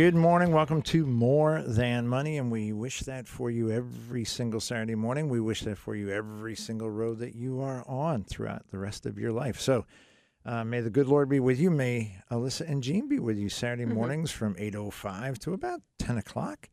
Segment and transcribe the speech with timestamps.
[0.00, 0.50] Good morning.
[0.50, 5.28] Welcome to More Than Money, and we wish that for you every single Saturday morning.
[5.28, 9.04] We wish that for you every single road that you are on throughout the rest
[9.04, 9.60] of your life.
[9.60, 9.84] So,
[10.46, 11.70] uh, may the good Lord be with you.
[11.70, 16.70] May Alyssa and Gene be with you Saturday mornings from 8.05 to about 10 o'clock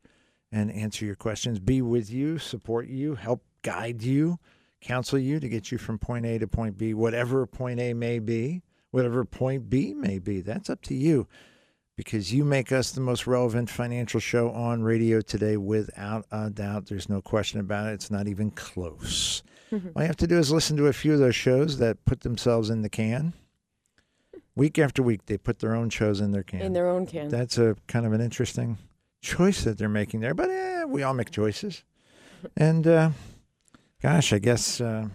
[0.50, 4.38] and answer your questions, be with you, support you, help guide you,
[4.80, 8.20] counsel you to get you from point A to point B, whatever point A may
[8.20, 10.40] be, whatever point B may be.
[10.40, 11.28] That's up to you
[11.98, 16.86] because you make us the most relevant financial show on radio today without a doubt.
[16.86, 17.94] There's no question about it.
[17.94, 19.42] It's not even close.
[19.72, 22.20] All you have to do is listen to a few of those shows that put
[22.20, 23.32] themselves in the can.
[24.54, 26.60] Week after week, they put their own shows in their can.
[26.60, 27.30] in their own can.
[27.30, 28.78] That's a kind of an interesting
[29.20, 30.34] choice that they're making there.
[30.34, 31.82] But eh, we all make choices.
[32.56, 33.10] And uh,
[34.00, 35.08] gosh, I guess uh,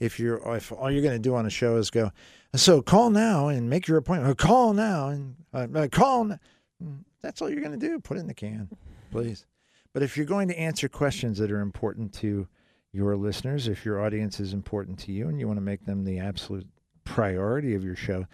[0.00, 2.12] if you're if all you're going to do on a show is go,
[2.54, 4.38] so call now and make your appointment.
[4.38, 6.22] Call now and uh, uh, call.
[6.30, 6.40] n-"
[6.82, 7.98] Mm, That's all you're going to do.
[7.98, 8.68] Put it in the can,
[9.10, 9.46] please.
[9.92, 12.46] But if you're going to answer questions that are important to
[12.92, 16.04] your listeners, if your audience is important to you, and you want to make them
[16.04, 16.66] the absolute
[17.04, 18.26] priority of your show,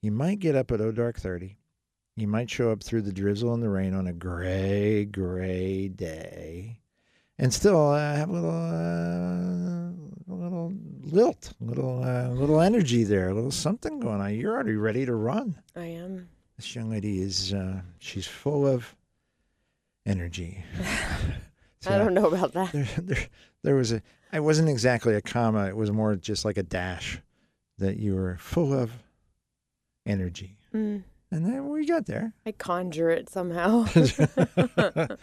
[0.00, 1.56] you might get up at O Dark Thirty.
[2.16, 6.80] You might show up through the drizzle and the rain on a gray, gray day,
[7.38, 10.72] and still uh, have a little, uh, a little
[11.04, 14.34] lilt, a little, uh, little energy there, a little something going on.
[14.34, 15.56] You're already ready to run.
[15.76, 16.28] I am.
[16.56, 18.94] This young lady is, uh, she's full of
[20.06, 20.64] energy.
[21.86, 22.72] I don't know about that.
[22.72, 23.26] There, there,
[23.62, 24.02] there was a.
[24.32, 25.66] It wasn't exactly a comma.
[25.66, 27.18] It was more just like a dash.
[27.78, 28.92] That you were full of
[30.06, 31.02] energy, Mm,
[31.32, 32.32] and then we got there.
[32.46, 33.86] I conjure it somehow.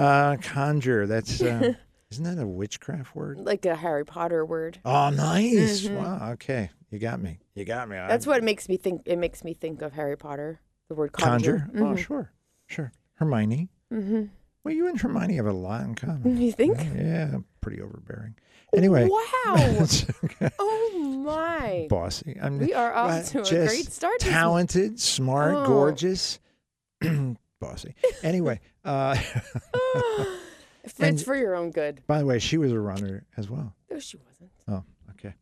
[0.00, 1.06] Uh, conjure.
[1.06, 1.74] That's uh,
[2.10, 3.38] isn't that a witchcraft word?
[3.38, 4.78] like a Harry Potter word.
[4.84, 5.86] Oh, nice.
[5.86, 5.96] Mhm.
[5.96, 6.30] Wow.
[6.32, 7.38] Okay, you got me.
[7.54, 7.96] You got me.
[7.96, 9.02] That's I- what makes me think.
[9.04, 10.60] It makes me think of Harry Potter.
[10.88, 11.68] The word conjure.
[11.74, 11.84] conjure.
[11.86, 12.32] Oh, sure,
[12.66, 12.92] sure.
[13.14, 13.68] Hermione.
[13.90, 14.24] hmm
[14.64, 16.40] Well, you and Hermione have a lot in common.
[16.40, 16.78] You think?
[16.96, 18.36] Yeah, pretty overbearing.
[18.76, 19.08] Anyway.
[19.08, 19.16] Wow.
[20.58, 21.86] oh my.
[21.90, 22.36] bossy.
[22.40, 24.18] I'm We are off to a great start.
[24.20, 25.66] talented, smart, Oh.
[25.66, 26.38] gorgeous,
[27.60, 27.94] bossy.
[28.22, 29.16] Anyway, uh,
[30.84, 32.02] it's And- for your own good.
[32.06, 33.74] by the way, she was a runner as well.
[33.90, 34.50] No, she wasn't.
[34.68, 35.34] Oh, okay.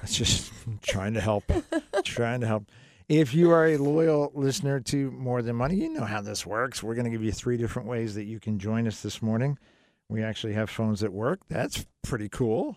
[0.00, 0.50] That's just
[0.82, 1.44] trying to help.
[2.04, 2.64] trying to help.
[3.08, 6.80] If you are a loyal listener to More Than Money, you know how this works.
[6.82, 9.58] We're going to give you three different ways that you can join us this morning.
[10.10, 11.40] We actually have phones that work.
[11.48, 12.76] That's pretty cool.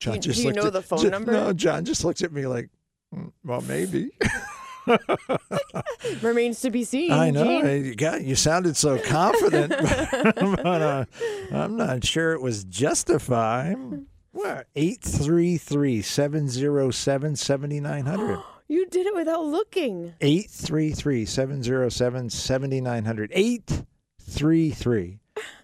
[0.00, 1.32] Do you- do you know at- the phone John- number?
[1.32, 2.68] No, John just looked at me like,
[3.14, 4.10] "Mm, well, maybe.
[6.22, 7.12] Remains to be seen.
[7.12, 7.44] I know.
[7.44, 7.84] Gene.
[7.84, 11.04] You, got, you sounded so confident, but uh,
[11.52, 13.76] I'm not sure it was justified.
[14.32, 14.66] What?
[14.74, 18.38] 833 707 7900.
[18.70, 20.14] You did it without looking.
[20.20, 23.32] 833 707 7900.
[23.34, 25.18] 833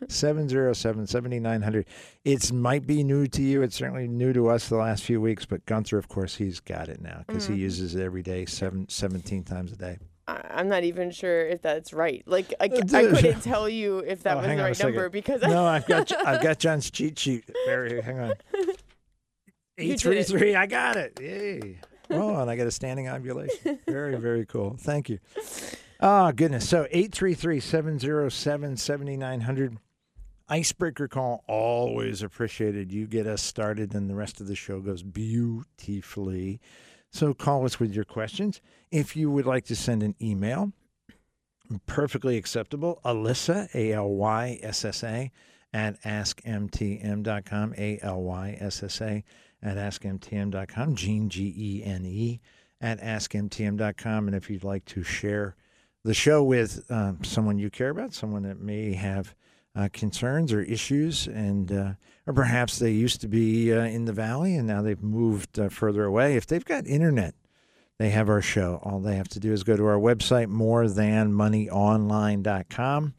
[0.08, 1.86] 707 7900.
[2.24, 3.62] It might be new to you.
[3.62, 6.88] It's certainly new to us the last few weeks, but Gunther, of course, he's got
[6.88, 7.58] it now because he mm.
[7.58, 9.98] uses it every day, seven, 17 times a day.
[10.28, 12.22] I'm not even sure if that's right.
[12.26, 15.42] Like I, uh, I couldn't tell you if that Oh, was the right number because
[15.42, 17.48] No, I've got I've got John's cheat sheet.
[17.66, 18.34] There, hang on.
[19.78, 20.56] Eight three three.
[20.56, 21.20] I got it.
[21.20, 21.78] Yay!
[22.10, 23.78] Oh, and I got a standing ovulation.
[23.86, 24.76] Very very cool.
[24.80, 25.18] Thank you.
[26.00, 26.68] Oh goodness.
[26.68, 29.78] So 833-707-7900.
[30.48, 32.92] Icebreaker call always appreciated.
[32.92, 36.60] You get us started, and the rest of the show goes beautifully.
[37.10, 38.60] So call us with your questions.
[38.92, 40.70] If you would like to send an email,
[41.86, 43.00] perfectly acceptable.
[43.04, 45.32] Alyssa, A L Y S S A,
[45.72, 49.24] at askmtm.com, A L Y S S A,
[49.62, 52.40] at askmtm.com, Gene, G E N E,
[52.80, 54.28] at askmtm.com.
[54.28, 55.56] And if you'd like to share
[56.06, 59.34] the show with um, someone you care about, someone that may have
[59.74, 61.92] uh, concerns or issues, and uh,
[62.26, 65.68] or perhaps they used to be uh, in the valley and now they've moved uh,
[65.68, 66.36] further away.
[66.36, 67.34] If they've got internet,
[67.98, 68.78] they have our show.
[68.82, 73.14] All they have to do is go to our website, morethanmoneyonline.com,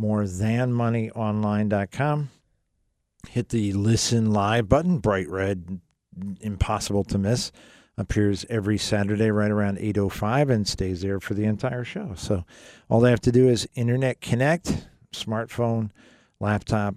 [0.00, 2.30] morethanmoneyonline.com.
[3.28, 5.80] Hit the listen live button, bright red,
[6.40, 7.50] impossible to miss.
[7.96, 12.14] Appears every Saturday right around 8:05 and stays there for the entire show.
[12.16, 12.44] So
[12.88, 15.90] all they have to do is internet connect, smartphone,
[16.40, 16.96] laptop,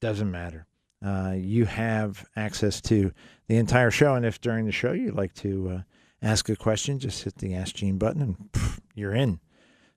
[0.00, 0.66] doesn't matter.
[1.04, 3.12] Uh, you have access to
[3.48, 5.82] the entire show, and if during the show you'd like to uh,
[6.22, 9.40] ask a question, just hit the Ask Gene button and pff, you're in.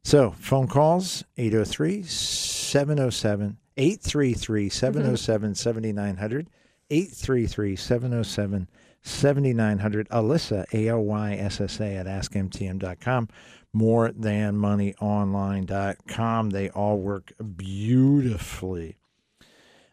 [0.04, 6.50] So, phone calls 803 707 833 707 7900.
[6.90, 8.70] 833 707
[9.04, 10.10] 7900.
[10.10, 13.28] Alyssa, A L Y S S A, at askmtm.com.
[13.76, 16.50] morethanmoneyonline.com.
[16.50, 18.98] They all work beautifully.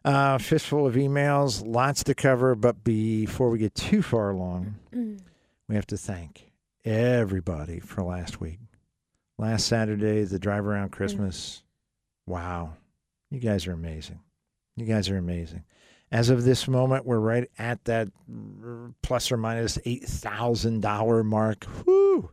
[0.02, 4.76] Uh, fistful of emails, lots to cover, but before we get too far along,
[5.68, 6.50] we have to thank
[6.86, 8.60] everybody for last week.
[9.36, 11.62] Last Saturday, the drive around Christmas.
[12.26, 12.76] Wow.
[13.30, 14.20] You guys are amazing.
[14.76, 15.64] You guys are amazing.
[16.12, 18.08] As of this moment, we're right at that
[19.02, 21.66] plus or minus $8,000 mark.
[21.86, 22.30] Whoo!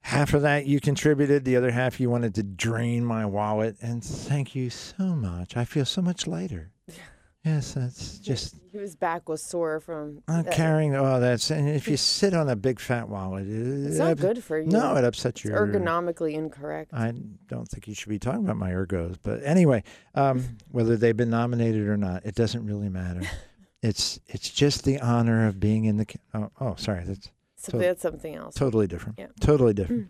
[0.00, 3.76] Half of that you contributed, the other half you wanted to drain my wallet.
[3.80, 5.56] And thank you so much.
[5.56, 6.72] I feel so much lighter.
[7.44, 10.22] Yes, that's just His back was sore from.
[10.26, 10.94] that- carrying.
[10.94, 14.42] Oh, that's and if you sit on a big fat wallet, it, It's not good
[14.42, 14.66] for you.
[14.66, 16.92] No, it upsets It's your ergonomically incorrect.
[16.94, 17.12] I
[17.48, 19.82] don't think you should be talking about my ergos, but anyway,
[20.14, 23.22] um, whether they've been nominated or not, it doesn't really matter.
[23.82, 26.06] It's it's just the honor of being in the.
[26.32, 28.54] Oh, oh sorry, that's so to- that's something else.
[28.54, 29.18] totally different.
[29.18, 29.26] Yeah.
[29.40, 30.08] Totally different.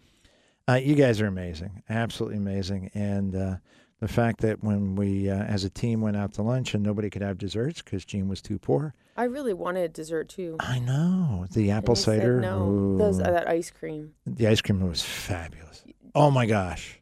[0.69, 3.57] Uh, you guys are amazing, absolutely amazing, and uh,
[4.05, 7.09] the fact that when we, uh, as a team, went out to lunch and nobody
[7.09, 8.93] could have desserts because Gene was too poor.
[9.17, 10.57] I really wanted dessert too.
[10.61, 12.39] I know the apple And cider.
[12.41, 14.13] no, those uh, that ice cream.
[14.27, 15.83] The ice cream was fabulous.
[16.15, 17.01] Oh my gosh.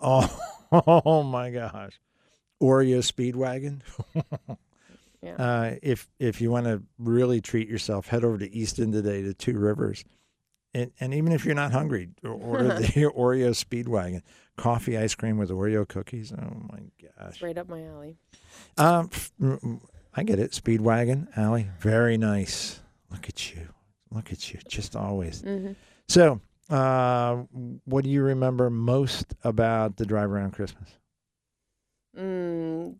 [0.00, 0.28] Oh,
[0.72, 2.00] oh my gosh.
[2.60, 3.82] Oreo Speedwagon.
[5.22, 5.34] Yeah.
[5.34, 9.34] Uh, if if you want to really treat yourself, head over to Easton today to
[9.34, 10.02] Two Rivers,
[10.72, 14.22] and and even if you're not hungry, or- order the Oreo Speedwagon,
[14.60, 16.32] coffee ice cream with Oreo cookies.
[16.32, 17.30] Oh my gosh!
[17.34, 18.16] It's right up my alley.
[18.76, 19.08] Um,
[19.40, 19.80] mm, mm,
[20.14, 20.52] I get it.
[20.52, 21.68] Speedwagon, alley.
[21.80, 22.80] very nice.
[23.10, 23.68] Look at you,
[24.10, 25.40] look at you, just always.
[25.40, 25.72] hmm
[26.08, 27.36] So, uh,
[27.84, 30.88] what do you remember most about the drive around Christmas?
[32.16, 32.96] Mm,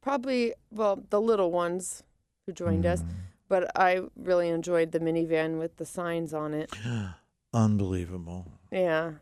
[0.00, 2.02] probably well the little ones
[2.46, 3.02] who joined us,
[3.48, 6.70] but I really enjoyed the minivan with the signs on it.
[6.70, 7.14] Mm.
[7.52, 8.46] Unbelievable.
[8.70, 9.14] Yeah,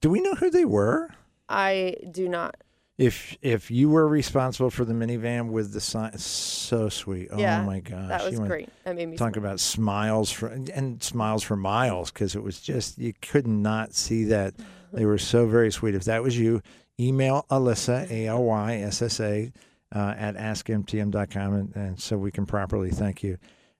[0.00, 1.10] Do we know who they were?
[1.48, 2.56] I do not.
[2.96, 7.28] If if you were responsible for the minivan with the sign, so sweet.
[7.32, 8.68] Oh Yeah, my gosh, That was you went- great.
[8.84, 12.96] That made me Talk about smiles for and smiles for miles because it was just
[12.98, 14.54] you could not see that
[14.92, 15.96] they were so very sweet.
[15.96, 16.62] If that was you,
[17.00, 19.52] email Alyssa A L Y S S A
[19.92, 23.38] uh, at askmtm.com and, and so we can properly thank you.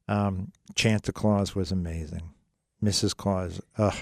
[0.08, 2.30] Um, Chanta Claus was amazing.
[2.82, 3.16] Mrs.
[3.16, 3.94] Claus, ugh.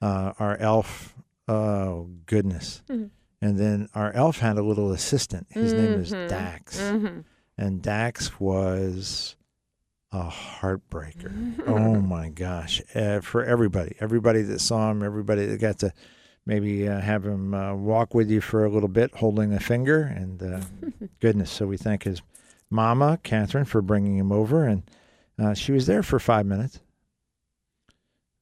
[0.00, 1.14] Uh, our elf,
[1.50, 2.82] oh goodness.
[2.88, 3.10] Mhm.
[3.42, 5.46] And then our elf had a little assistant.
[5.50, 6.28] His name was Mhm.
[6.28, 7.24] Dax Mhm.
[7.56, 9.36] and Dax was
[10.12, 11.32] a heartbreaker.
[11.66, 15.92] oh my gosh, uh, for everybody, everybody that saw him, everybody that got to
[16.46, 20.02] maybe uh, have him uh, walk with you for a little bit, holding a finger,
[20.02, 20.60] and uh,
[21.20, 21.50] goodness.
[21.50, 22.20] So we thank his
[22.70, 24.82] mama, Catherine, for bringing him over, and
[25.38, 26.80] uh, she was there for five minutes.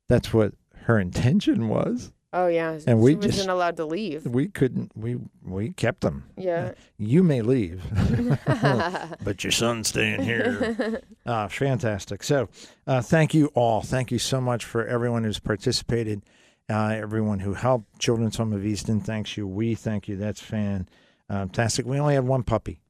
[0.09, 0.55] That's what
[0.85, 2.13] her intention was.
[2.31, 4.27] Oh yeah, And we she wasn't just- allowed to leave.
[4.27, 4.93] We couldn't.
[4.95, 6.25] We we kept them.
[6.37, 6.73] Yeah.
[6.99, 7.83] You may leave.
[9.25, 11.01] but your son's staying here.
[11.25, 12.23] uh, fantastic.
[12.23, 12.49] So,
[12.87, 13.81] uh, thank you all.
[13.81, 16.23] Thank you so much for everyone who's participated,
[16.69, 17.99] uh, everyone who helped.
[17.99, 19.47] Children's Home of Easton thanks you.
[19.47, 20.17] We thank you.
[20.19, 21.87] That's fantastic.
[21.87, 22.83] We only had one puppy.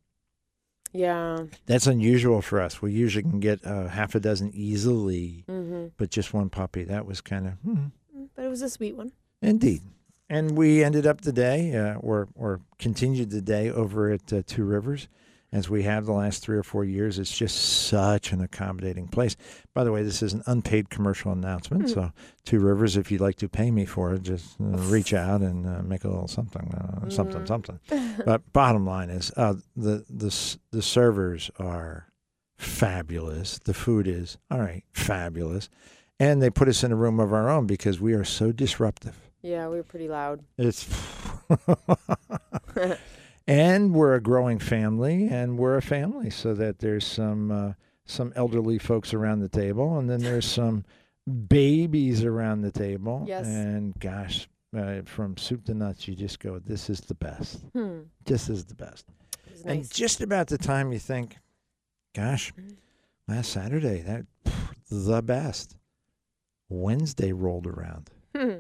[0.93, 1.45] yeah.
[1.67, 2.83] That's unusual for us.
[2.83, 6.83] We usually can get uh, half a dozen easily, hmm but just one puppy.
[6.83, 7.87] That was kind of hmm,
[8.35, 9.13] But it was a sweet one.
[9.43, 9.83] Indeed.
[10.31, 14.43] And we ended up the day, uh, or or continued the day over at uh,
[14.47, 15.09] Two Rivers,
[15.53, 17.19] as we have the last three or four years.
[17.19, 17.57] It's just
[17.89, 19.37] such an accommodating place.
[19.73, 21.85] By the way, this is an unpaid commercial announcement.
[21.87, 21.95] Mhm.
[21.95, 22.13] So,
[22.45, 25.67] Two Rivers, if you'd like to pay me for it, just uh, reach out and
[25.67, 27.49] uh, make a little something, uh, something, Mhm.
[27.49, 27.79] something.
[28.27, 32.09] But bottom line is, uh, the the the servers are
[32.59, 33.59] fabulous.
[33.59, 35.71] The food is all right, fabulous,
[36.21, 39.28] and they put us in a room of our own because we are so disruptive.
[39.43, 40.43] Yeah, we were pretty loud.
[40.57, 40.89] It's
[43.47, 47.73] and we're a growing family, and we're a family, so that there's some uh,
[48.05, 50.85] some elderly folks around the table, and then there's some
[51.49, 53.25] babies around the table.
[53.27, 53.47] Yes.
[53.47, 57.61] And gosh, uh, from soup to nuts, you just go, "This is the best.
[57.73, 58.01] Hmm.
[58.25, 59.07] This is the best."
[59.65, 59.89] And nice.
[59.89, 61.37] just about the time you think,
[62.15, 62.53] "Gosh,
[63.29, 64.27] last Saturday that
[64.91, 65.77] the best,"
[66.69, 68.11] Wednesday rolled around.
[68.37, 68.59] Hmm.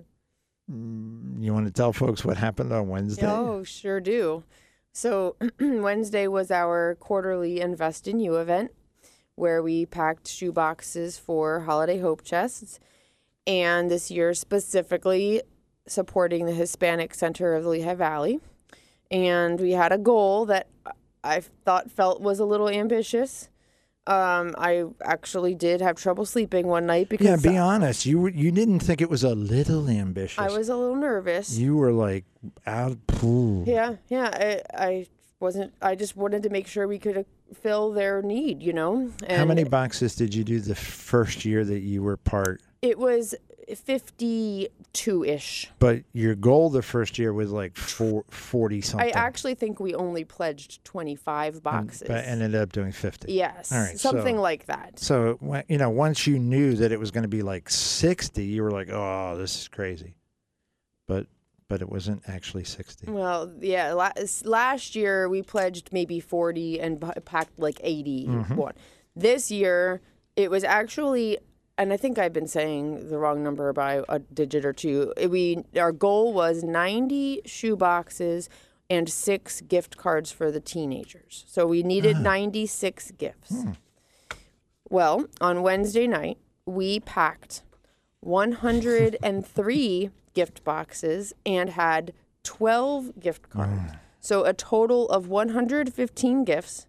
[0.70, 3.26] Mm, You want to tell folks what happened on Wednesday?
[3.26, 4.44] Oh, sure do.
[4.92, 8.72] So Wednesday was our quarterly Invest in You event
[9.34, 12.80] where we packed shoe boxes for holiday hope chests.
[13.46, 15.42] And this year specifically
[15.86, 18.40] supporting the Hispanic Center of the Lehigh Valley.
[19.10, 20.66] And we had a goal that
[21.24, 23.48] I thought felt was a little ambitious
[24.08, 28.06] Um, I actually did have trouble sleeping one night because Yeah, be honest.
[28.06, 30.38] You were- you didn't think it was a little ambitious.
[30.38, 31.58] I was a little nervous.
[31.58, 32.24] You were like
[32.66, 32.96] out.
[33.22, 33.64] Ooh.
[33.66, 34.30] Yeah, yeah.
[34.32, 35.06] I, I
[35.40, 35.74] wasn't.
[35.82, 37.22] I just wanted to make sure we could uh,
[37.62, 38.62] fill their need.
[38.62, 39.10] You know.
[39.26, 42.62] And How many boxes did you do the first year that you were part?
[42.80, 43.34] It was
[43.76, 45.70] fifty-two ish.
[45.78, 49.06] But your goal the first year was like four, 40 something.
[49.08, 52.08] I actually think we only pledged twenty-five boxes.
[52.08, 53.32] But ended up doing 50.
[53.32, 54.98] yes, All right, something so- like that.
[54.98, 58.62] So, you know, once you knew that it was going to be like 60, you
[58.62, 60.14] were like, oh, this is crazy.
[61.06, 61.26] But
[61.68, 63.10] but it wasn't actually 60.
[63.10, 63.92] Well, yeah.
[63.92, 68.72] Last, last year we pledged maybe forty and packed like 80 Mhm.
[69.14, 70.00] This year
[70.36, 71.36] it was actually,
[71.78, 75.12] and I think I've been saying the wrong number by a digit or two.
[75.28, 78.48] We our goal was ninety shoe boxes
[78.90, 81.44] and six gift cards for the teenagers.
[81.46, 83.62] So we needed ninety six gifts.
[83.62, 83.70] Hmm.
[84.90, 87.62] Well, on Wednesday night we packed
[88.20, 92.12] one hundred and three gift boxes and had
[92.44, 93.92] 12 gift cards.
[94.20, 96.86] So a total of 115 gifts,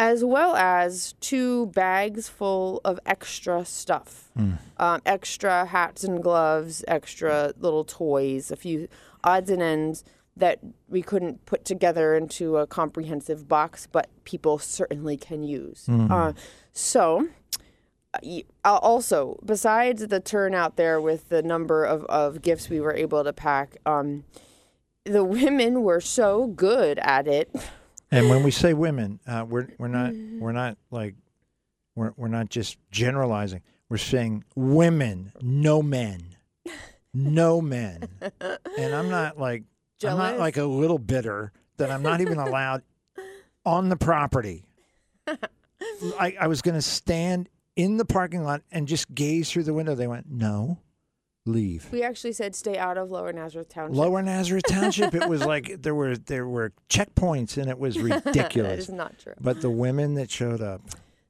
[0.00, 4.30] as well as two bags full of extra stuff.
[4.78, 8.88] Um, extra hats and gloves, extra little toys, a few
[9.22, 10.02] odds and ends
[10.34, 15.86] that we couldn't put together into a comprehensive box, but people certainly can use.
[16.10, 16.32] Uh,
[16.72, 17.28] so,
[18.14, 23.22] uh, also besides the turnout there with the number of, of gifts we were able
[23.22, 24.24] to pack um,
[25.04, 27.54] the women were so good at it
[28.10, 31.14] And when we say women, uh, we're we're not we're not like
[31.94, 33.62] we're we're not just generalizing.
[33.88, 36.36] We're saying women, no men,
[37.14, 38.08] no men.
[38.78, 39.64] And I'm not like
[40.02, 42.82] I'm not like a little bitter that I'm not even allowed
[43.66, 44.64] on the property.
[45.26, 49.72] I, I was going to stand in the parking lot and just gaze through the
[49.72, 49.94] window.
[49.94, 50.78] They went, no,
[51.50, 51.88] leave.
[51.92, 53.96] we actually said stay out of lower nazareth township.
[53.96, 55.14] Lower Nazareth Township.
[55.14, 58.88] It was like there were there were checkpoints and it was that ridiculous.
[58.88, 59.34] is not true.
[59.40, 60.80] But the women that showed up,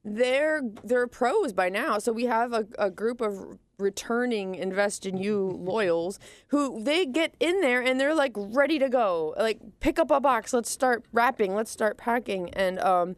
[0.05, 1.99] they're they're pros by now.
[1.99, 7.35] So we have a, a group of returning invest in you loyals who they get
[7.41, 9.35] in there and they're like ready to go.
[9.39, 10.53] Like pick up a box.
[10.53, 11.55] Let's start wrapping.
[11.55, 12.51] Let's start packing.
[12.51, 13.17] And um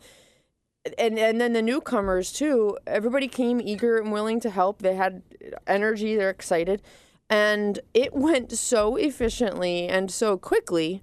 [0.99, 4.83] and and then the newcomers too everybody came eager and willing to help.
[4.83, 5.23] They had
[5.67, 6.83] energy they're excited.
[7.31, 11.03] And it went so efficiently and so quickly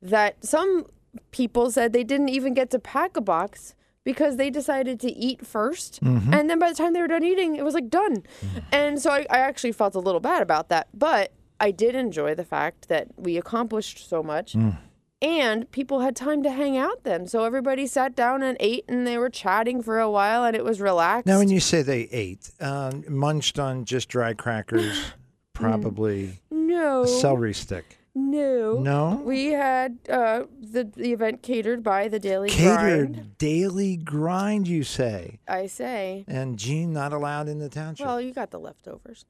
[0.00, 0.86] that some
[1.30, 3.74] people said they didn't even get to pack a box
[4.04, 6.34] because they decided to eat 1st mm-hmm.
[6.34, 8.16] and then by the time they were done eating it was like done.
[8.16, 8.58] Mm-hmm.
[8.72, 12.34] And so I, I actually felt a little bad about that but i did enjoy
[12.34, 14.76] the fact that we accomplished so much mm.
[15.22, 19.06] And people had time to hang out then so everybody sat down and ate and
[19.06, 22.02] they were chatting for a while and it was relaxed Now, when you say they
[22.10, 25.12] ate, um, munched on just dry crackers,
[25.54, 27.98] probably no celery stick.
[28.14, 29.22] no No?
[29.24, 32.60] we had uh, the, the event catered by the daily grind.
[32.60, 35.38] Catered grind daily grind, you say.
[35.48, 38.06] i say And Gene not allowed in the township.
[38.06, 39.24] Well, you got the leftovers.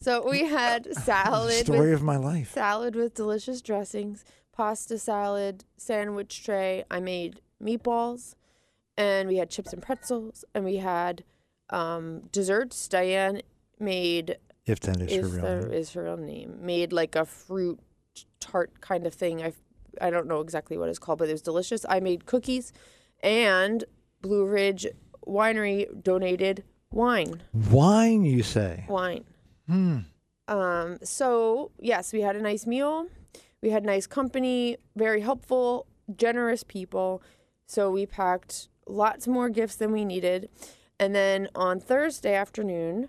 [0.00, 2.52] So we had salad Story with of my life.
[2.52, 4.24] salad with delicious dressings,
[4.56, 6.84] pasta salad, sandwich tray.
[6.90, 8.34] I made meatballs,
[8.96, 11.24] and we had chips and pretzels, and we had
[11.70, 12.88] um, desserts.
[12.88, 13.42] Diane
[13.78, 15.72] made If that is her real name.
[15.72, 17.78] is her real name made like a fruit
[18.40, 19.42] tart kind of thing.
[19.42, 19.52] I
[20.00, 21.84] I don't know exactly what it's called, but it was delicious.
[21.88, 22.72] I made cookies,
[23.22, 23.84] and
[24.22, 24.86] Blue Ridge
[25.26, 27.42] Winery donated wine.
[27.52, 28.84] Wine, you say?
[28.88, 29.24] Wine.
[29.66, 29.98] Hmm.
[30.48, 33.06] Um, so yes, we had a nice meal.
[33.66, 37.20] We had nice company, very helpful, generous people.
[37.66, 40.48] So we packed lots more gifts than we needed.
[41.00, 43.08] And then on Thursday afternoon,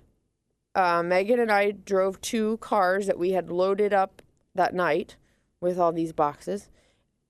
[0.73, 4.23] uh, Megan and I drove two cars that we had loaded up
[4.55, 5.15] that night
[5.61, 6.69] with all these boxes.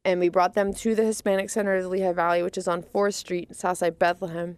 [0.05, 2.81] And we brought them to the Hispanic Center of the Lehigh Valley, which is on
[2.81, 4.57] 4th Street, Southside Bethlehem.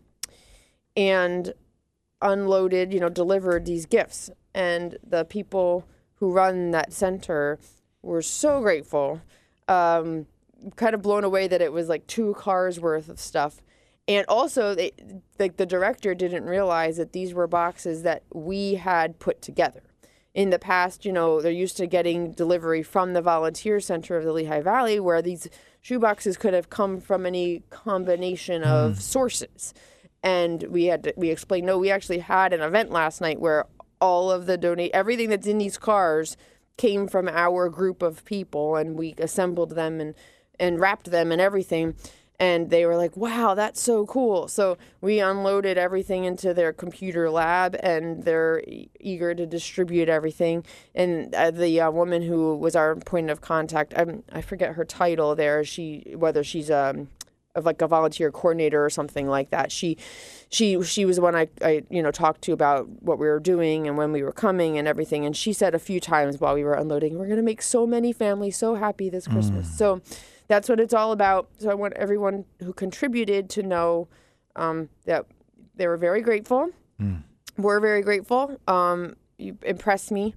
[0.95, 1.55] And
[2.21, 4.29] unloaded, you know, delivered these gifts.
[4.53, 7.57] And the people who run that center
[8.01, 9.21] were so grateful.
[9.67, 10.25] Um,
[10.75, 13.61] kind of blown away that it was like two cars worth of stuff.
[14.07, 14.91] And also, they,
[15.37, 19.83] like the director didn't realize that these were boxes that we had put together.
[20.33, 24.23] In the past, you know, they're used to getting delivery from the volunteer center of
[24.23, 25.47] the Lehigh Valley, where these
[25.83, 29.73] shoeboxes could have come from any combination of sources
[30.23, 33.65] and we had to, we explained no we actually had an event last night where
[34.01, 36.35] all of the donate everything that's in these cars
[36.79, 40.15] came from our group of people and we assembled them and
[40.57, 41.93] and wrapped them and everything
[42.39, 47.29] and they were like, "Wow, that's so cool!" So we unloaded everything into their computer
[47.29, 48.63] lab, and they're
[48.97, 50.63] eager to distribute everything.
[50.95, 54.85] And uh, the uh, woman who was our point of contact, I'm, I forget her
[54.85, 55.65] title there.
[55.65, 57.09] She whether she's um
[57.55, 59.71] of like a volunteer coordinator or something like that.
[59.71, 59.97] She
[60.49, 63.39] she she was the one I, I you know talked to about what we were
[63.39, 65.25] doing and when we were coming and everything.
[65.25, 68.11] And she said a few times while we were unloading, "We're gonna make so many
[68.11, 70.01] families so happy this Christmas." So
[70.47, 71.49] that's what it's all about.
[71.59, 74.07] So I want everyone who contributed to know
[74.55, 75.25] um, that
[75.75, 76.71] they were very grateful.
[77.57, 78.59] We're very grateful.
[78.67, 80.33] Um, you impressed me.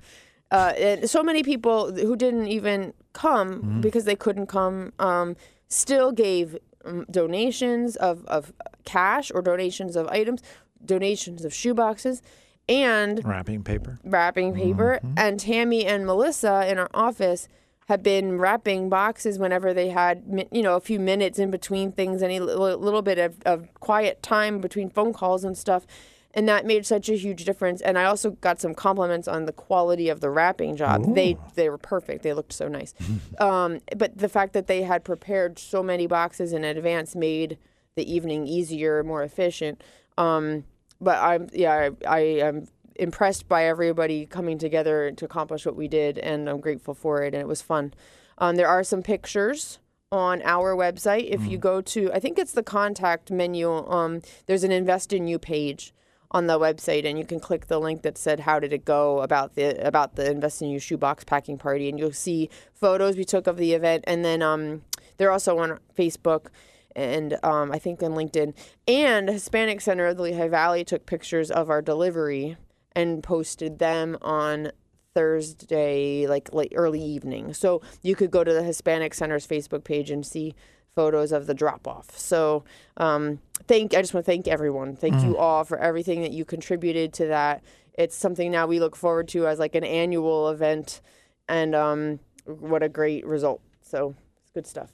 [0.50, 5.34] Uh, and so many people who didn't even come because they couldn't come um,
[5.68, 8.52] still gave um, donations of, of
[8.84, 10.42] cash or donations of items,
[10.84, 12.20] donations of shoeboxes,
[12.68, 13.98] and Wrapping paper.
[14.04, 15.00] wrapping paper.
[15.16, 17.48] And Tammy and Melissa in our office
[17.88, 22.22] have been wrapping boxes whenever they had, you know, a few minutes in between things,
[22.22, 25.86] any little, little bit of, of quiet time between phone calls and stuff.
[26.34, 27.82] And that made such a huge difference.
[27.82, 31.14] And I also got some compliments on the quality of the wrapping job.
[31.14, 32.22] They they were perfect.
[32.22, 32.94] They looked so nice.
[33.38, 37.58] um, but the fact that they had prepared so many boxes in advance made
[37.94, 39.82] the evening easier, more efficient.
[40.16, 40.64] Um,
[41.00, 45.88] but I'm yeah, I, I am impressed by everybody coming together to accomplish what we
[45.88, 47.92] did, and I'm grateful for it, and it was fun.
[48.38, 49.78] Um, there are some pictures
[50.10, 51.28] on our website.
[51.30, 53.72] If you go to, I think it's the contact menu.
[53.72, 55.94] Um, there's an Invest in You page
[56.32, 59.20] on the website, and you can click the link that said "How did it go?"
[59.20, 63.24] about the about the Invest in You shoebox packing party, and you'll see photos we
[63.24, 64.82] took of the event, and then um,
[65.16, 66.48] they're also on Facebook
[66.94, 68.54] and um, I think on LinkedIn.
[68.86, 72.56] And Hispanic Center of the Lehigh Valley took pictures of our delivery
[72.94, 74.72] and posted them on
[75.14, 77.54] Thursday, like late early evening.
[77.54, 80.54] So you could go to the Hispanic Center's Facebook page and see
[80.94, 82.16] photos of the drop off.
[82.18, 82.64] So
[82.96, 84.96] um, thank I just want to thank everyone.
[84.96, 87.62] Thank you all for everything that you contributed to that.
[87.98, 91.00] It's something now we look forward to as like an annual event,
[91.48, 93.60] and um, what a great result.
[93.82, 94.90] So it's good stuff.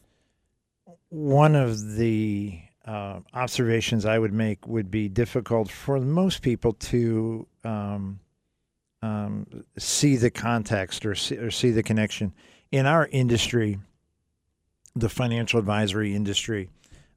[1.10, 7.46] One of the uh, observations I would make would be difficult for most people to
[7.62, 8.20] um,
[9.02, 9.46] um,
[9.78, 12.32] see the context or see, or see the connection.
[12.72, 13.78] In our industry,
[14.98, 16.70] the financial advisory industry,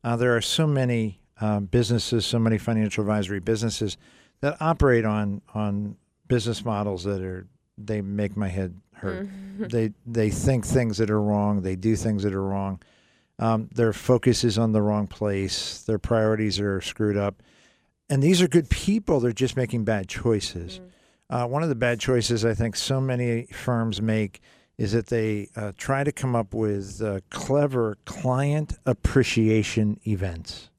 [0.03, 3.97] uh, there are so many uh, businesses, so many financial advisory businesses
[4.41, 5.95] that operate on on
[6.27, 9.27] business models that are they make my head hurt.
[9.57, 11.61] They they think things that are wrong.
[11.61, 12.81] They do things that are wrong.
[13.39, 15.81] Um, their focus is on the wrong place.
[15.83, 17.41] Their priorities are screwed up.
[18.07, 19.19] And these are good people.
[19.19, 20.79] They're just making bad choices.
[21.29, 24.41] Uh, one of the bad choices I think so many firms make
[24.77, 30.69] is that they uh, try to come up with uh, clever client appreciation events.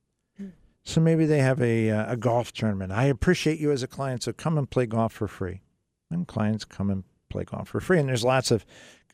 [0.84, 2.92] So maybe they have a, uh, a golf tournament.
[2.92, 5.60] I appreciate you as a client, so come and play golf for free.
[6.10, 8.00] And clients come and play golf for free.
[8.00, 8.66] And there's lots of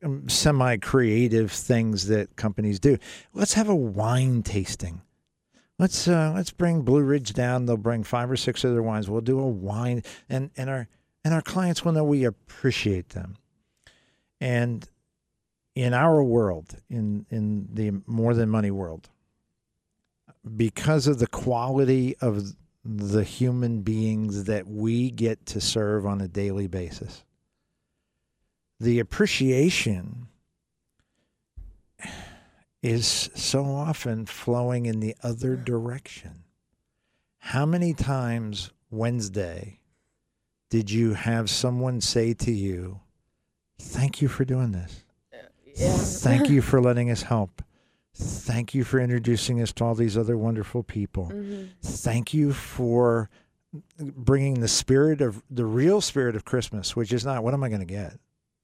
[0.03, 2.97] um, semi creative things that companies do.
[3.35, 5.03] Let's have a wine tasting.
[5.79, 7.67] Let's uh, let's bring Blue Ridge down.
[7.67, 9.09] They'll bring five or six other wines.
[9.09, 10.88] We'll do a wine, and and our
[11.25, 13.37] and our clients will know we appreciate them.
[14.40, 14.88] And
[15.74, 19.09] in our world, in in the more than money world,
[20.57, 26.29] because of the quality of the human beings that we get to serve on a
[26.29, 27.24] daily basis,
[28.81, 30.29] the appreciation
[32.83, 36.44] is so often flowing in the other direction.
[37.38, 39.81] How many times Wednesday
[40.70, 43.01] did you have someone say to you,
[43.79, 45.05] Thank you for doing this?
[45.75, 45.88] Yeah.
[45.97, 47.62] Thank you for letting us help.
[48.14, 51.33] Thank you for introducing us to all these other wonderful people.
[51.83, 53.31] Thank you for
[53.99, 57.69] bringing the spirit of the real spirit of Christmas, which is not what am I
[57.69, 58.19] going to get?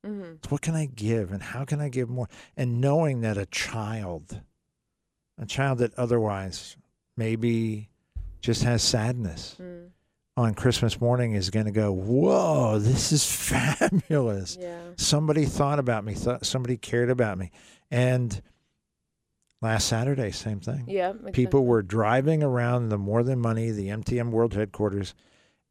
[0.05, 0.35] Mm-hmm.
[0.48, 2.29] What can I give and how can I give more?
[2.57, 4.40] And knowing that a child,
[5.38, 6.77] a child that otherwise
[7.16, 7.90] maybe
[8.40, 9.90] just has sadness Mm.
[10.37, 14.81] On Christmas morning is going to go, Whoa, this is fabulous Yeah.
[14.97, 17.51] somebody thought about me thought somebody cared about me
[17.90, 18.42] and
[19.62, 21.12] last saturday same thing Yeah.
[21.33, 21.68] people sense.
[21.68, 25.14] were driving around the more than money the mtm world headquarters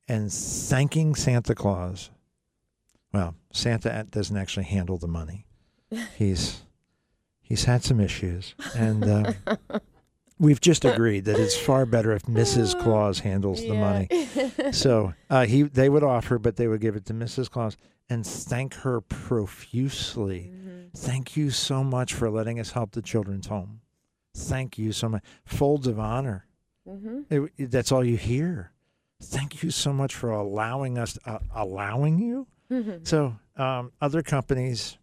[0.08, 2.10] and thanking santa claus
[3.14, 5.46] well santa doesn't actually handle the money
[6.18, 6.62] he's
[7.42, 9.36] he's had some issues and um,
[10.40, 14.08] we've just agreed that it's far better if mrs claus handles the money
[14.72, 17.50] so uh, he they would offer, but they would give it to Mrs.
[17.50, 17.78] Claus
[18.10, 20.52] and thank her profusely.
[20.54, 20.80] Mm-hmm.
[20.96, 23.82] Thank you so much for letting us help the children's home.
[24.36, 25.24] Thank you so much.
[25.46, 26.46] Folds of honor.
[26.88, 28.72] hmm It- it- that's all you hear.
[29.22, 32.48] Thank you so much for allowing us, uh, allowing you.
[33.04, 34.98] So um, other companies,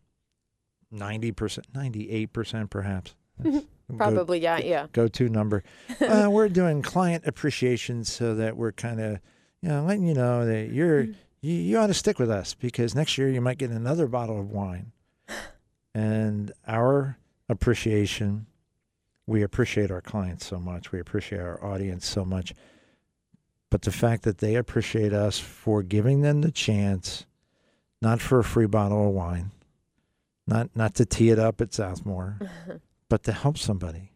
[0.90, 3.14] ninety percent, ninety-eight percent, perhaps.
[3.38, 3.64] That's
[3.96, 4.86] Probably, yeah, yeah.
[4.92, 5.62] Go, to number.
[6.00, 9.20] uh, we're doing client appreciation so that we're kind of,
[9.62, 11.08] you know, letting you know that you're
[11.42, 14.38] you, you ought to stick with us because next year you might get another bottle
[14.38, 14.92] of wine.
[15.92, 18.46] And our appreciation,
[19.26, 20.92] we appreciate our clients so much.
[20.92, 22.54] We appreciate our audience so much.
[23.70, 27.26] But the fact that they appreciate us for giving them the chance,
[28.00, 29.50] not for a free bottle of wine,
[30.46, 32.48] not not to tee it up at Southmoore,
[33.10, 34.12] but to help somebody.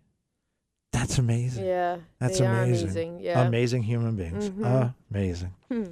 [0.92, 1.66] That's amazing.
[1.66, 2.84] yeah, That's they are amazing.
[2.88, 3.20] amazing.
[3.20, 3.42] Yeah.
[3.46, 4.48] Amazing human beings.
[4.48, 4.94] Mhm.
[5.10, 5.52] Amazing.
[5.70, 5.84] Hmm.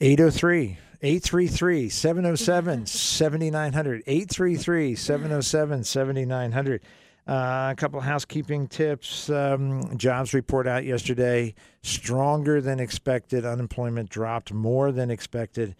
[0.00, 4.02] 803 833 707 7900.
[4.06, 6.80] 833 707 7900.
[7.28, 9.28] Uh, a couple of housekeeping tips.
[9.30, 11.54] Um, jobs report out yesterday.
[11.82, 13.44] Stronger than expected.
[13.44, 15.76] Unemployment dropped more than expected.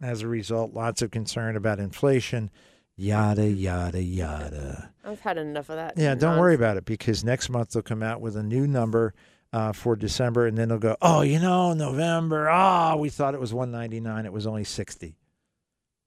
[0.00, 2.50] As a result, lots of concern about inflation.
[2.96, 4.90] Yada, yada, yada.
[5.04, 5.94] I've had enough of that.
[5.96, 9.12] Yeah, don't worry about it because next month they'll come out with a new number
[9.52, 13.40] uh, for December, and then they'll go, oh, you know, November, ah, we thought it
[13.40, 15.16] was 199, it was only 60.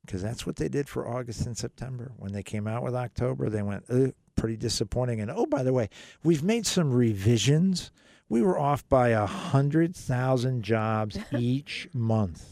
[0.06, 2.12] Because that's what they did for August and September.
[2.18, 5.22] When they came out with October, they went, Ugh, pretty disappointing.
[5.22, 5.90] And oh, by the way,
[6.24, 7.92] we've made some revisions.
[8.28, 12.46] We were off by a hundred thousand jobs each month.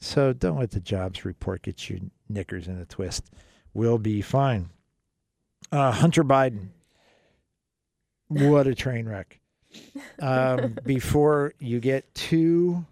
[0.00, 2.00] So don't let the jobs report get your
[2.34, 3.30] knickers in a twist.
[3.72, 4.70] We'll be fine.
[5.72, 6.68] Uh, Hunter Biden.
[8.28, 9.40] What a train wreck.
[10.20, 12.84] Um, before you get too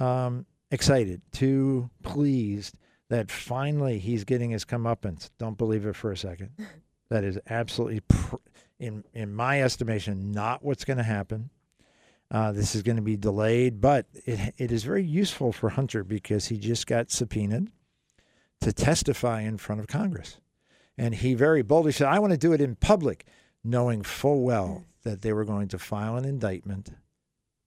[0.00, 2.76] um, excited, too pleased
[3.10, 6.50] that finally he's getting his comeuppance, don't believe it for a second.
[7.10, 8.36] That is absolutely, pr-
[8.78, 11.48] in in my estimation, not what's going to happen.
[12.30, 16.04] Uh, this is going to be delayed, but it it is very useful for Hunter
[16.04, 17.70] because he just got subpoenaed
[18.60, 20.38] to testify in front of Congress,
[20.96, 23.24] and he very boldly said, "I want to do it in public,"
[23.64, 26.90] knowing full well that they were going to file an indictment,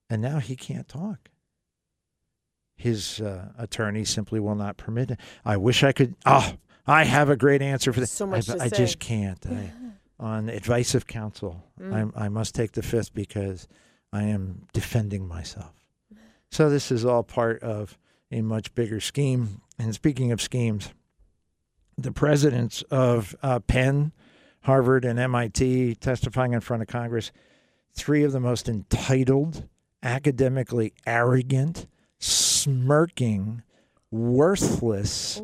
[0.10, 1.30] and now he can't talk.
[2.75, 5.19] His uh, attorney simply will not permit it.
[5.45, 6.15] I wish I could.
[6.25, 6.54] Oh,
[6.88, 8.12] I have a great answer for this.
[8.12, 8.77] So much I, to I say.
[8.77, 9.45] just can't.
[9.45, 9.71] I,
[10.19, 12.12] on advice of counsel, Mm.
[12.15, 13.67] I, I must take the fifth because
[14.13, 15.73] I am defending myself.
[16.51, 17.97] So this is all part of
[18.32, 19.62] a much bigger scheme.
[19.82, 20.94] And speaking of schemes,
[21.98, 24.12] the presidents of uh, Penn,
[24.62, 27.32] Harvard, and MIT testifying in front of Congress,
[27.91, 29.67] three of the most entitled,
[30.04, 31.88] academically arrogant,
[32.20, 33.63] smirking,
[34.12, 35.41] worthless,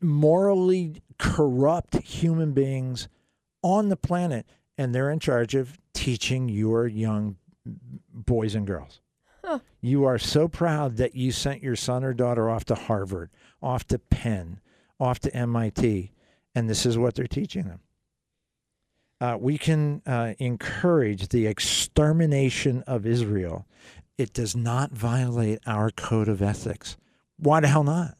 [0.00, 3.08] morally corrupt human beings
[3.60, 4.46] on the planet,
[4.78, 7.34] and they're in charge of teaching your young
[8.14, 9.00] boys and girls.
[9.80, 13.86] You are so proud that you sent your son or daughter off to Harvard, off
[13.88, 14.60] to Penn,
[15.00, 16.12] off to MIT,
[16.54, 17.80] and this is what they're teaching them.
[19.20, 23.66] Uh, we can uh, encourage the extermination of Israel.
[24.18, 26.96] It does not violate our code of ethics.
[27.36, 28.16] Why the hell not?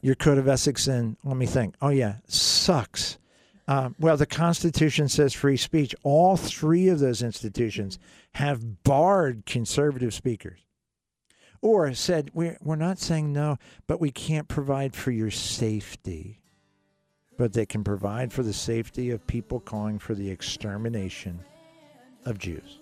[0.00, 1.74] Your code of ethics, and let me think.
[1.82, 3.18] Oh yeah, sucks.
[3.70, 5.94] Uh, well, the Constitution says free speech.
[6.02, 8.00] All three of those institutions
[8.32, 10.58] have barred conservative speakers,
[11.62, 16.40] or said we're we're not saying no, but we can't provide for your safety.
[17.38, 21.38] But they can provide for the safety of people calling for the extermination
[22.24, 22.80] of Jews.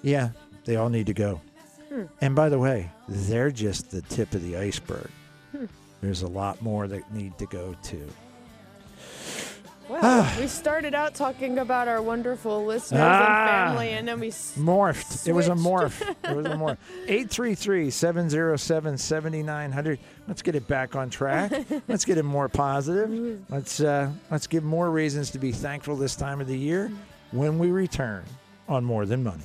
[0.00, 0.30] Yeah,
[0.64, 1.40] they all need to go.
[1.88, 2.04] Hmm.
[2.20, 5.10] And by the way, they're just the tip of the iceberg.
[5.50, 5.64] Hmm.
[6.00, 8.08] There's a lot more that need to go too.
[9.92, 13.66] Well, we started out talking about our wonderful listeners Ah.
[13.66, 14.28] and family, and then we.
[14.28, 15.28] s- Morphed.
[15.28, 16.00] It was a morph.
[16.24, 16.78] It was a morph.
[17.06, 19.98] 833 707 7900.
[20.26, 21.52] Let's get it back on track.
[21.88, 23.42] Let's get it more positive.
[23.50, 26.90] Let's, uh, let's give more reasons to be thankful this time of the year
[27.32, 28.24] when we return
[28.68, 29.44] on More Than Money.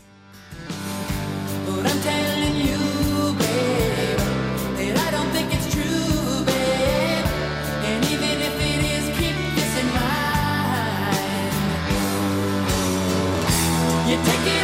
[14.28, 14.57] Take it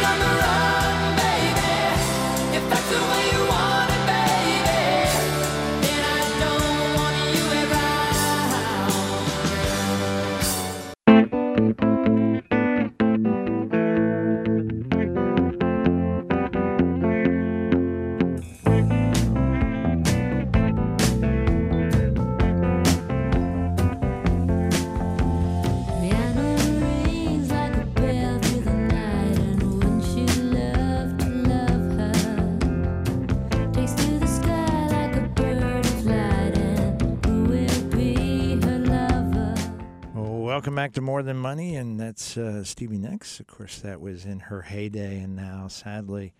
[40.94, 43.40] back to More Than Money, and that's uh, Stevie Nicks.
[43.40, 46.34] Of course, that was in her heyday, and now, sadly,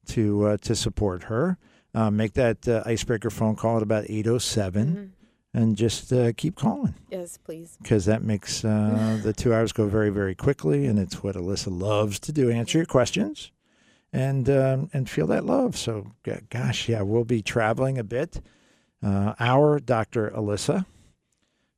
[0.07, 1.57] to uh, to support her.
[1.93, 5.22] Uh, make that uh, icebreaker phone call at about eight oh seven, Mhm.
[5.53, 7.77] And just uh, keep calling Yes, please.
[7.81, 11.67] because that makes uh, the two hours go very very quickly, and it's what Alyssa
[11.77, 13.51] loves to do: answer your questions
[14.11, 15.77] and um, and feel that love.
[15.77, 18.41] So, g- gosh, yeah, we'll be traveling a bit.
[19.03, 20.29] Uh, our Dr.
[20.31, 20.85] Alyssa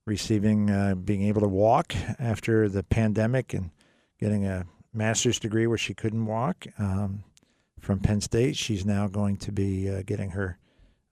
[0.05, 3.71] receiving, uh, being able to walk after the pandemic and
[4.19, 7.23] getting a master's degree where she couldn't walk um,
[7.79, 8.55] from Penn State.
[8.55, 10.57] She's now going to be uh, getting her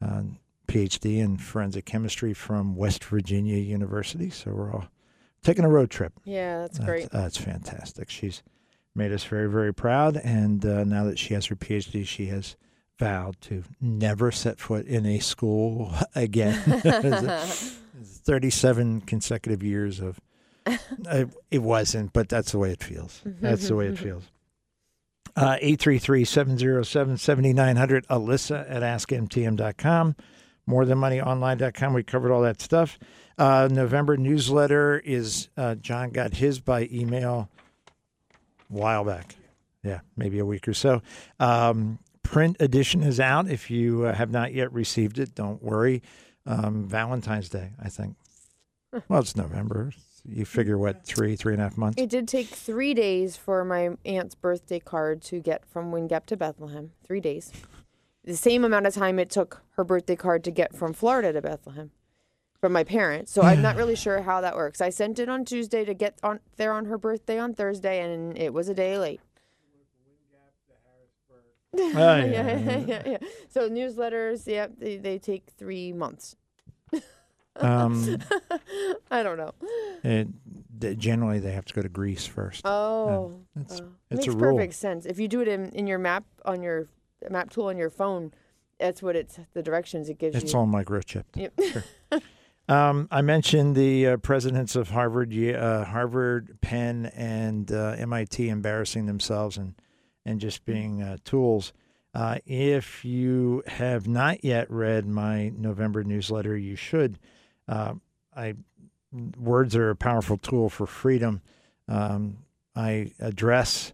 [0.01, 0.21] uh,
[0.73, 4.29] PhD in forensic chemistry from West Virginia University.
[4.29, 4.87] So we're all
[5.43, 6.13] taking a road trip.
[6.25, 7.09] Yeah, that's That's, great.
[7.11, 8.09] That's fantastic.
[8.09, 8.41] She's
[8.95, 10.17] made us very, very proud.
[10.17, 12.55] And uh, now that she has her PhD, she has
[12.97, 16.81] vowed to never set foot in a school again.
[18.01, 20.19] It's 37 consecutive years of.
[20.65, 23.21] Uh, it wasn't, but that's the way it feels.
[23.23, 24.23] That's the way it feels.
[25.35, 30.15] Uh, 833-707-7900, Alyssa at askmtm.com,
[30.67, 31.93] morethanmoneyonline.com.
[31.93, 32.99] We covered all that stuff.
[33.37, 37.49] Uh, November newsletter is, uh, John got his by email
[38.69, 39.35] a while back.
[39.83, 41.01] Yeah, maybe a week or so.
[41.39, 43.49] Um, print edition is out.
[43.49, 46.01] If you uh, have not yet received it, don't worry.
[46.45, 48.15] Um, Valentine's Day, I think.
[49.07, 49.91] Well, it's November.
[50.25, 52.01] You figure what, three, three and a half months?
[52.01, 56.25] It did take three days for my aunt's birthday card to get from Wind Gap
[56.27, 56.91] to Bethlehem.
[57.05, 57.51] Three days.
[58.25, 61.41] The same amount of time it took her birthday card to get from Florida to
[61.41, 61.91] Bethlehem
[62.61, 63.31] from my parents.
[63.33, 64.79] So I'm not really sure how that works.
[64.79, 68.37] I sent it on Tuesday to get on there on her birthday on Thursday, and
[68.37, 69.19] it was a day late.
[71.75, 72.77] Oh, yeah, yeah, yeah.
[72.85, 73.17] yeah, yeah.
[73.49, 76.35] So newsletters, yeah, they, they take three months.
[77.55, 78.17] Um,
[79.11, 79.51] I don't know.
[80.03, 80.27] it,
[80.79, 82.61] they- generally, they have to go to Greece first.
[82.65, 83.85] Oh, It's, oh.
[84.11, 84.55] it's makes a rule.
[84.55, 85.05] perfect sense.
[85.05, 86.87] If you do it in, in your map on your
[87.29, 88.33] map tool on your phone,
[88.79, 90.59] that's what it's the directions it gives It's you.
[90.59, 91.35] all microchipped.
[91.35, 91.59] Yep.
[92.69, 99.05] Um, I mentioned the uh, presidents of Harvard, uh, Harvard, Penn, and uh, MIT embarrassing
[99.05, 99.75] themselves and
[100.25, 101.73] and just being uh, tools.
[102.15, 107.19] Uh, if you have not yet read my November newsletter, you should.
[107.67, 107.95] Uh,
[108.33, 108.53] I
[109.37, 111.41] words are a powerful tool for freedom.
[111.89, 112.37] Um,
[112.77, 113.91] I address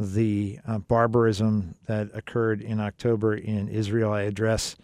[0.00, 4.12] the uh, barbarism that occurred in October in Israel.
[4.12, 4.74] I address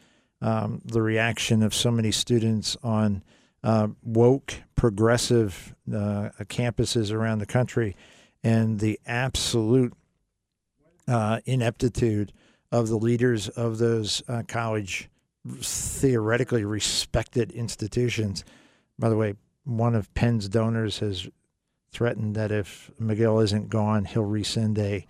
[0.43, 3.25] um, the reaction of so many students on
[3.65, 7.97] uh, woke, progressive uh, campuses around the country,
[8.45, 9.95] and the absolute
[11.09, 12.33] uh, ineptitude
[12.71, 15.09] of the leaders of those uh, college
[15.61, 18.45] theoretically respected institutions.
[18.99, 21.27] By the way, one of Penn's donors has
[21.97, 25.07] threatened that if Magill isn't gone, he'll rescind a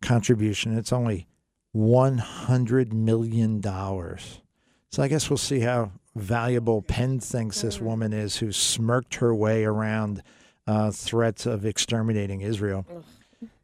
[0.00, 0.78] contribution.
[0.78, 1.26] It's only
[1.74, 3.60] $100 million.
[3.60, 9.34] So I guess we'll see how valuable Penn thinks this woman is who smirked her
[9.34, 10.22] way around
[10.68, 12.86] uh, threats of exterminating Israel.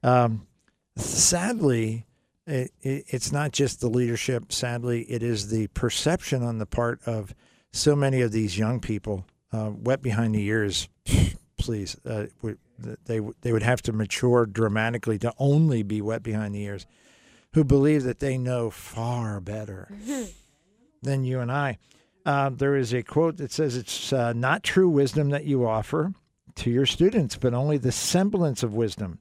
[0.02, 0.48] Um,
[0.96, 2.04] sadly,
[2.48, 4.50] it, it, it's not just the leadership.
[4.50, 7.32] Sadly, it is the perception on the part of
[7.72, 10.88] so many of these young people, uh, wet behind the ears.
[11.58, 12.26] Please, uh,
[13.06, 16.86] they they would have to mature dramatically to only be wet behind the ears,
[17.54, 19.88] who believe that they know far better
[21.02, 21.78] than you and I.
[22.26, 26.12] Uh, there is a quote that says, It's uh, not true wisdom that you offer
[26.56, 29.20] to your students, but only the semblance of wisdom.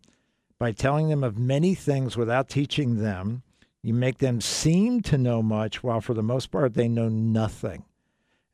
[0.58, 3.44] By telling them of many things without teaching them,
[3.84, 7.86] you make them seem to know much, while for the most part they know nothing.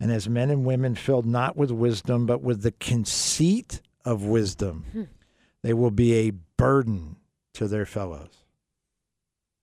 [0.01, 5.07] And as men and women filled not with wisdom, but with the conceit of wisdom,
[5.61, 7.17] they will be a burden
[7.53, 8.31] to their fellows.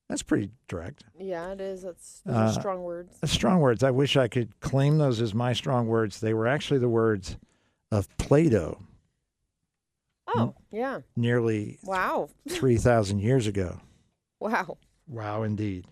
[0.09, 1.05] That's pretty direct.
[1.19, 1.83] Yeah, it is.
[1.83, 3.19] That's those Uh, are strong words.
[3.25, 3.83] Strong words.
[3.83, 6.21] I wish I could claim those as my strong words.
[6.21, 7.37] They were actually the words
[7.91, 8.81] of Plato
[10.29, 11.01] Oh, yeah.
[11.17, 12.29] nearly Wow.
[12.49, 13.81] 3,000 years ago.
[14.41, 14.79] Wow.
[15.09, 15.85] Wow, indeed.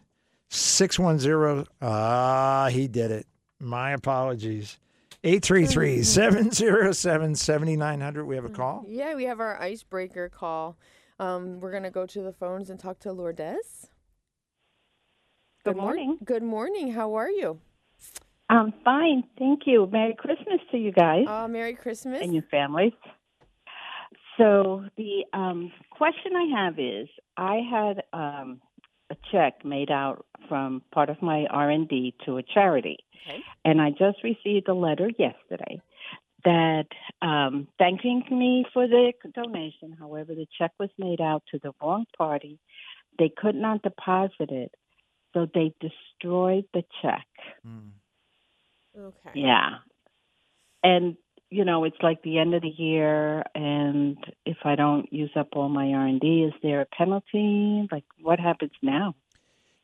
[0.50, 1.66] 610.
[1.82, 3.26] Ah, he did it.
[3.61, 4.79] My apologies.
[5.25, 8.25] 833 707 7900.
[8.25, 8.85] We have a call.
[8.87, 10.77] Yeah, we have our icebreaker call.
[11.19, 13.88] Um, we're gonna go to the phones and talk to Lourdes.
[15.64, 16.19] Good mor- morning.
[16.25, 16.92] Good morning.
[16.92, 17.59] How are you?
[18.49, 19.88] I'm fine, thank you.
[19.90, 22.23] Merry Christmas to you guys Uh, Merry Christmas.
[22.23, 22.92] and your families.
[24.37, 28.61] So the um, question I have is, I had um,
[29.11, 33.40] a check made out from part of my RMD to a charity, Okay.
[33.64, 35.81] and I just received a letter yesterday
[36.45, 36.87] that
[37.23, 39.97] um, thanking me for the donation.
[39.99, 42.59] However, the check was made out to the wrong party.
[43.19, 44.73] They could not deposit it,
[45.35, 47.27] so they destroyed the check.
[48.97, 49.31] Okay.
[49.35, 49.79] Yeah.
[50.83, 51.16] And
[51.50, 55.48] you know, it's like the end of the year and if I don't use up
[55.54, 57.87] all my RMD, is there a penalty?
[57.90, 59.14] Like what happens now?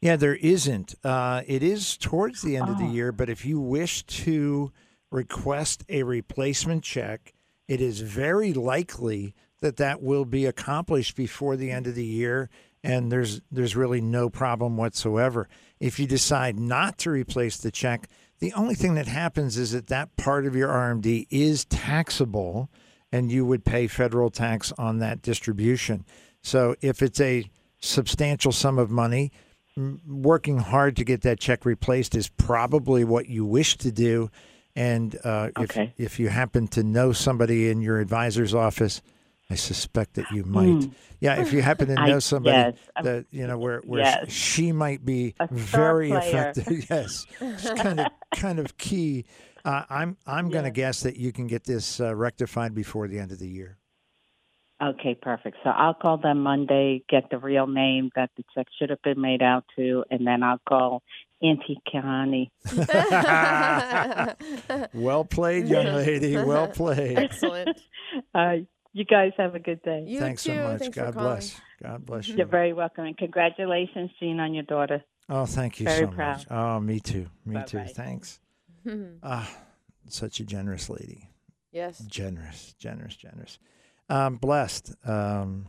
[0.01, 0.97] Yeah, there isn't.
[1.05, 2.93] Uh, it is towards the end of the Oh.
[2.93, 4.73] year, but if you wish to
[5.13, 7.33] request a replacement check,
[7.69, 12.51] it is very likely that that will be accomplished before the end of the year,
[12.83, 15.49] and there's there's really no problem whatsoever.
[15.79, 18.09] If you decide not to replace the check,
[18.43, 22.69] the only thing that happens is that that part of your RMD is taxable,
[23.13, 26.05] and you would pay federal tax on that distribution.
[26.43, 29.31] So if it's a substantial sum of money,
[30.05, 34.29] working hard to get that check replaced is probably what you wish to do.
[34.75, 35.95] And uh, Okay.
[35.99, 39.03] if if you happen to know somebody in your advisor's office,
[39.53, 40.89] I suspect that you might.
[41.21, 41.93] Yeah, if you happen to.
[42.03, 44.33] Know somebody yes, um, that you know where where yes.
[44.33, 46.19] she might be very player.
[46.21, 46.87] effective.
[46.91, 49.25] yes, it's kind of kind of key.
[49.65, 53.19] Uh, I'm I'm going to guess that you can get this uh, rectified before the
[53.19, 53.79] end of the year.
[54.83, 55.59] Okay, perfect.
[55.63, 59.21] So I'll call them Monday, get the real name that the check should have been
[59.21, 61.03] made out to, and then I'll call
[61.41, 62.51] Auntie Kahani.
[64.93, 66.37] Well played, young lady.
[66.37, 67.19] Well played.
[67.19, 67.81] Excellent.
[68.35, 68.57] Uh,
[68.93, 70.05] you guys have a good day.
[70.07, 70.55] You Thanks too.
[70.55, 70.79] so much.
[70.81, 71.61] Thanks God bless.
[71.83, 72.37] God bless you.
[72.37, 75.03] You're very welcome, and congratulations, Gene, on your daughter.
[75.29, 76.39] Oh, thank you Very so proud.
[76.39, 76.47] much.
[76.51, 77.27] Oh, me too.
[77.47, 77.79] Me too.
[77.79, 77.93] Bye-bye.
[77.93, 78.41] Thanks.
[79.23, 79.49] Ah,
[80.09, 81.29] such a generous lady.
[81.71, 81.99] yes.
[82.01, 83.59] Generous, generous, generous.
[84.09, 84.95] Um, blessed.
[85.07, 85.67] Um,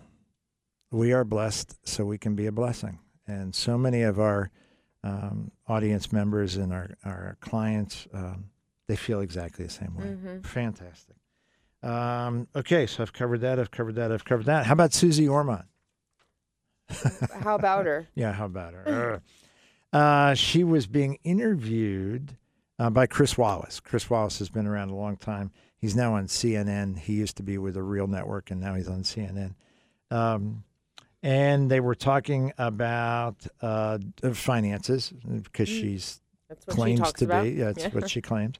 [0.92, 2.98] we are blessed, so we can be a blessing.
[3.28, 4.50] And so many of our
[5.04, 8.46] um, audience members and our our clients, um,
[8.88, 10.06] they feel exactly the same way.
[10.06, 10.46] Mhm.
[10.46, 11.16] Fantastic.
[11.84, 13.60] Um, okay, so I've covered that.
[13.60, 14.12] I've covered that.
[14.12, 14.66] I've covered that.
[14.66, 15.64] How about Suze Orman?
[17.42, 18.08] How about her?
[18.16, 19.22] Yeah, how about her?
[19.92, 22.38] uh, she was being interviewed
[22.80, 23.80] uh, by Chris Wallace.
[23.80, 25.52] Chris Wallace has been around a long time.
[25.78, 26.98] He's now on CNN.
[26.98, 29.56] He used to be with a real network, and now he's on CNN.
[30.10, 30.64] Um,
[31.22, 33.98] and they were talking about uh,
[34.34, 36.23] finances because she's That's what she
[36.68, 37.44] claims to about.
[37.44, 37.52] be.
[37.52, 37.90] Yeah, that's Yeah.
[37.90, 38.56] what she claims.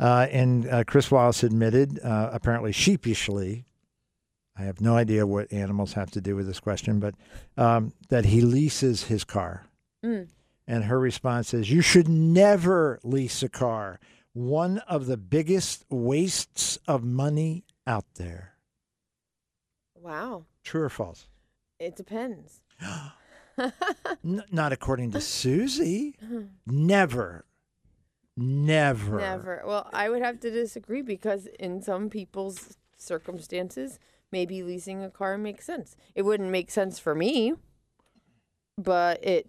[0.00, 3.64] Uh, and uh, Chris Wallace admitted, uh, apparently sheepishly,
[4.56, 7.14] I have no idea what animals have to do with this question, but
[7.56, 9.66] um, that he leases his car.
[10.04, 10.28] Mm.
[10.66, 13.98] And her response is, You should never lease a car.
[14.32, 18.54] One of the biggest wastes of money out there.
[19.94, 20.44] Wow.
[20.62, 21.26] True or false?
[21.78, 22.60] It depends.
[23.58, 25.80] N- not according to Suze.
[26.66, 27.44] Never.
[28.36, 29.18] Never.
[29.18, 29.62] Never.
[29.64, 33.98] Well, I would have to disagree because in some people's circumstances,
[34.32, 35.96] maybe leasing a car makes sense.
[36.14, 37.54] It wouldn't make sense for me,
[38.76, 39.46] but it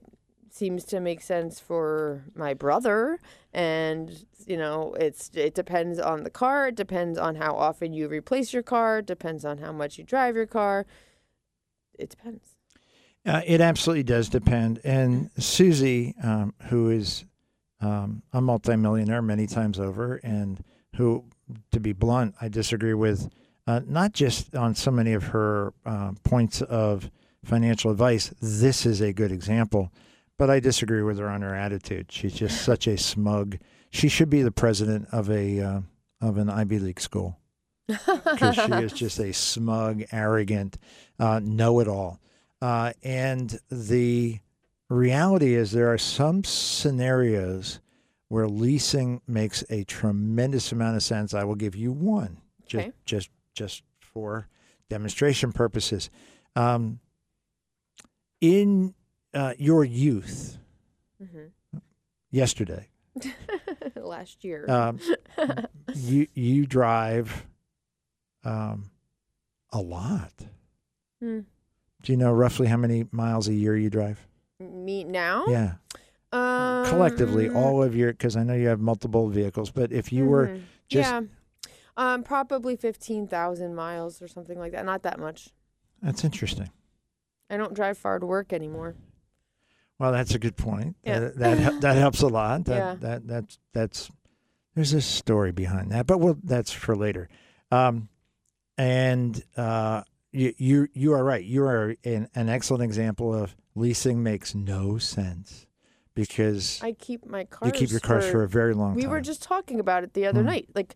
[0.51, 3.19] seems to make sense for my brother
[3.53, 8.07] and you know it's it depends on the car it depends on how often you
[8.07, 10.85] replace your car it depends on how much you drive your car
[11.99, 12.54] it depends
[13.25, 14.79] Uh, it absolutely does depend.
[14.83, 17.25] And Suze, um, who is
[17.81, 20.63] um, a multimillionaire many times over, and
[20.95, 21.25] who,
[21.71, 23.29] to be blunt, I disagree with,
[23.67, 27.09] uh, not just on so many of her uh, points of
[27.43, 28.33] financial advice.
[28.41, 29.91] This is a good example,
[30.37, 32.11] but I disagree with her on her attitude.
[32.11, 33.57] She's just such a smug.
[33.89, 35.79] She should be the president of a uh,
[36.21, 37.39] of an Ivy League school
[37.87, 40.77] because she is just a smug, arrogant,
[41.19, 42.19] uh, know-it-all.
[42.65, 44.39] Uh, and the
[44.89, 47.79] reality is, there are some scenarios
[48.27, 51.35] where leasing makes a tremendous amount of sense.
[51.35, 52.95] I will give you one, just Okay.
[53.05, 54.47] just just for
[54.89, 56.09] demonstration purposes.
[56.55, 56.99] Um,
[58.41, 58.95] in
[59.35, 60.57] uh, your youth,
[61.21, 61.51] Mhm.
[62.31, 62.89] yesterday,
[63.95, 64.99] last year um,
[65.93, 67.45] you you drive
[68.43, 68.89] um,
[69.71, 70.33] a lot.
[71.21, 71.41] Hmm.
[72.05, 74.25] Do you know roughly how many miles a year you drive?
[74.59, 75.45] Me now?
[75.47, 75.73] Yeah,
[76.31, 80.25] Um, collectively, all of your because I know you have multiple vehicles, but if you
[80.25, 80.61] were mhm.
[80.87, 81.21] just- yeah,
[81.97, 84.85] um, probably fifteen thousand miles or something like that.
[84.85, 85.49] Not that much.
[86.01, 86.69] that's interesting.
[87.49, 88.95] I don't drive far to work anymore.
[89.97, 90.95] Well, that's a good point.
[91.03, 91.19] Yeah.
[91.19, 92.65] That that, that helps a lot.
[92.65, 92.95] That, Yeah.
[92.99, 94.11] that that's that's
[94.75, 97.29] there's a story behind that, but well, that's for later.
[97.71, 98.09] Um,
[98.77, 100.03] and uh,
[100.35, 101.43] you you you are right.
[101.43, 105.65] You are an, an excellent example of leasing makes no sense
[106.13, 107.67] because I keep my cars.
[107.67, 108.95] you keep your cars for, a very long time.
[108.97, 109.11] We time.
[109.11, 110.47] were just talking about it the other Hmm.
[110.47, 110.69] night.
[110.75, 110.95] Like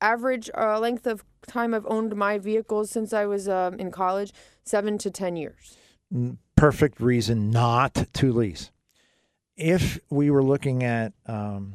[0.00, 4.32] average uh, length of time I've owned my vehicles since I was um, in college,
[4.64, 5.76] seven to ten years.
[6.12, 8.70] Mm, perfect reason not to lease.
[9.56, 11.74] If we were looking at um,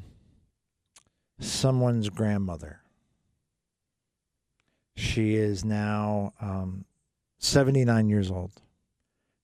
[1.40, 2.82] someone's grandmother,
[4.96, 6.86] she is now um,
[7.46, 8.52] 79 years old.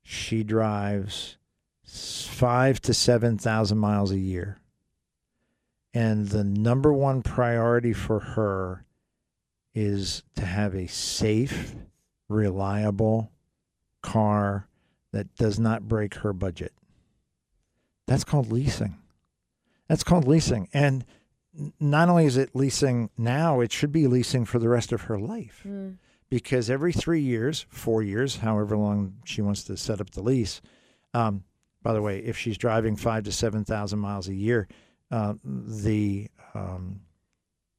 [0.03, 1.37] She drives
[1.83, 4.59] five to 7,000 miles a year.
[5.93, 8.85] And the number one priority for her
[9.73, 11.75] is to have a safe,
[12.27, 13.31] reliable
[14.01, 14.67] car
[15.11, 16.73] that does not break her budget.
[18.07, 18.97] That's called leasing.
[19.87, 20.69] That's called leasing.
[20.73, 21.05] And
[21.79, 25.19] not only is it leasing now, it should be leasing for the rest of her
[25.19, 25.97] life Mm.
[26.31, 30.61] Because every three years, four years, however long she wants to set up the lease.
[31.13, 31.43] Um,
[31.83, 34.67] by the way, if she's driving five to seven thousand miles a year,
[35.11, 37.01] uh, the um,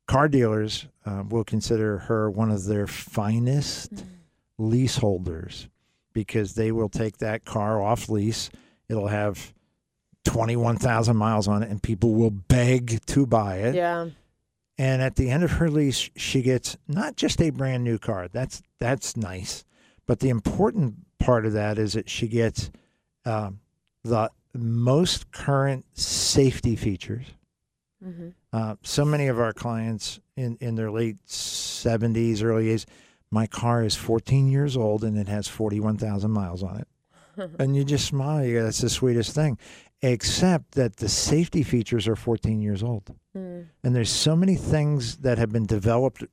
[0.07, 4.05] car dealers uh, will consider her one of their finest
[4.59, 5.69] leaseholders
[6.13, 8.51] because they will take that car off lease.
[8.89, 9.55] It'll have
[10.27, 13.75] twenty-one thousand miles on it, and people will beg to buy it.
[13.75, 14.09] Yeah.
[14.83, 18.27] And at the end of her lease, she gets not just a brand new car.
[18.27, 19.65] That's that's nice,
[20.09, 22.69] but the important part of that is that she gets
[23.25, 23.61] um,
[24.03, 27.27] the most current safety features.
[28.03, 32.85] hmm Uh, so many of our clients in, in their late 70s, early 80s,
[33.31, 36.89] my car is 14 years old and it has 41,000 miles on it.
[37.61, 38.45] and you just smile.
[38.45, 39.59] You go, that's the sweetest thing.
[40.03, 43.15] Except that the safety features are 14 years old.
[43.37, 43.69] Mm.
[43.85, 46.25] And there's so many things that have been developed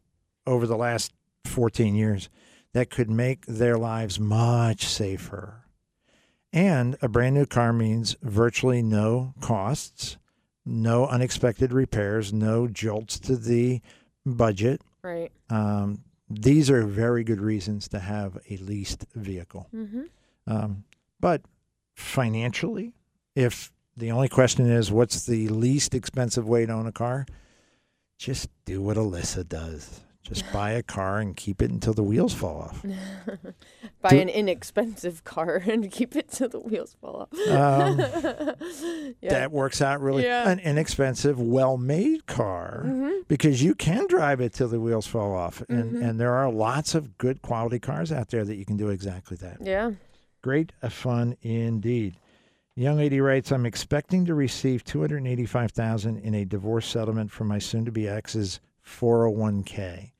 [0.48, 1.14] over the last
[1.46, 2.30] 14 years
[2.74, 5.66] that could make their lives much safer.
[6.52, 10.18] And a brand new car means virtually no costs,
[10.66, 13.82] no unexpected repairs, no jolts to the
[14.26, 14.82] budget.
[15.04, 15.32] Right.
[15.50, 19.68] Um, these are very good reasons to have a leased vehicle.
[19.72, 20.04] hmm
[20.48, 20.84] Um,
[21.20, 21.42] but
[21.96, 22.94] financially,
[23.40, 27.26] if the only question is what's the least expensive way to own a car,
[28.18, 30.02] just do what Alyssa does.
[30.22, 32.86] Just buy a car and keep it until the wheels fall off.
[34.02, 37.48] Buy Do- an inexpensive car and keep it till the wheels fall off.
[37.50, 37.98] Um,
[39.22, 39.30] yeah.
[39.30, 40.24] That works out really.
[40.24, 40.48] Yeah.
[40.50, 43.28] An inexpensive, well-made car Mhm.
[43.28, 46.04] because you can drive it till the wheels fall off, and Mhm.
[46.10, 49.38] and there are lots of good quality cars out there that you can do exactly
[49.38, 49.58] that.
[49.62, 49.92] Yeah.
[50.42, 52.16] Great fun indeed.
[52.80, 58.08] Young lady writes, "I'm expecting to receive 285,000 in a divorce settlement from my soon-to-be
[58.08, 60.14] ex's 401k.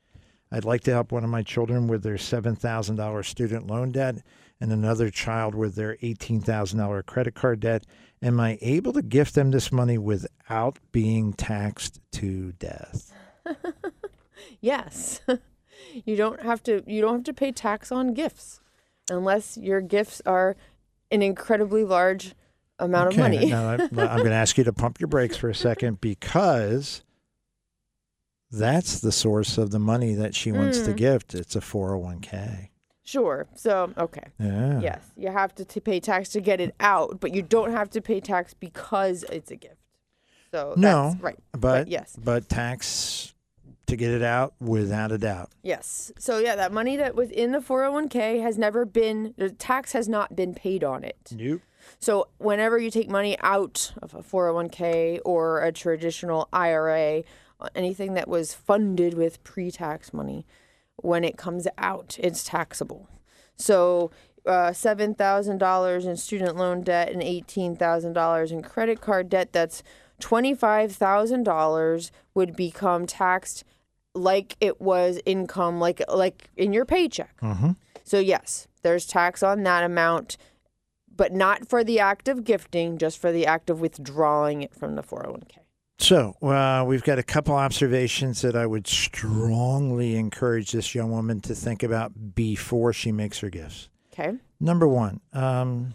[0.52, 4.18] I'd like to help one of my children with their $7,000 student loan debt
[4.60, 7.86] and another child with their $18,000 credit card debt.
[8.22, 13.14] Am I able to gift them this money without being taxed to death?"
[14.60, 15.22] Yes.
[16.06, 18.60] you don't have to you don't have to pay tax on gifts
[19.10, 20.58] unless your gifts are
[21.10, 22.36] an incredibly large
[22.80, 23.46] amount of money.
[23.48, 27.04] Now, I- I'm going to ask you to pump your brakes for a second because
[28.52, 30.98] that's the source of the money that she wants to Mm.
[30.98, 31.36] gift.
[31.36, 32.70] It's a 401k.
[33.04, 33.48] Sure.
[33.56, 34.24] So, okay.
[34.40, 34.80] Yeah.
[34.82, 37.90] Yes, you have to, to pay tax to get it out, but you don't have
[37.92, 39.76] to pay tax because it's a gift.
[40.52, 41.40] So No, that's right.
[41.52, 42.16] But yes.
[42.24, 43.34] but tax
[43.88, 45.50] to get it out without a doubt.
[45.64, 46.12] Yes.
[46.20, 50.08] So yeah, that money that was in the 401k has never been the tax has
[50.08, 51.30] not been paid on it.
[51.36, 51.62] Nope.
[52.00, 57.24] So whenever you take money out of a 401k or a traditional IRA,
[57.60, 60.46] uh, anything that was funded with pre-tax money,
[60.96, 63.10] when it comes out, it's taxable.
[63.56, 64.12] So
[64.46, 69.30] uh, seven thousand dollars in student loan debt and eighteen thousand dollars in credit card
[69.30, 69.52] debt.
[69.52, 69.84] That's
[70.20, 73.64] twenty-five thousand dollars would become taxed
[74.16, 77.40] like it was income, like like in your paycheck.
[77.42, 77.72] Mm-hmm.
[78.04, 80.38] So yes, there's tax on that amount,
[81.20, 84.96] but not for the act of gifting, just for the act of withdrawing it from
[84.96, 85.58] the 401k.
[85.98, 91.42] So uh, we've got a couple observations that I would strongly encourage this young woman
[91.42, 93.90] to think about before she makes her gifts.
[94.14, 94.38] Okay.
[94.62, 95.94] Number one, um,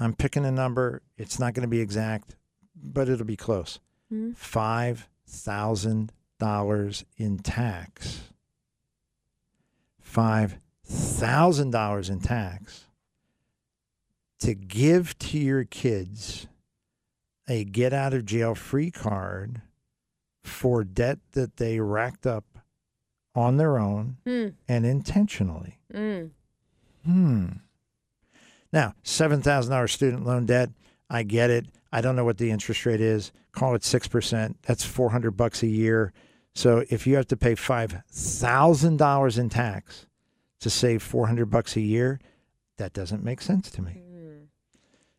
[0.00, 1.00] I'm picking a number.
[1.16, 2.34] It's not going to be exact,
[2.74, 3.78] but it'll be close.
[4.08, 4.32] Hmm.
[4.32, 6.10] Five thousand
[6.40, 8.32] dollars in tax.
[10.00, 12.86] Five thousand dollars in tax
[14.40, 16.46] to give to your kids
[17.48, 19.62] a get out of jail free card
[20.42, 22.44] for debt that they racked up
[23.34, 24.54] on their own Mm.
[24.68, 25.78] and intentionally.
[25.92, 26.30] Mm.
[27.04, 27.46] Hmm.
[28.72, 30.70] Now, seven thousand dollars student loan debt.
[31.08, 31.66] I get it.
[31.92, 33.30] I don't know what the interest rate is.
[33.52, 34.58] Call it six percent.
[34.62, 36.12] That's four hundred bucks a year.
[36.54, 40.06] So if you have to pay five thousand dollars in tax
[40.60, 42.18] to save four hundred bucks a year,
[42.78, 44.02] that doesn't make sense to me.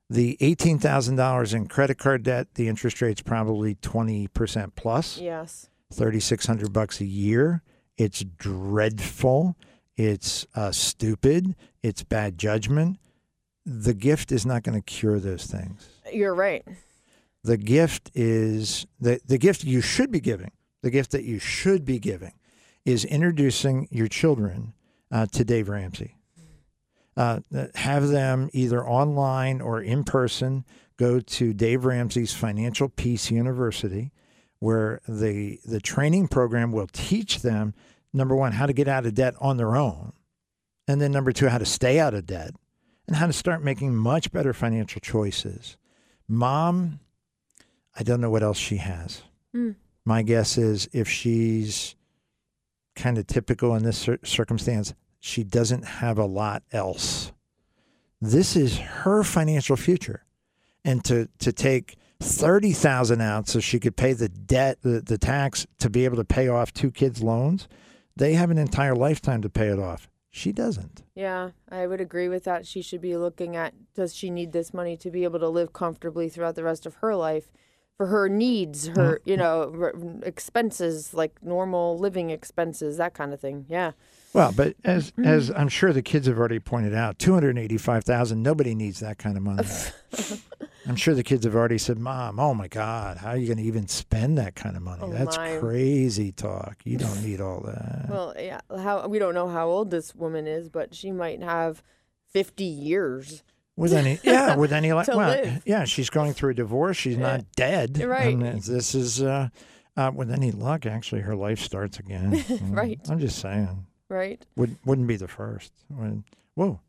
[0.10, 5.18] The eighteen thousand dollars in credit card debt, the interest rate's probably twenty percent plus.
[5.18, 5.70] Yes.
[5.93, 7.62] 3600 bucks a year.
[7.97, 9.55] It's dreadful.
[9.95, 11.55] It's uh, stupid.
[11.82, 12.99] It's bad judgment.
[13.66, 15.88] The gift is not going to cure those things.
[16.12, 16.66] You're right.
[17.43, 20.51] The gift is the, the gift you should be giving,
[20.82, 22.34] the gift that you should be giving
[22.86, 24.74] is introducing your children
[25.12, 26.16] uh, to Dave Ramsey.
[27.18, 27.39] Uh,
[27.74, 30.63] have them either online or in person
[30.97, 34.11] go to Dave Ramsey's Financial Peace University,
[34.59, 37.74] where the the training program will teach them
[38.13, 40.13] number one how to get out of debt on their own,
[40.88, 42.51] and then number two how to stay out of debt,
[43.07, 45.76] and how to start making much better financial choices.
[46.28, 46.99] Mom,
[47.97, 49.24] I don't know what else she has.
[49.53, 49.72] Hmm.
[50.05, 51.95] My guess is if she's
[52.95, 54.93] kind of typical in this cir- circumstance,
[55.28, 57.32] she doesn't have a lot else.
[58.22, 60.24] This is her financial future.
[60.86, 65.68] And to, to take 30,000 out so she could pay the debt, the, the tax
[65.80, 67.68] to be able to pay off two kids' loans,
[68.16, 70.10] they have an entire lifetime to pay it off.
[70.30, 71.04] She doesn't.
[71.14, 72.66] Yeah, I would agree with that.
[72.66, 75.74] She should be looking at does she need this money to be able to live
[75.74, 77.52] comfortably throughout the rest of her life
[77.98, 79.30] for her needs, her, mm-hmm.
[79.30, 83.66] you know, expenses like normal living expenses, that kind of thing.
[83.68, 83.92] Yeah.
[84.34, 88.04] Well, but as as I'm sure the kids have already pointed out, two hundred eighty-five
[88.04, 88.44] thousand.
[88.44, 89.68] Nobody needs that kind of money.
[90.88, 93.58] I'm sure the kids have already said, "Mom, oh my God, how are you going
[93.58, 95.02] to even spend that kind of money?
[95.04, 95.58] Oh, That's my.
[95.58, 96.78] crazy talk.
[96.84, 100.46] You don't need all that." Well, yeah, how we don't know how old this woman
[100.46, 101.82] is, but she might have
[102.32, 103.44] 50 years.
[103.76, 105.64] with any, yeah, with any like, well, live.
[105.66, 106.98] yeah, she's going through a divorce.
[106.98, 107.98] She's not dead.
[108.02, 108.36] Right.
[108.36, 109.50] And this is, uh,
[109.96, 112.44] uh, with any luck, actually, her life starts again.
[112.62, 113.00] Right.
[113.10, 114.45] I'm just saying, Right?
[114.55, 115.72] would wouldn't be the first.
[115.89, 116.24] When,
[116.55, 116.80] whoa,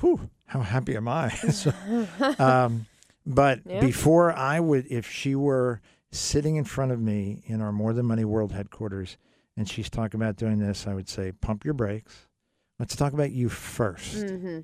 [0.00, 1.30] whew, how happy am I?
[1.52, 1.72] So,
[2.38, 2.86] um,
[3.26, 3.80] but Yeah.
[3.80, 8.06] before I would, if she were sitting in front of me in our More Than
[8.06, 9.16] Money World headquarters,
[9.56, 12.26] and she's talking about doing this, I would say, pump your brakes.
[12.78, 14.60] Let's talk about you 1st hmm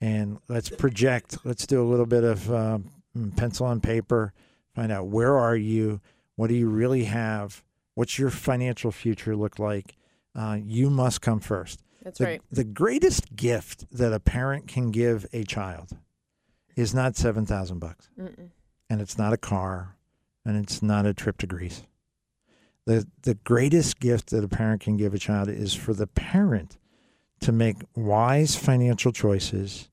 [0.00, 1.38] and let's project.
[1.44, 2.90] Let's do a little bit of um,
[3.36, 4.34] pencil and paper.
[4.74, 6.00] Find out where are you?
[6.36, 7.62] What do you really have?
[7.94, 9.96] What's your financial future look like?
[10.34, 11.80] Uh, you must come first.
[12.02, 12.42] That's The, right.
[12.50, 15.90] the greatest gift that a parent can give a child
[16.76, 18.10] is not seven thousand bucks,
[18.90, 19.96] and it's not a car,
[20.44, 21.82] and it's not a trip to Greece.
[22.84, 26.76] The the greatest gift that a parent can give a child is for the parent
[27.40, 29.88] to make wise financial choices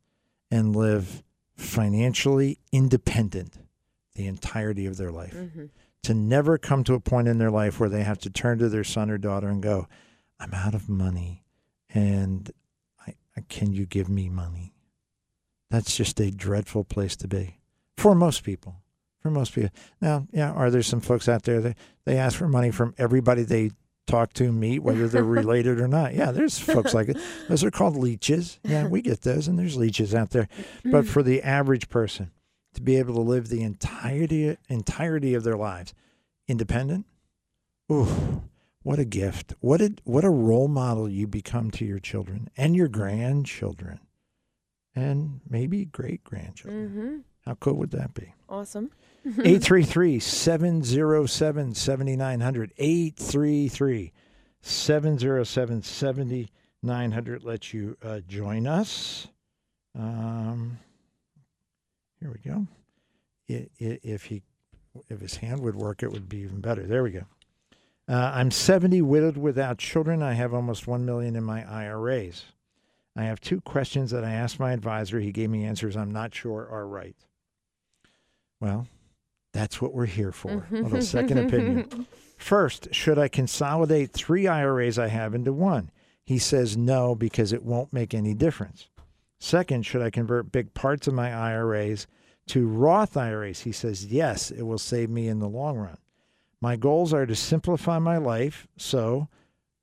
[0.49, 1.23] and live
[1.55, 3.57] financially independent
[4.15, 5.33] the entirety of their life.
[5.33, 5.65] hmm
[6.03, 8.67] To never come to a point in their life where they have to turn to
[8.69, 9.87] their son or daughter and go,
[10.41, 11.43] I'm out of money
[11.93, 12.51] and
[13.07, 14.73] I, I, can you give me money?
[15.69, 17.59] That's just a dreadful place to be
[17.95, 18.75] for most people.
[19.21, 19.69] For most people.
[20.01, 23.43] Now, yeah, are there some folks out there that they ask for money from everybody
[23.43, 23.69] they
[24.07, 26.15] talk to, meet, whether they're related or not?
[26.15, 27.17] Yeah, there's folks like it.
[27.47, 28.59] Those are called leeches.
[28.63, 30.47] Yeah, we get those, and there's leeches out there.
[30.83, 31.07] But mm.
[31.07, 32.31] for the average person,
[32.73, 35.93] to be able to live the entirety entirety of their lives
[36.47, 37.05] independent,
[37.91, 38.41] ooh,
[38.83, 39.53] what a gift!
[39.59, 43.99] What a what a role model you become to your children and your grandchildren,
[44.95, 46.89] and maybe great grandchildren.
[46.89, 48.33] hmm How cool would that be?
[48.49, 48.91] Awesome.
[49.25, 52.73] 833 707 7900.
[52.77, 54.11] 833
[54.61, 59.27] 707 7900 lets you uh, join us.
[59.97, 60.79] Um,
[62.19, 62.67] here we go.
[63.47, 64.41] If he,
[65.09, 66.83] if his hand would work, it would be even better.
[66.87, 67.23] There we go.
[68.11, 70.21] Uh, I'm 70, widowed without children.
[70.21, 72.43] I have almost 1 million in my IRAs.
[73.15, 75.21] I have two questions that I asked my advisor.
[75.21, 77.15] He gave me answers I'm not sure are right.
[78.59, 78.87] Well,
[79.53, 80.67] That's what we're here for.
[80.71, 82.05] A little second opinion.
[82.37, 85.89] First, should I consolidate three IRAs I have into one?
[86.25, 88.89] He says no because it won't make any difference.
[89.39, 92.07] Second, should I convert big parts of my IRAs
[92.47, 93.61] to Roth IRAs?
[93.61, 95.97] He says yes, it will save me in the long run.
[96.61, 98.67] My goals are to simplify my life.
[98.77, 99.27] So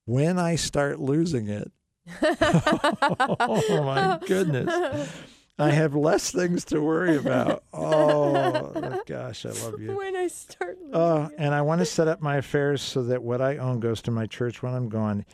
[0.04, 1.72] when I start losing it,
[2.22, 5.10] oh my goodness.
[5.60, 7.64] I have less things to worry about.
[7.72, 9.96] Oh gosh, I love you.
[9.96, 10.78] when I start.
[10.80, 11.34] losing uh, it.
[11.36, 14.12] and I want to set up my affairs so that what I own goes to
[14.12, 15.24] my church when I'm gone.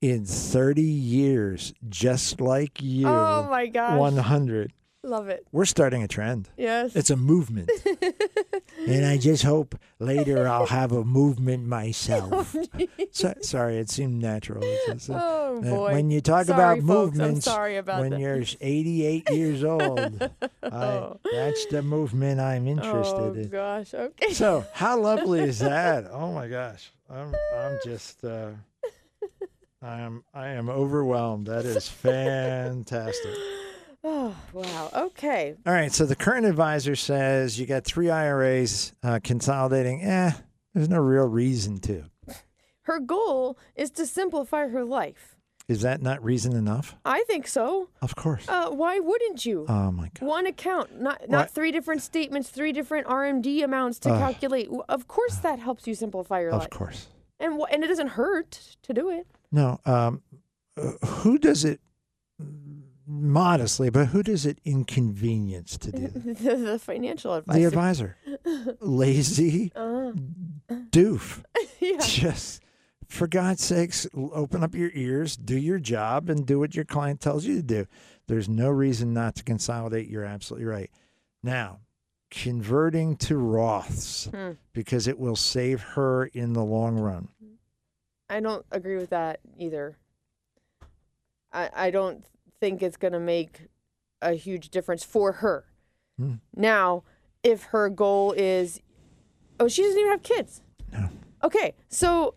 [0.00, 3.98] In 30 years, just like you, oh my gosh.
[3.98, 4.72] 100.
[5.04, 5.46] Love it.
[5.52, 6.48] We're starting a trend.
[6.56, 6.96] Yes.
[6.96, 7.70] It's a movement.
[8.88, 12.56] and I just hope later I'll have a movement myself.
[13.10, 14.62] so, sorry, it seemed natural.
[14.64, 15.92] It's oh uh, boy.
[15.92, 18.20] when you talk Sorry, about folks, movements, about when that.
[18.20, 20.00] you're 88 years old,
[20.62, 21.20] I, Oh.
[21.30, 23.48] that's the movement I'm interested oh in.
[23.50, 23.92] gosh.
[23.92, 24.32] Okay.
[24.32, 26.06] So how lovely is that?
[26.10, 28.52] Oh my gosh, I'm I'm just uh,
[29.82, 31.46] I am I am overwhelmed.
[31.48, 33.34] That is fantastic.
[34.04, 34.90] Oh wow.
[34.94, 35.54] Okay.
[35.66, 40.02] All right, so the current advisor says you got three IRAs uh, consolidating.
[40.02, 40.32] Eh,
[40.74, 42.04] there's no real reason to.
[42.82, 45.36] Her goal is to simplify her life.
[45.66, 46.94] Is that not reason enough?
[47.06, 47.88] I think so.
[48.02, 48.46] Of course.
[48.46, 49.64] Uh, why wouldn't you?
[49.66, 50.26] Oh my god.
[50.28, 51.50] One account, not not What?
[51.52, 54.18] three different statements, three different RMD amounts to Ugh.
[54.18, 54.68] calculate.
[54.90, 57.06] Of course, that helps you simplify your Of life, Of course.
[57.40, 59.26] and and it doesn't hurt to do it.
[59.50, 59.80] No.
[59.86, 60.20] Um,
[60.76, 61.80] uh, who does it
[63.06, 63.90] modestly?
[63.90, 66.08] But who does it inconvenience to do?
[66.08, 67.58] the, the financial advisor.
[67.60, 68.16] the advisor.
[68.44, 68.76] advisor.
[68.80, 70.12] Lazy Uh,
[70.90, 71.42] doof.
[71.80, 71.98] yeah.
[72.00, 72.62] Just
[73.08, 77.20] for God's sakes, open up your ears, do your job, and do what your client
[77.20, 77.86] tells you to do.
[78.26, 80.08] There's no reason not to consolidate.
[80.08, 80.90] You're absolutely right.
[81.42, 81.80] Now,
[82.30, 84.52] converting to Roths Hmm.
[84.72, 87.28] because it will save her in the long run.
[88.30, 89.96] I don't agree with that either.
[91.52, 92.24] I I don't
[92.60, 93.62] think it's gonna make
[94.22, 95.64] a huge difference for her.
[96.18, 96.34] Hmm.
[96.54, 97.04] Now,
[97.42, 98.80] if her goal is,
[99.60, 100.62] oh, she doesn't even have kids.
[100.92, 101.08] No.
[101.42, 102.34] Okay, so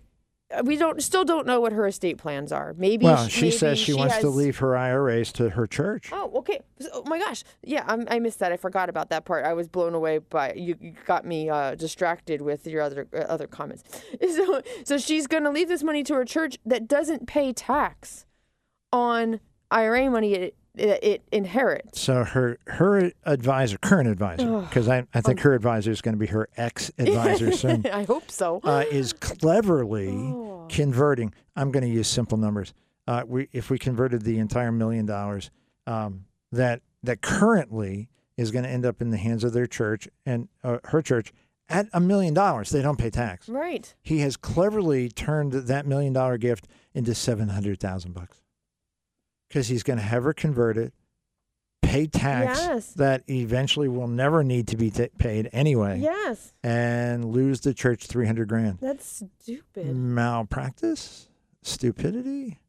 [0.49, 2.73] uh, we don't still don't know what her estate plans are.
[2.77, 6.09] Maybe Well, sh- she maybe says she, wants to leave her IRAs to her church.
[6.11, 6.59] Oh, okay.
[6.79, 7.43] So- oh my gosh.
[7.63, 8.51] Yeah, I'm, I missed that.
[8.51, 9.45] I forgot about that part.
[9.45, 10.75] I was blown away by you.
[10.79, 13.83] You got me uh, distracted with your other uh, other comments.
[14.37, 18.25] So, so she's gonna leave this money to her church that doesn't pay tax
[18.91, 19.39] on
[19.71, 21.99] IRA money it it, it inherits.
[21.99, 26.19] So her her advisor, current advisor, because I, I think her advisor is going to
[26.19, 27.85] be her ex advisor soon.
[27.87, 28.61] I hope so.
[28.63, 30.67] uh, is cleverly Oh.
[30.69, 31.33] converting.
[31.55, 32.73] I'm going to use simple numbers.
[33.07, 35.49] Uh, we, if we converted the entire million dollars,
[35.87, 40.07] um, that that currently is going to end up in the hands of their church
[40.27, 41.33] and uh, her church
[41.69, 43.49] at a million dollars, they don't pay tax.
[43.49, 43.95] right.
[44.03, 48.41] He has cleverly turned that million dollar gift into seven hundred thousand bucks
[49.47, 50.93] because he's going to have her convert it,
[51.81, 52.93] pay tax Yes.
[52.93, 56.53] that eventually will never need to be ta paid anyway, Yes.
[56.63, 59.95] and lose the church three hundred grand That's stupid.
[59.95, 61.29] malpractice,
[61.63, 62.59] stupidity,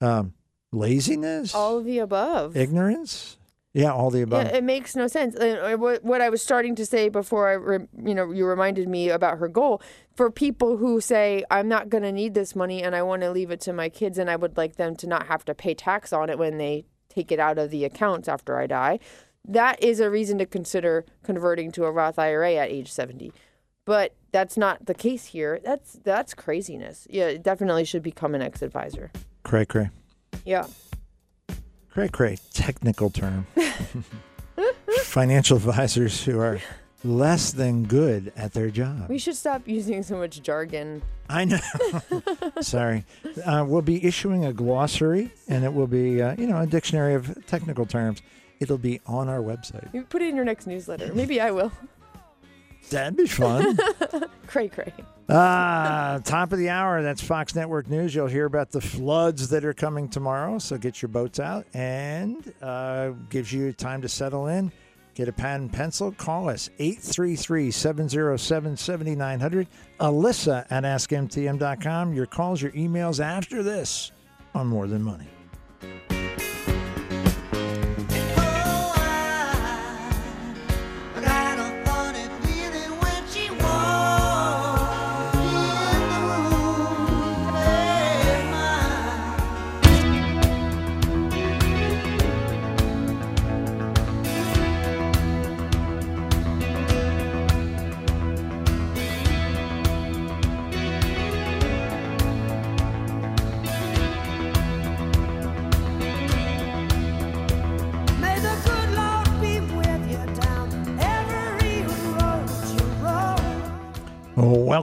[0.00, 0.32] um,
[0.72, 2.56] laziness, All of the above.
[2.56, 3.36] ignorance.
[3.74, 4.46] Yeah, all the above.
[4.46, 5.34] Yeah, it makes no sense.
[5.34, 8.88] And uh, what, I was starting to say before I, re, you know, you reminded
[8.88, 9.82] me about her goal
[10.16, 13.30] for people who say, "I'm not going to need this money, and I want to
[13.30, 15.74] leave it to my kids, and I would like them to not have to pay
[15.74, 18.98] tax on it when they take it out of the accounts after I die."
[19.46, 23.32] That is a reason to consider converting to a Roth IRA at age 70.
[23.86, 25.58] But that's not the case here.
[25.64, 27.06] That's that's craziness.
[27.08, 29.10] Yeah, it definitely should become an ex-advisor.
[29.44, 29.90] cray cray.
[30.44, 30.66] Yeah.
[31.98, 32.38] Cray cray.
[32.54, 33.44] Technical term.
[35.02, 36.60] Financial advisors who are
[37.02, 39.08] less than good at their job.
[39.08, 41.02] We should stop using so much jargon.
[41.28, 41.58] I know.
[42.60, 43.04] Sorry.
[43.44, 47.14] Uh, we'll be issuing a glossary, and it will be, uh, you know, a dictionary
[47.14, 48.22] of technical terms.
[48.60, 49.92] It'll be on our website.
[49.92, 51.12] You put it in your next newsletter.
[51.12, 51.72] Maybe I will.
[52.90, 53.78] That'd be fun.
[54.46, 54.92] Cray cray.
[55.28, 57.02] Ah, top of the hour.
[57.02, 58.14] That's Fox Network News.
[58.14, 60.58] You'll hear about the floods that are coming tomorrow.
[60.58, 64.72] So get your boats out and uh, gives you time to settle in.
[65.14, 66.12] Get a pen and pencil.
[66.12, 69.66] Call us 833 707 7900.
[70.00, 72.14] Alyssa at AskMTM.com.
[72.14, 74.12] Your calls, your emails after this
[74.54, 75.26] on More Than Money.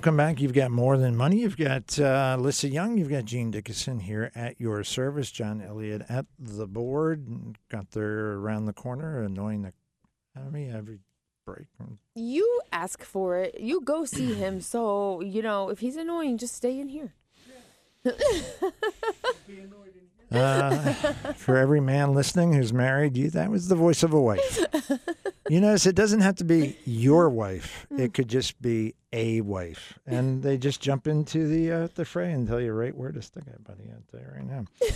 [0.05, 0.39] Welcome back.
[0.39, 1.37] You've got more than money.
[1.37, 2.95] You've got uh, Lissa Young.
[2.95, 5.31] You've got Gene Dickinson here at your service.
[5.31, 7.57] John Elliott at the board.
[7.71, 9.73] Got there around the corner, annoying the
[10.39, 10.99] enemy every
[11.43, 11.65] break.
[12.13, 13.59] You ask for it.
[13.59, 14.61] You go see him.
[14.61, 17.15] So, you know, if he's annoying, just stay in here.
[20.35, 20.93] Uh,
[21.33, 24.65] for every man listening who's married, you that was the voice of a wife.
[25.47, 29.99] You notice it doesn't have to be your wife; it could just be a wife,
[30.07, 33.21] and they just jump into the uh, the fray and tell you right where to
[33.21, 33.83] stick it, buddy.
[33.91, 34.65] I'll tell you right now.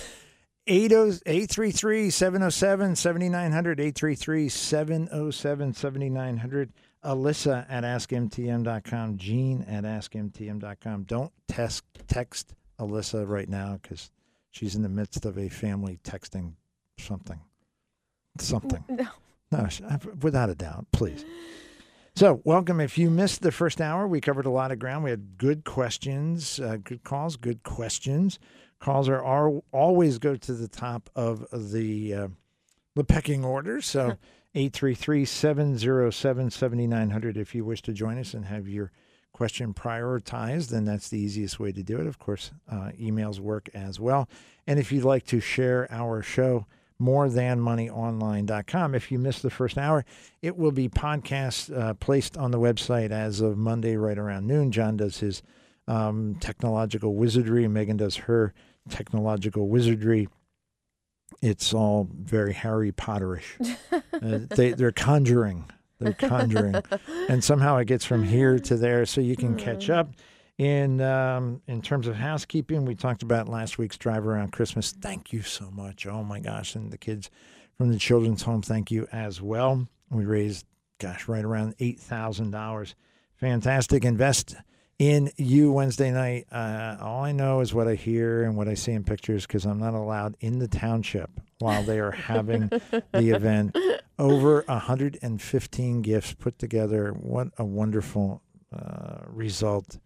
[0.67, 6.73] 833 707 7900 833 707 7900
[7.03, 11.03] Alyssa at askmtm.com, Gene at askmtm.com.
[11.03, 14.11] Don't text, text Alyssa right now because
[14.59, 16.51] she's in the midst of a family texting
[16.97, 17.39] something.
[18.37, 18.83] Something.
[18.89, 19.07] No.
[19.51, 19.67] No,
[20.21, 21.25] without a doubt, please.
[22.15, 22.81] So, welcome.
[22.81, 25.05] If you missed the first hour, we covered a lot of ground.
[25.05, 28.37] We had good questions, uh, good calls, good questions.
[28.79, 32.27] Calls are, are always go to the top of the uh,
[32.95, 33.81] the pecking order.
[33.81, 34.17] So,
[34.55, 37.37] 833 707 7900.
[37.37, 38.91] If you wish to join us and have your
[39.39, 42.05] question prioritized, then that's the easiest way to do it.
[42.07, 44.27] Of course, uh, emails work as well.
[44.67, 46.65] And if you'd like to share our show,
[47.01, 48.95] morethanmoneyonline.com.
[48.95, 50.03] If you missed the first hour,
[50.41, 54.73] it will be podcast uh, placed on the website as of Monday, right around noon.
[54.73, 55.41] John does his
[55.87, 58.53] um, technological wizardry, Megan does her
[58.89, 60.27] technological wizardry.
[61.41, 63.77] It's all very Harry Potterish.
[63.93, 65.71] uh, they, they're conjuring.
[65.99, 66.75] They're conjuring.
[67.29, 70.09] and somehow it gets from here to there so you can catch up.
[70.57, 74.91] In um, in terms of housekeeping, we talked about last week's drive around Christmas.
[74.91, 76.05] Thank you so much.
[76.05, 77.29] Oh my gosh, and the kids
[77.77, 79.87] from the children's home, thank you as well.
[80.09, 80.65] We raised,
[80.99, 82.93] gosh, right around eight thousand dollars.
[83.37, 84.03] Fantastic.
[84.03, 84.57] Invest
[84.97, 86.45] in you Wednesday night.
[86.51, 89.63] Uh, all I know is what I hear and what I see in pictures because
[89.63, 91.29] I'm not allowed in the township
[91.59, 93.77] while they are having the event.
[94.17, 97.11] Over 115 gifts put together.
[97.11, 98.41] What a wonderful
[98.75, 99.99] uh, result.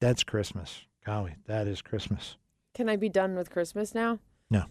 [0.00, 0.82] That's Christmas.
[1.04, 2.36] Golly, that is Christmas.
[2.74, 4.18] Can I be done with Christmas now?
[4.50, 4.64] No.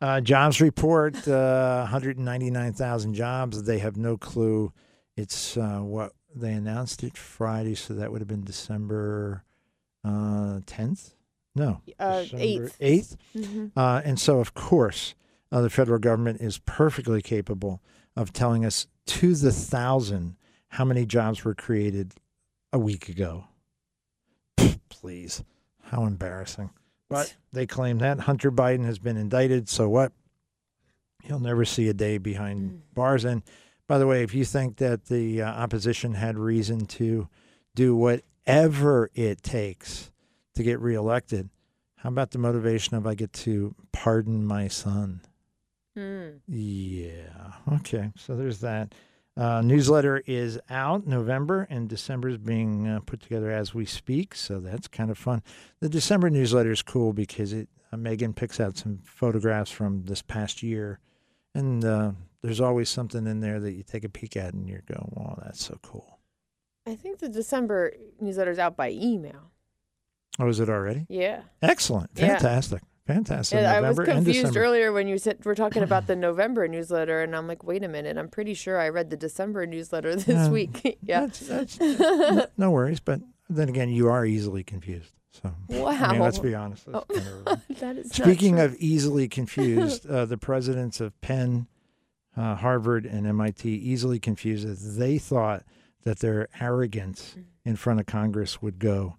[0.00, 3.64] Uh, jobs report uh, 199,000 jobs.
[3.64, 4.72] They have no clue.
[5.16, 9.44] It's uh, what they announced it Friday, so that would have been December
[10.04, 11.14] uh, 10th?
[11.54, 11.80] No.
[11.98, 12.78] Uh, December 8th.
[12.78, 13.16] 8th.
[13.36, 13.66] Mm-hmm.
[13.78, 15.14] Uh, and so, of course,
[15.50, 17.82] uh, the federal government is perfectly capable
[18.16, 20.36] of telling us to the thousand
[20.68, 22.14] how many jobs were created
[22.72, 23.44] a week ago.
[24.88, 25.42] Please.
[25.84, 26.70] How embarrassing.
[27.08, 29.68] But they claim that Hunter Biden has been indicted.
[29.68, 30.12] So what?
[31.24, 33.24] He'll never see a day behind bars.
[33.24, 33.42] And
[33.88, 37.28] by the way, if you think that the uh, opposition had reason to
[37.74, 40.12] do whatever it takes
[40.54, 41.48] to get reelected,
[41.96, 45.20] how about the motivation of I get to pardon my son?
[45.96, 46.40] Mm.
[46.48, 47.52] Yeah.
[47.74, 48.10] Okay.
[48.16, 48.94] So there's that.
[49.36, 54.34] Uh, newsletter is out November and December is being uh, put together as we speak.
[54.34, 55.42] So that's kind of fun.
[55.80, 60.22] The December newsletter is cool because it uh, Megan picks out some photographs from this
[60.22, 61.00] past year,
[61.54, 64.82] and uh, there's always something in there that you take a peek at and you're
[64.86, 66.18] going, "Wow, that's so cool."
[66.86, 69.50] I think the December newsletter is out by email.
[70.38, 71.06] Oh, is it already?
[71.08, 71.42] Yeah.
[71.62, 72.10] Excellent.
[72.14, 72.28] Yeah.
[72.28, 72.82] Fantastic.
[73.06, 73.58] Fantastic.
[73.58, 77.34] And I was confused earlier when you said we're talking about the November newsletter, and
[77.34, 80.48] I'm like, wait a minute, I'm pretty sure I read the December newsletter this Yeah.
[80.50, 80.98] week.
[81.02, 81.26] yeah.
[81.26, 83.00] That's, that's, no, no worries.
[83.00, 85.12] But then again, you are easily confused.
[85.32, 86.86] So, I mean, let's be honest.
[86.92, 87.04] Oh.
[87.12, 91.66] kind of- that is Speaking of easily confused, uh, the presidents of Penn,
[92.36, 95.64] uh, Harvard, and MIT easily confused that they thought
[96.04, 99.16] that their arrogance in front of Congress would go,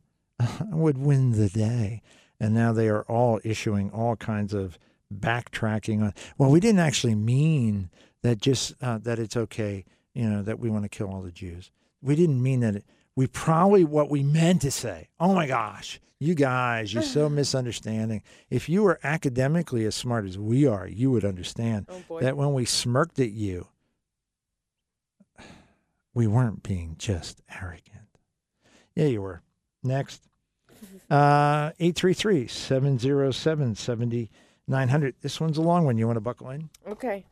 [0.72, 2.02] would win the day.
[2.40, 4.80] And now they are all issuing all kinds of
[5.14, 7.90] backtracking on, well, we didn't actually mean
[8.24, 11.32] that just uh, that it's okay, you know, that we want to kill all the
[11.32, 11.72] Jews.
[12.02, 12.78] We didn't mean that.
[12.78, 12.86] It,
[13.16, 15.10] we probably what we meant to say.
[15.20, 18.24] Oh my gosh, you guys, you're so misunderstanding.
[18.50, 22.54] If you were academically as smart as we are, you would understand oh that when
[22.54, 23.68] we smirked at you,
[26.14, 28.18] we weren't being just arrogant.
[28.96, 29.42] Yeah, you were.
[29.84, 30.22] Next.
[31.10, 35.16] Uh 833 707 7900.
[35.22, 35.98] This one's a long one.
[35.98, 36.70] You want to buckle in?
[36.88, 37.26] okay.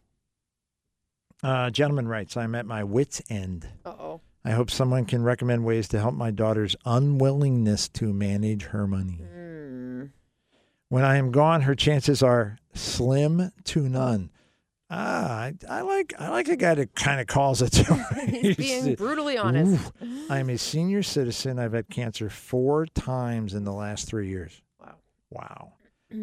[1.41, 3.65] Uh, gentleman writes, I'm at my wits' end.
[3.85, 4.21] Uh oh.
[4.43, 9.21] I hope someone can recommend ways to help my daughter's unwillingness to manage her money.
[9.21, 10.09] Mm.
[10.89, 14.31] When I am gone, her chances are slim to none.
[14.91, 17.93] Ah, I, I like I like a guy that kind of calls it to
[18.27, 19.91] He's being brutally honest.
[20.03, 21.59] Ooh, I am a senior citizen.
[21.59, 24.61] I've had cancer four times in the last three years.
[24.79, 24.95] Wow.
[25.29, 25.73] Wow.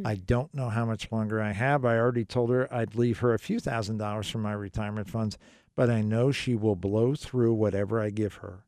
[0.04, 1.84] I don't know how much longer I have.
[1.84, 5.38] I already told her I'd leave her a few thousand dollars from my retirement funds,
[5.76, 8.64] but I know she will blow through whatever I give her.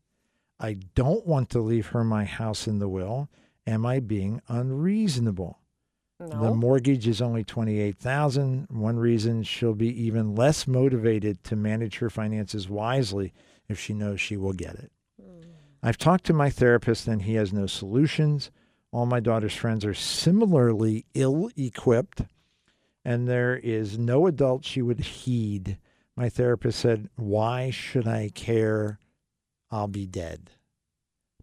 [0.61, 3.29] I don't want to leave her my house in the will.
[3.67, 5.58] Am I being unreasonable?
[6.21, 8.67] The mortgage is only 28,000.
[8.71, 13.33] One reason she'll be even less motivated to manage her finances wisely
[13.69, 14.91] if she knows she will get it.
[15.23, 15.45] Mm.
[15.81, 18.51] I've talked to my therapist and he has no solutions.
[18.91, 22.23] All my daughter's friends are similarly ill equipped
[23.05, 25.79] and there is no adult she would heed.
[26.17, 28.99] My therapist said, "Why should I care?
[29.71, 30.51] I'll be dead."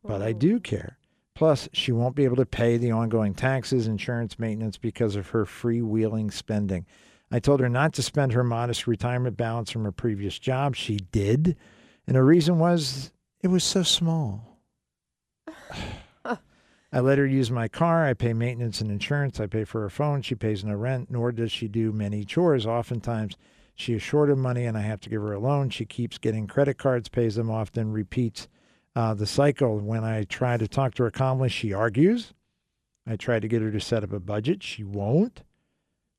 [0.04, 1.00] But I do care.
[1.36, 5.44] Plus, she won't be able to pay the ongoing taxes, insurance, maintenance because of her
[5.44, 6.86] freewheeling spending.
[7.30, 10.76] I told her not to spend her modest retirement balance from her previous job.
[10.76, 11.58] She did.
[12.08, 13.12] And the reason was
[13.42, 14.62] it was so small.
[16.26, 18.06] I let her use my car.
[18.06, 19.42] I pay maintenance and insurance.
[19.42, 20.22] I pay for her phone.
[20.22, 22.66] She pays no rent, nor does she do many chores.
[22.66, 23.36] Oftentimes,
[23.74, 25.70] she is short of money and I have to give her a loan.
[25.70, 28.48] She keeps getting credit cards, pays them off, then repeats
[28.96, 29.78] uh, the cycle.
[29.80, 32.34] When I try to talk to her calmly, she argues.
[33.08, 34.64] I try to get her to set up a budget.
[34.64, 35.44] She won't.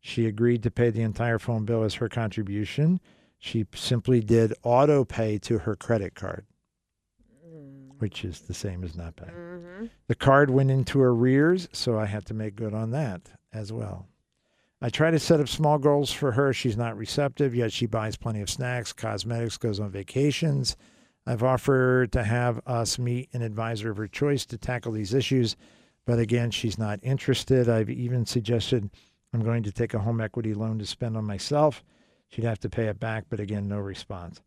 [0.00, 3.00] She agreed to pay the entire phone bill as her contribution.
[3.38, 6.46] She simply did auto pay to her credit card,
[7.98, 9.32] which is the same as not paying.
[9.32, 9.86] Mm-hmm.
[10.06, 13.22] The card went into arrears, so I had to make good on that
[13.52, 14.06] as well.
[14.80, 16.52] I try to set up small goals for her.
[16.52, 20.76] She's not receptive, yet she buys plenty of snacks, cosmetics, goes on vacations.
[21.26, 25.56] I've offered to have us meet an advisor of her choice to tackle these issues,
[26.06, 27.68] but again, she's not interested.
[27.68, 28.90] I've even suggested
[29.32, 31.82] I'm going to take a home equity loan to spend on myself.
[32.28, 34.40] She'd have to pay it back, but again, no response.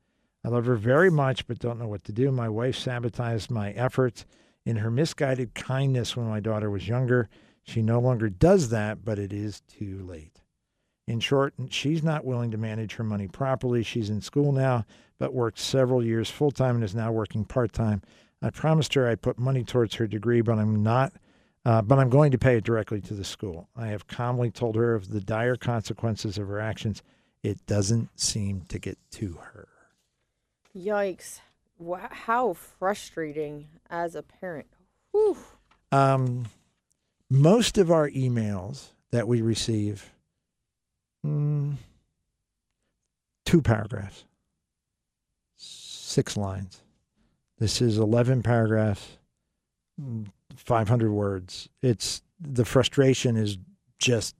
[0.43, 2.32] I love her very much, but don't know what to do.
[2.32, 4.25] My wife sabotaged my efforts
[4.65, 7.27] in her misguided kindness when my daughter was younger.
[7.63, 10.41] She no longer does that, but it is too late.
[11.07, 13.84] In short, she's not willing to manage her money properly.
[13.84, 14.86] She's in school now,
[15.20, 18.01] but worked several years full time and is now working part time.
[18.41, 21.13] I promised her I'd put money towards her degree, but I'm not.
[21.65, 23.67] Uh, but I'm going to pay it directly to the school.
[23.76, 27.03] I have calmly told her of the dire consequences of her actions.
[27.43, 29.67] It doesn't seem to get to her.
[30.76, 31.41] Yikes.
[31.78, 34.67] Wow, how frustrating as a parent.
[35.11, 35.38] Whew.
[35.91, 36.45] Um,
[37.30, 40.11] most of our emails that we receive,
[41.26, 41.76] mm,
[43.45, 44.26] two paragraphs,
[46.10, 46.82] six lines.
[47.60, 49.18] This is 11 paragraphs,
[50.01, 51.70] mm, 500 words.
[51.82, 53.57] It's the frustration is
[53.99, 54.36] just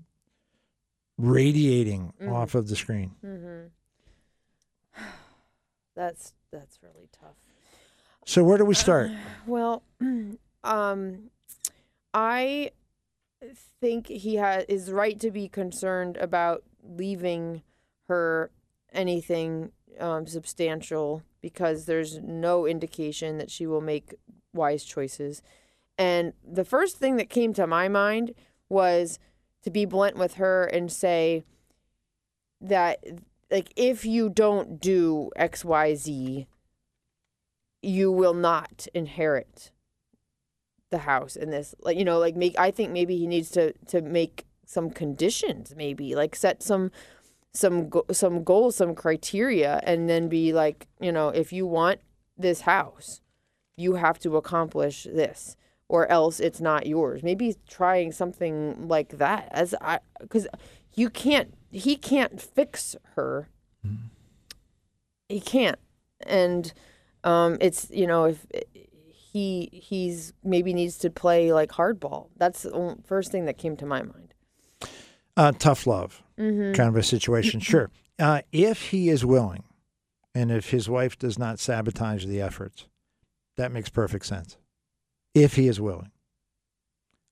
[1.18, 2.32] radiating Mhm.
[2.32, 3.12] off of the screen.
[3.24, 3.68] Mm-hmm.
[5.96, 7.36] That's that's really tough.
[8.26, 9.12] So where do we start?
[9.46, 9.84] Well,
[10.64, 11.30] um,
[12.14, 12.72] I
[13.82, 17.64] think he ha- is right to be concerned about leaving
[18.08, 18.50] her
[18.94, 24.14] anything um, substantial because there's no indication that she will make
[24.54, 25.42] wise choices.
[25.98, 28.34] And the first thing that came to my mind
[28.70, 29.20] was
[29.64, 31.44] to be blunt with her and say
[32.62, 33.04] that
[33.52, 36.46] like if you don't do xyz
[37.82, 39.72] you will not inherit
[40.90, 43.72] the house in this like you know like make i think maybe he needs to
[43.88, 46.92] to make some conditions maybe like set some
[47.54, 52.00] some go- some goals some criteria and then be like you know if you want
[52.38, 53.22] this house
[53.76, 55.56] you have to accomplish this
[55.90, 57.24] or else it's not yours.
[57.24, 60.48] Maybe trying something like that as i because
[60.94, 63.50] you can't he can't fix her.
[65.28, 65.80] He can't.
[66.26, 66.72] And
[67.24, 68.46] um it's you know if
[69.04, 72.28] he he's maybe needs to play like hardball.
[72.38, 74.34] That's the first thing that came to my mind.
[75.38, 76.74] Uh, tough love mm-hmm.
[76.74, 77.60] kind of a situation.
[77.60, 77.90] Sure.
[78.18, 79.64] Uh, if he is willing
[80.34, 82.88] and if his wife does not sabotage the efforts,
[83.58, 84.58] that makes perfect sense.
[85.34, 86.12] If he is willing.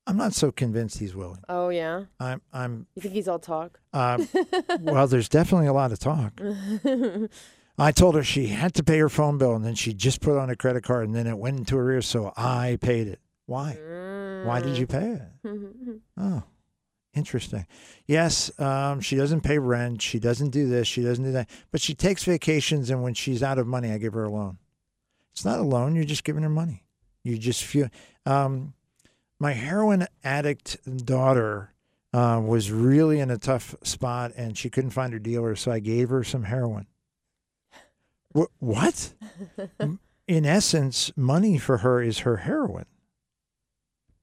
[0.06, 1.44] I'm not so convinced he's willing.
[1.50, 4.24] oh yeah I'm, I'm, you think he's all talk uh,
[4.80, 6.40] well, there's definitely a lot of talk.
[7.80, 10.38] I told her she had to pay her phone bill and then she just put
[10.38, 12.08] on a credit card and then it went into arrears.
[12.08, 13.20] So I paid it.
[13.46, 13.78] Why?
[14.46, 15.22] Why did you pay it?
[15.46, 16.00] Mm.
[16.20, 16.44] Oh,
[17.18, 17.66] interesting.
[18.06, 20.02] Yes, um, she doesn't pay rent.
[20.02, 20.88] She doesn't do this.
[20.88, 21.50] She doesn't do that.
[21.72, 24.58] But she takes vacations, and when she's out of money, I give her a loan.
[25.34, 25.96] It's not a loan.
[25.96, 26.84] You're just giving her money.
[27.24, 27.90] You just feel.
[28.26, 28.74] Um,
[29.40, 31.74] my heroin addict daughter
[32.14, 35.80] uh, was really in a tough spot and she couldn't find her dealer, so I
[35.80, 36.88] gave her some heroin.
[38.36, 39.14] Wh- what?
[40.28, 42.86] In essence, money for her is her heroin.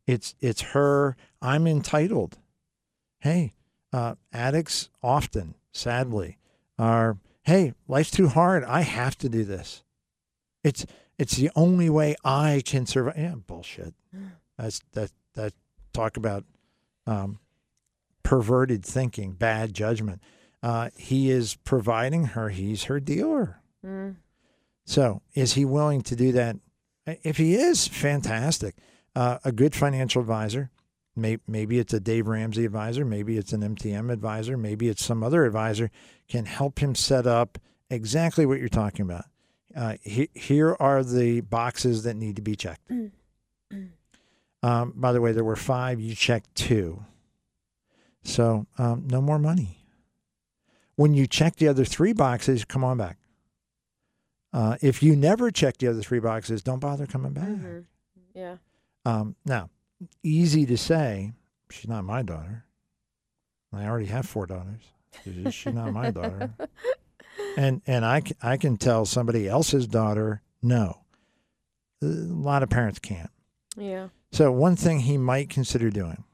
[0.06, 1.16] It's it's her.
[1.40, 2.38] I'm entitled.
[3.24, 3.54] Hey,
[3.90, 6.36] uh, addicts often, sadly,
[6.78, 7.16] are.
[7.44, 8.64] Hey, life's too hard.
[8.64, 9.82] I have to do this.
[10.62, 10.84] It's
[11.18, 13.16] it's the only way I can survive.
[13.16, 13.94] Yeah, bullshit.
[14.58, 15.54] That's that that
[15.94, 16.44] talk about
[17.06, 17.38] um,
[18.24, 20.20] perverted thinking, bad judgment.
[20.62, 22.50] Uh, he is providing her.
[22.50, 23.62] He's her dealer.
[23.82, 24.16] Mm.
[24.84, 26.56] So, is he willing to do that?
[27.06, 28.74] If he is, fantastic.
[29.16, 30.70] Uh, a good financial advisor,
[31.16, 35.44] maybe it's a Dave Ramsey advisor, maybe it's an MTM advisor, maybe it's some other
[35.44, 35.90] advisor,
[36.28, 37.58] can help him set up
[37.90, 39.26] exactly what you're talking about.
[39.76, 42.90] Uh, he, here are the boxes that need to be checked.
[44.62, 46.00] Um, by the way, there were five.
[46.00, 47.04] You checked two.
[48.22, 49.84] So, um, no more money.
[50.96, 53.18] When you check the other three boxes, come on back.
[54.54, 57.44] Uh, if you never check the other three boxes, don't bother coming back.
[57.48, 57.80] hmm
[58.34, 58.56] Yeah.
[59.04, 59.68] Um, now,
[60.22, 61.32] easy to say,
[61.70, 62.64] she's not my daughter.
[63.72, 64.82] I already have four daughters.
[65.50, 66.54] She's not my daughter.
[67.56, 71.00] And and I, I can tell somebody else's daughter no.
[72.02, 73.30] A lot of parents can't.
[73.76, 74.08] Yeah.
[74.32, 76.24] So one thing he might consider doing,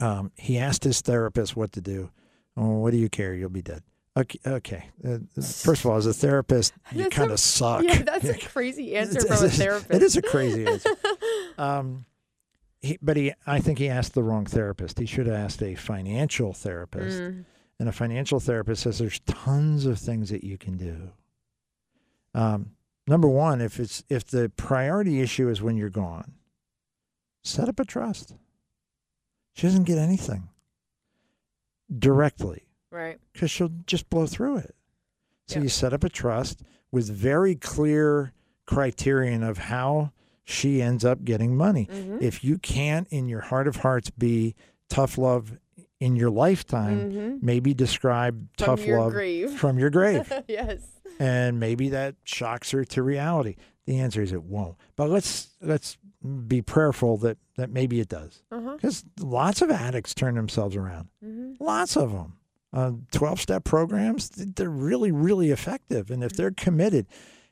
[0.00, 2.10] um, he asked his therapist what to do.
[2.56, 3.34] Oh, what do you care?
[3.34, 3.82] You'll be dead.
[4.16, 4.38] Okay.
[4.46, 4.90] Okay.
[5.06, 7.82] Uh, first of all, as a therapist, you kind of suck.
[7.82, 9.90] Yeah, that's a crazy answer from a therapist.
[9.90, 10.90] It is a crazy answer.
[11.56, 12.04] Um,
[12.82, 14.98] he, but he, I think he asked the wrong therapist.
[14.98, 17.20] He should have asked a financial therapist.
[17.20, 17.44] Mm.
[17.78, 21.10] And a financial therapist says there's tons of things that you can do.
[22.34, 22.72] Um,
[23.08, 26.34] number one, if it's if the priority issue is when you're gone,
[27.42, 28.34] set up a trust.
[29.54, 30.48] She doesn't get anything
[31.98, 33.18] directly Right.
[33.32, 34.74] because she'll just blow through it.
[35.46, 35.64] So Yeah.
[35.64, 38.32] you set up a trust with very clear
[38.66, 40.12] criterion of how
[40.44, 41.88] she ends up getting money.
[41.90, 44.54] hmm If you can't, in your heart of hearts, be
[44.88, 45.56] tough love
[46.00, 49.52] in your lifetime, hmm maybe describe From tough love grave.
[49.52, 50.30] from your grave.
[50.48, 50.80] yes.
[51.20, 53.56] and maybe that shocks her to reality.
[53.86, 54.76] The answer is it won't.
[54.96, 55.96] But let's let's
[56.46, 58.42] be prayerful that that maybe it does.
[58.50, 58.74] Uh.
[58.76, 61.08] Because lots of addicts turn themselves around.
[61.22, 62.34] hmm Lots of them.
[62.74, 66.10] Uh, 12 step programs they're really, really effective.
[66.10, 67.06] And if they're committed,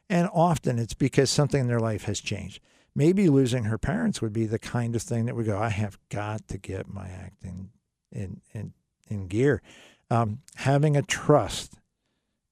[0.09, 2.61] and often it's because something in their life has changed.
[2.95, 5.99] Maybe losing her parents would be the kind of thing that would go, I have
[6.09, 7.71] got to get my acting
[8.13, 8.73] in, in,
[9.09, 9.63] in gear.
[10.11, 11.75] Um, having a trust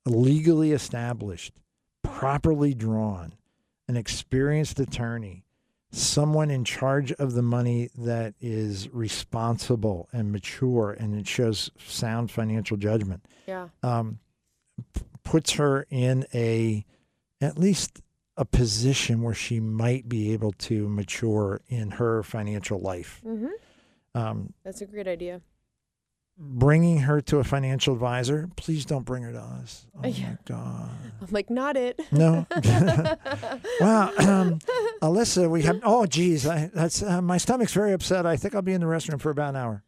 [0.06, 1.54] legally established,
[2.02, 3.34] properly drawn,
[3.88, 5.44] an experienced attorney,
[5.90, 12.30] someone in charge of the money that is responsible and mature and it shows sound
[12.30, 13.68] financial judgment Yeah.
[13.82, 14.18] um,
[14.94, 16.84] p- puts her in a
[17.40, 18.02] at least
[18.38, 23.46] a position where she might be able to mature in her financial life hmm
[24.14, 25.42] um, That's a great idea.
[26.38, 30.30] bringing her to a financial advisor please don't bring her to us oh Yeah.
[30.30, 32.00] my god I'm like, not it.
[32.12, 32.46] no
[33.80, 34.58] wow um,
[35.02, 38.62] alyssa we have oh geez I, that's uh, my stomach's very upset i think i'll
[38.62, 39.82] be in the restroom for about an hour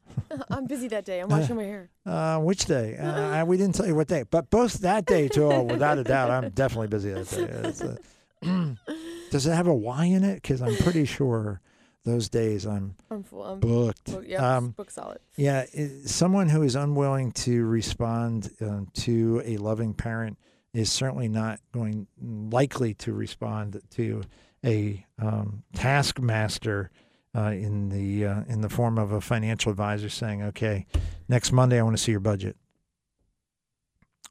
[0.51, 1.21] I'm busy that day.
[1.21, 1.89] I'm washing my hair.
[2.05, 2.97] Uh, which day?
[2.97, 5.49] Uh, we didn't tell you what day, but both that day too.
[5.63, 7.97] Without a doubt, I'm definitely busy that day.
[8.43, 10.37] Does it have a Y in it?
[10.37, 11.61] Because I'm pretty sure
[12.05, 13.45] those days I'm I'm full.
[13.45, 14.05] I'm booked.
[14.07, 15.19] book, yeah, Um, book solid.
[15.37, 20.39] yeah, i- someone who is unwilling to respond um, to a loving parent
[20.73, 24.23] is certainly not going likely to respond to
[24.65, 26.91] a um, taskmaster
[27.37, 30.87] uh, in the uh, in the form of a financial advisor saying, "Okay,
[31.29, 32.57] next Monday I want to see your budget."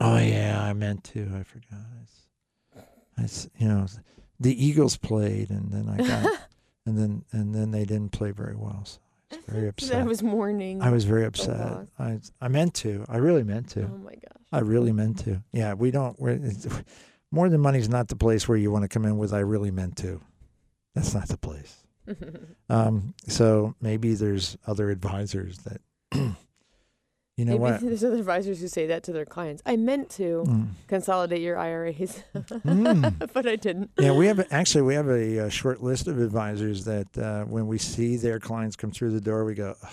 [0.01, 1.21] Oh yeah, I meant to.
[1.35, 1.79] I forgot.
[3.23, 3.85] It's, you know,
[4.39, 6.33] the Eagles played, and then I got,
[6.85, 8.83] and then and then they didn't play very well.
[8.85, 8.99] So
[9.31, 9.91] I was very upset.
[9.91, 10.81] That was mourning.
[10.81, 11.87] I was very upset.
[11.97, 13.05] I I meant to.
[13.09, 13.83] I really meant to.
[13.83, 14.43] Oh my gosh.
[14.51, 15.43] I really meant to.
[15.51, 16.19] Yeah, we don't.
[16.19, 16.39] We're,
[17.31, 19.33] more than money's not the place where you want to come in with.
[19.33, 20.21] I really meant to.
[20.95, 21.83] That's not the place.
[22.69, 25.81] Um, so maybe there's other advisors that,
[27.39, 27.79] you know Maybe what?
[27.81, 29.63] there's other advisors who say that to their clients.
[29.65, 30.67] I meant to Mm.
[30.87, 33.29] consolidate your IRAs, Mm.
[33.33, 33.91] but I didn't.
[33.97, 37.67] Yeah, we have actually we have a, uh short list of advisors that uh, when
[37.67, 39.89] we see their clients come through the door, we go, "Ugh,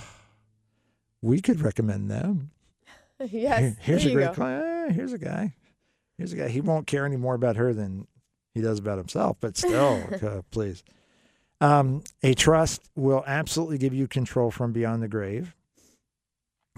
[1.22, 2.51] we could recommend them.
[3.20, 3.61] yes.
[3.61, 4.32] Here- here's a great go.
[4.34, 4.64] client.
[4.90, 5.55] Eh, here's a guy.
[6.18, 6.49] Here's a guy.
[6.49, 8.07] He won't care any more about her than
[8.55, 10.82] he does about himself, but still, uh, please.
[11.61, 15.55] Um, a trust will absolutely give you control from beyond the grave.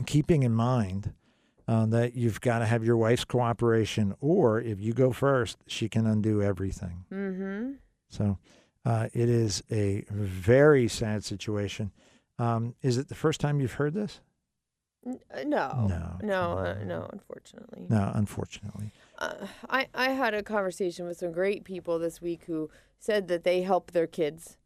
[0.07, 1.13] Keeping in mind
[1.67, 5.89] uh, that you've got to have your wife's cooperation, or if you go first, she
[5.89, 7.05] can undo everything.
[7.13, 7.73] Mm-hmm.
[8.09, 8.39] So
[8.85, 11.93] uh, it is a very sad situation.
[12.39, 14.21] Um, is it the first time you've heard this?
[15.07, 15.87] Uh, no.
[15.89, 16.59] No, No.
[16.59, 17.09] Uh, no.
[17.13, 17.87] Unfortunately.
[17.89, 18.93] No, unfortunately.
[19.19, 23.45] Uh, I I had a conversation with some great people this week who said that
[23.45, 24.57] they help their kids.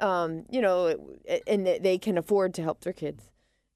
[0.00, 3.30] Um, you know, and that they can afford to help their kids,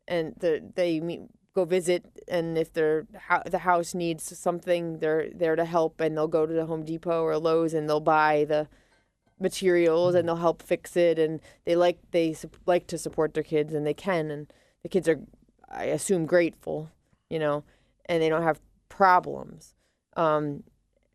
[0.06, 1.22] and the, they meet,
[1.54, 3.06] go visit, and if their
[3.46, 7.22] the house needs something, they're there to help, and they'll go to the Home Depot
[7.22, 8.68] or Lowe's and they'll buy the
[9.40, 12.36] materials and they'll help fix it, and they like they
[12.66, 14.52] like to support their kids, and they can, and
[14.82, 15.20] the kids are,
[15.70, 16.90] I assume, grateful,
[17.30, 17.64] you know,
[18.06, 19.74] and they don't have problems.
[20.16, 20.64] Um,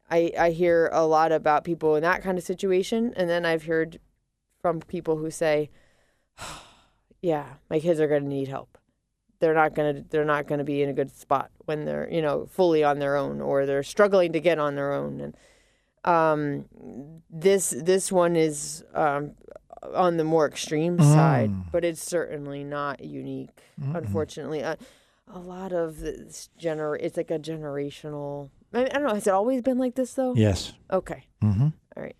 [0.09, 3.65] I I hear a lot about people in that kind of situation, and then I've
[3.65, 3.99] heard
[4.61, 5.69] from people who say,
[7.21, 8.77] "Yeah, my kids are going to need help.
[9.39, 12.09] They're not going to they're not going to be in a good spot when they're
[12.11, 15.35] you know fully on their own, or they're struggling to get on their own." And
[16.05, 16.65] um,
[17.29, 19.31] this this one is um,
[19.93, 21.71] on the more extreme side, Mm.
[21.71, 23.49] but it's certainly not unique.
[23.93, 24.75] Unfortunately, uh,
[25.27, 28.49] a lot of this gener it's like a generational.
[28.73, 29.13] I, I don't know.
[29.13, 30.35] Has it always been like this though?
[30.35, 30.73] Yes.
[30.91, 31.25] Okay.
[31.43, 31.67] Mm-hmm.
[31.95, 32.15] All right.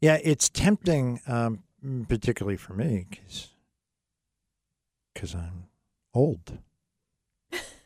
[0.00, 1.62] Yeah, it's tempting, um,
[2.08, 3.53] particularly for me, because
[5.22, 5.68] I'm
[6.12, 6.58] old.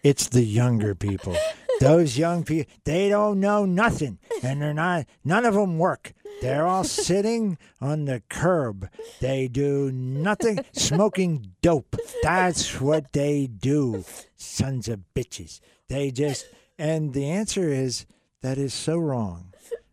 [0.03, 1.37] It's the younger people.
[1.81, 5.07] Those young people, they don't know nothing, and they're not.
[5.25, 6.13] None of them work.
[6.41, 8.89] They're all sitting on the curb.
[9.21, 11.97] They do nothing, smoking dope.
[12.23, 14.05] That's what they do.
[14.37, 15.61] Sons of bitches.
[15.89, 16.47] They just.
[16.79, 18.07] And the answer is
[18.43, 19.53] that is so wrong.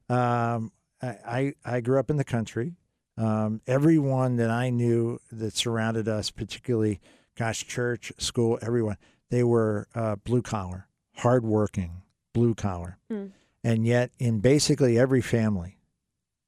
[0.09, 0.71] Um,
[1.01, 2.73] I I grew up in the country.
[3.17, 6.99] Um, everyone that I knew that surrounded us, particularly,
[7.37, 8.97] gosh, church, school, everyone,
[9.29, 12.01] they were uh, blue collar, hardworking,
[12.33, 12.97] blue collar.
[13.11, 13.31] Mm.
[13.63, 15.79] And yet, in basically every family,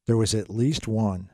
[0.06, 1.30] there was at least one.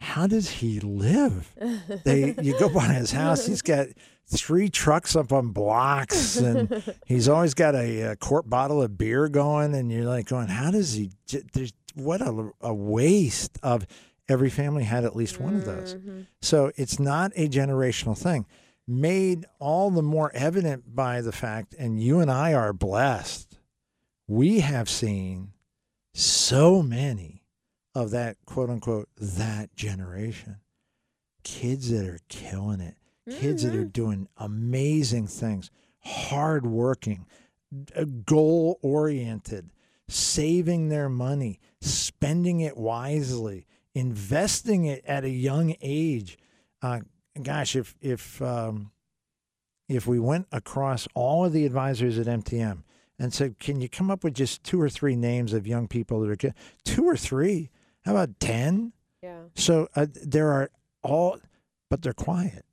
[0.00, 1.54] How does he live?
[2.04, 3.88] They you go by his house, he's got
[4.26, 9.28] three trucks up on blocks, and he's always got a, a quart bottle of beer
[9.28, 11.12] going, and you're like going, how does he?
[11.52, 13.86] There's what a, a waste of.
[14.26, 15.96] Every family had at least one of those.
[15.96, 16.26] Mhm.
[16.40, 18.46] So it's not a generational thing.
[18.86, 23.58] Made all the more evident by the fact, and you and I are blessed,
[24.26, 25.52] we have seen
[26.12, 27.44] so many
[27.94, 30.56] of that quote unquote that generation.
[31.42, 32.96] Kids that are killing it,
[33.30, 35.70] kids that are doing amazing things,
[36.00, 37.26] hardworking,
[38.24, 39.70] goal oriented,
[40.08, 46.38] saving their money, spending it wisely, investing it at a young age.
[46.82, 47.00] Uh,
[47.42, 48.92] gosh, if if um,
[49.88, 52.82] if we went across all of the advisors at MTM
[53.18, 56.20] and said, "Can you come up with just two or three names of young people
[56.20, 56.52] that are
[56.84, 57.70] two or three?
[58.04, 58.92] How about ten?
[59.22, 59.42] Yeah.
[59.54, 60.70] So uh, there are
[61.02, 61.38] all,
[61.90, 62.64] but they're quiet.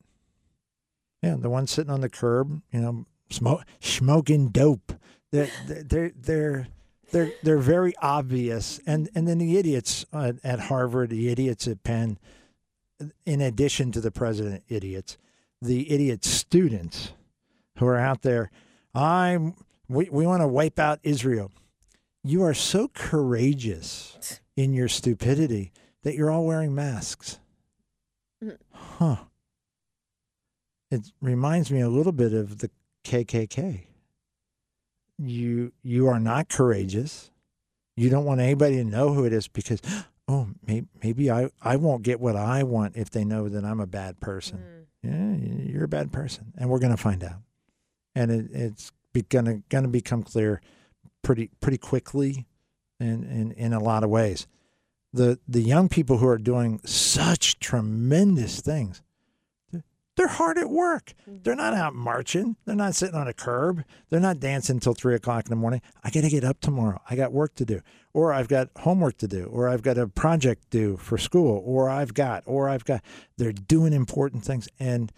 [1.22, 4.94] Yeah, the ones sitting on the curb, you know, smoke, smoking dope.
[5.32, 6.68] They're they're they're
[7.12, 11.84] they're they're very obvious, and and then the idiots uh, at Harvard, the idiots at
[11.84, 12.18] Penn,
[13.26, 15.18] in addition to the president idiots,
[15.62, 17.14] the idiot students
[17.78, 18.52] who are out there.
[18.94, 19.56] I'm
[19.88, 21.52] we we want to wipe out Israel.
[22.24, 25.72] You are so courageous in your stupidity
[26.04, 27.40] that you're all wearing masks.
[28.44, 28.58] Mhm.
[28.72, 29.16] Huh.
[30.90, 32.70] It reminds me a little bit of the
[33.04, 33.88] KKK.
[35.18, 37.32] You you are not courageous.
[37.96, 39.82] You don't want anybody to know who it is because
[40.28, 43.80] oh maybe, maybe I, I won't get what I want if they know that I'm
[43.80, 44.60] a bad person.
[44.60, 44.82] Mm.
[45.04, 47.42] Yeah, you're a bad person, and we're going to find out.
[48.14, 50.62] And it, it's be, gonna gonna become clear
[51.24, 52.46] pretty pretty quickly,
[53.00, 54.48] in, in in a lot of ways.
[55.14, 59.02] The the young people who are doing such tremendous things,
[60.22, 61.14] they're, hard at work.
[61.22, 61.38] Mm-hmm.
[61.44, 62.56] They're not out marching.
[62.66, 63.84] They're not sitting on a curb.
[64.10, 65.82] They're not dancing until three o'clock in the morning.
[66.04, 67.02] I got to get up tomorrow.
[67.10, 67.82] I got work to do,
[68.14, 71.90] or I've got homework to do, or I've got a project due for school, or
[71.90, 73.02] I've got, or I've got.
[73.38, 74.70] They're doing important things.
[74.80, 75.12] And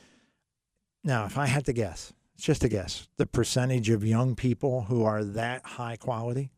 [1.04, 4.84] now, if I had to guess, it's just a guess, the percentage of young people
[4.84, 6.52] who are that high quality,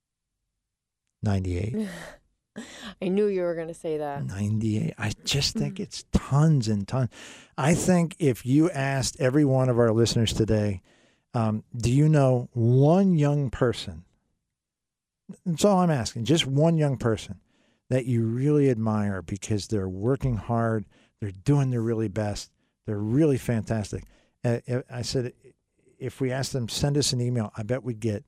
[1.22, 1.88] ninety-eight.
[3.02, 4.24] I knew you were going to say that.
[4.24, 4.94] 98.
[4.98, 7.10] I just think it's tons and tons.
[7.56, 10.82] I think if you asked every one of our listeners today,
[11.34, 14.04] um, do you know one young person?
[15.46, 16.24] That's all I'm asking.
[16.24, 17.40] Just one young person
[17.88, 20.84] that you really admire because they're working hard,
[21.20, 22.50] they're doing their really best,
[22.86, 24.04] they're really fantastic.
[24.44, 24.58] Uh,
[24.90, 25.32] I said,
[25.98, 28.24] if we asked them send us an email, I bet we'd get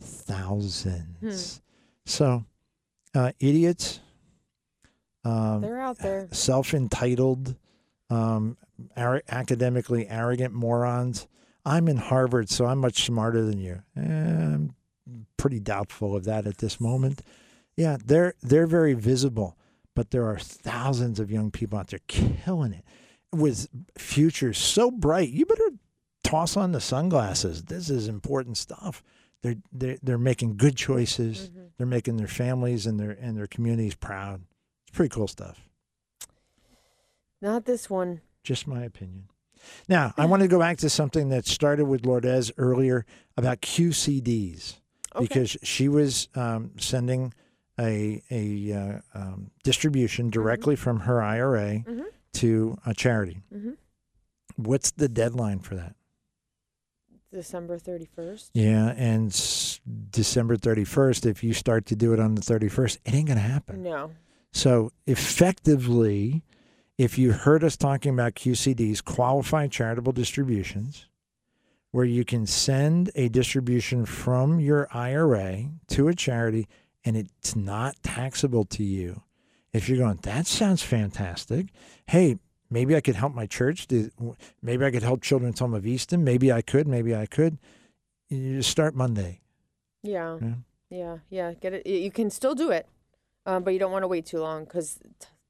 [0.00, 1.60] thousands.
[2.04, 2.44] So,
[3.14, 4.00] uh, idiots,
[5.24, 6.28] um, They're out there.
[6.32, 7.56] self entitled,
[8.10, 8.56] um,
[8.96, 11.26] ar- academically arrogant morons.
[11.64, 13.82] I'm in Harvard, so I'm much smarter than you.
[13.96, 14.74] Eh, I'm
[15.36, 17.22] pretty doubtful of that at this moment.
[17.76, 19.56] Yeah, they're they're very visible,
[19.94, 22.84] but there are thousands of young people out there killing it
[23.32, 25.28] with futures so bright.
[25.30, 25.70] You better
[26.24, 27.62] toss on the sunglasses.
[27.64, 29.02] This is important stuff.
[29.42, 31.50] They're they're, they're making good choices.
[31.50, 31.60] Mm-hmm.
[31.78, 34.42] They're making their families and their and their communities proud.
[34.86, 35.60] It's pretty cool stuff.
[37.40, 38.20] Not this one.
[38.44, 39.24] Just my opinion.
[39.88, 43.04] Now, I want to go back to something that started with Lourdes earlier
[43.36, 44.74] about QCDs
[45.14, 45.24] Okay.
[45.26, 47.34] because she was um, sending
[47.78, 52.04] a a uh, um, distribution directly from her IRA Mhm.
[52.34, 53.42] to a charity.
[53.54, 53.76] Mhm.
[54.56, 55.96] What's the deadline for that?
[57.32, 58.50] December 31st.
[58.54, 59.80] Yeah, and s-
[60.10, 63.42] December 31st, if you start to do it on the 31st, it ain't going to
[63.42, 63.82] happen.
[63.82, 64.10] No.
[64.52, 66.42] So effectively,
[66.98, 71.06] if you heard us talking about QCDs, qualified charitable distributions,
[71.90, 76.66] where you can send a distribution from your IRA to a charity
[77.04, 79.22] and it's not taxable to you.
[79.72, 81.66] If you're going, that sounds fantastic.
[82.06, 82.38] Hey,
[82.72, 83.86] maybe I could help my church.
[83.86, 84.10] Do-
[84.62, 86.24] Maybe I could help Children's Home of Easton.
[86.24, 86.88] Maybe I could.
[86.88, 87.58] Maybe I could.
[88.30, 89.40] You just start Monday.
[90.02, 90.38] Yeah.
[90.40, 90.54] Yeah.
[90.90, 91.18] Yeah.
[91.30, 91.52] Yeah.
[91.54, 91.86] Get it.
[91.86, 92.86] You can still do it,
[93.46, 94.98] um, but you don't want to wait too long because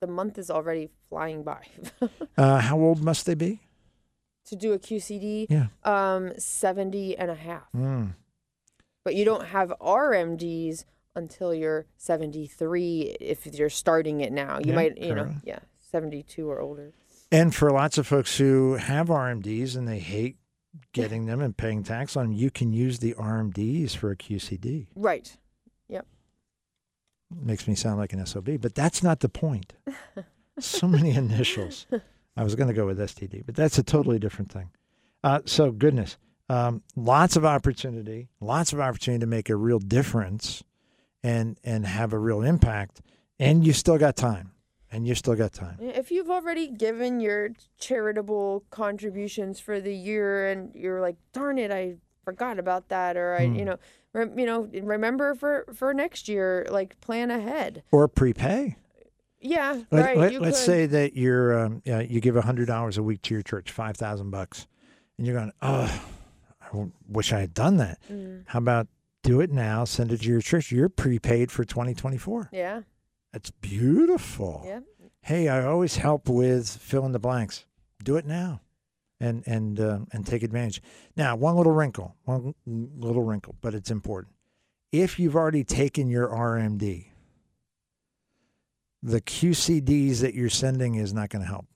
[0.01, 1.63] the month is already flying by.
[2.39, 3.61] Uh, how old must they be?
[4.47, 5.67] to do a QCD, Yeah.
[5.85, 7.71] um, 70 and a half.
[7.77, 8.15] Mm.
[9.05, 10.85] But you don't have RMDs
[11.15, 14.59] until you're 73 if you're starting it now.
[14.59, 16.93] You Yeah, might, you know, yeah, 72 or older.
[17.33, 20.37] And for lots of folks who have RMDs and they hate
[20.93, 24.89] getting them and paying tax on them, you can use the RMDs for a QCD.
[24.95, 25.35] Right.
[25.89, 26.07] Yep.
[27.35, 29.73] Makes me sound like an SOB, but that's not the point.
[30.59, 31.87] so many initials.
[32.37, 34.69] I was going to go with STD, but that's a totally different thing.
[35.25, 36.19] Uh, so, goodness,
[36.51, 40.63] um, lots of opportunity, lots of opportunity to make a real difference
[41.23, 43.01] and and have a real impact.
[43.39, 44.53] And you still got time.
[44.93, 45.79] And you still got time.
[45.81, 51.71] If you've already given your charitable contributions for the year and you're like, darn it,
[51.71, 51.95] I
[52.25, 53.55] forgot about that, or I, Hmm.
[53.55, 53.79] you know,
[54.13, 57.83] rem- you know, remember for for next year, like plan ahead.
[57.91, 58.77] Or prepay.
[59.41, 60.17] Yeah, Let, right.
[60.41, 63.43] let, us say that you're um, yeah, you give hundred dollars a week to your
[63.43, 64.69] church, five thousand bucks,
[65.19, 66.03] and you're going, oh,
[66.61, 67.99] I wish I had done that.
[68.09, 68.87] Mm, How about
[69.25, 69.85] do it now?
[69.85, 70.71] Send it to your church.
[70.71, 72.51] You're prepaid for 2024.
[72.53, 72.83] yeah,
[73.33, 74.63] That's beautiful.
[74.67, 74.81] yeah.
[75.23, 77.65] Hey, I always help with fill in the blanks.
[78.03, 78.61] Do it now,
[79.21, 80.83] and and uh, and take advantage.
[81.17, 84.35] Now, one little wrinkle, one little wrinkle, but it's important.
[84.91, 87.07] If you've already taken your RMD,
[89.03, 91.67] the QCDs that you're sending is not going to help.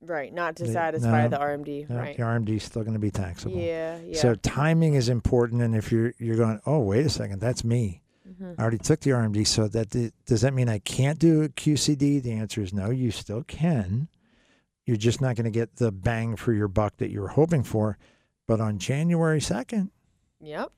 [0.00, 0.34] Right.
[0.34, 1.88] Not to satisfy no, the RMD.
[1.88, 2.16] No, right.
[2.16, 3.56] The RMD is still going to be taxable.
[3.56, 3.98] Yeah.
[4.04, 4.20] Yeah.
[4.20, 8.02] So timing is important, and if you're you're going, oh wait a second, that's me.
[8.28, 8.54] Mhm.
[8.58, 9.90] I already took the RMD, so that
[10.26, 12.20] does that mean I can't do a QCD?
[12.22, 12.90] The answer is no.
[12.90, 14.08] You still can.
[14.86, 17.62] You're just not going to get the bang for your buck that you were hoping
[17.62, 17.96] for.
[18.46, 19.90] But on January second,
[20.40, 20.72] Yep.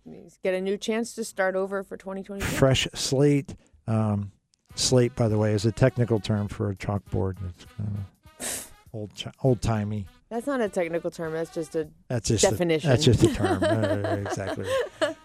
[0.44, 2.40] Get a new chance to start over for 2020.
[2.40, 3.56] fresh slate.
[3.88, 4.30] Um,
[4.76, 7.38] slate, by the way, is a technical term for a chalkboard.
[7.50, 8.04] It's kind
[8.38, 9.10] of old
[9.42, 10.06] old timey.
[10.28, 11.32] That's not a technical term.
[11.32, 12.90] That's just a That's just a- definition.
[12.90, 13.62] that's just a term.
[13.64, 14.66] Uh, exactly.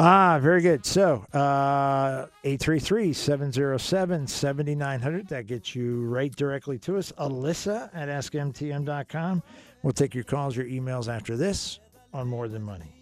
[0.00, 0.86] Ah, very good.
[0.86, 5.28] So, uh, 833-707-7900.
[5.28, 7.10] That gets you right directly to us.
[7.18, 9.42] Alyssa at askmtm.com.
[9.82, 11.80] We'll take your calls, your emails after this
[12.14, 12.94] on More Than Money.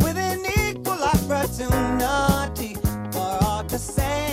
[0.00, 2.74] with an equal opportunity
[3.12, 4.25] for all to sing,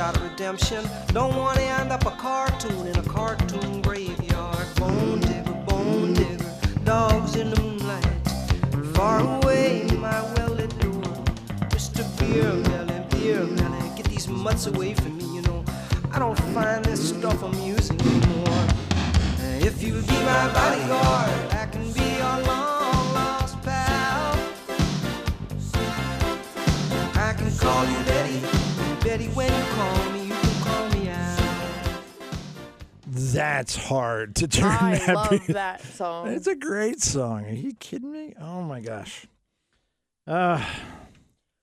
[0.00, 0.82] shot of redemption.
[1.08, 4.66] Don't want to end up a cartoon in a cartoon graveyard.
[4.76, 6.52] Bone digger, bone digger,
[6.84, 8.06] dogs in the moonlight.
[8.94, 11.02] Far away, my well-lit door.
[11.74, 12.02] Mr.
[12.18, 15.62] Beer Melly, Beer Melly, get these mutts away from me, you know.
[16.10, 18.66] I don't find this stuff amusing anymore.
[19.68, 21.49] If you'll be my bodyguard,
[33.40, 35.14] That's hard to turn I that.
[35.14, 36.28] love be- that song.
[36.28, 37.44] It's a great song.
[37.46, 38.34] Are you kidding me?
[38.40, 39.26] Oh my gosh.
[40.26, 40.64] Uh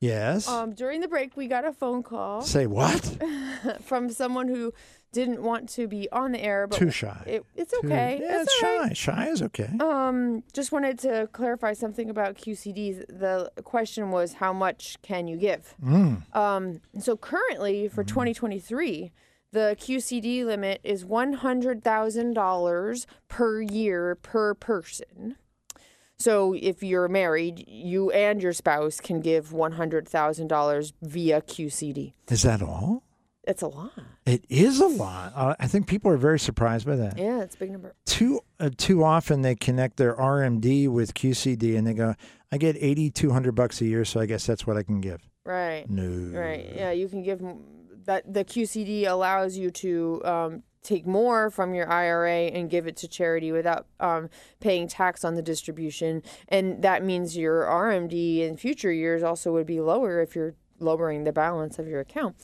[0.01, 0.47] yes.
[0.47, 3.17] Um, during the break, we got a phone call Say what?
[3.81, 4.73] from someone who
[5.13, 7.23] didn't want to be on the air, but Too shy.
[7.25, 8.19] It, it's Too- okay.
[8.21, 8.77] Yeah, it's it's shy.
[8.79, 8.97] right.
[8.97, 9.69] Shy is okay.
[9.79, 13.05] Um, just wanted to clarify something about QCDs.
[13.07, 15.73] The question was, how much can you give?
[15.83, 16.35] Mm.
[16.35, 18.09] Um, so currently for Mm-hmm.
[18.09, 19.11] 2023,
[19.57, 25.35] the QCD limit is $100,000 per year per person.
[26.19, 32.13] So if you're married, you and your spouse can give $100,000 via QCD.
[32.29, 33.01] Is that all?
[33.45, 33.93] It's a lot.
[34.27, 35.33] It is a lot.
[35.35, 37.17] Uh, I think people are very surprised by that.
[37.17, 37.95] Yeah, it's a big number.
[38.05, 42.13] Too uh, too often they connect their RMD with QCD and they go,
[42.51, 44.99] "I get eighty two hundred bucks a year, so I guess that's what I can
[44.99, 45.89] give." Right.
[45.89, 46.37] No.
[46.37, 46.73] Right.
[46.75, 47.39] Yeah, you can give
[48.07, 48.33] that.
[48.33, 53.07] The QCD allows you to um, take more from your IRA and give it to
[53.07, 54.29] charity without um,
[54.59, 59.67] paying tax on the distribution, and that means your RMD in future years also would
[59.67, 62.35] be lower if you're lowering the balance of your account.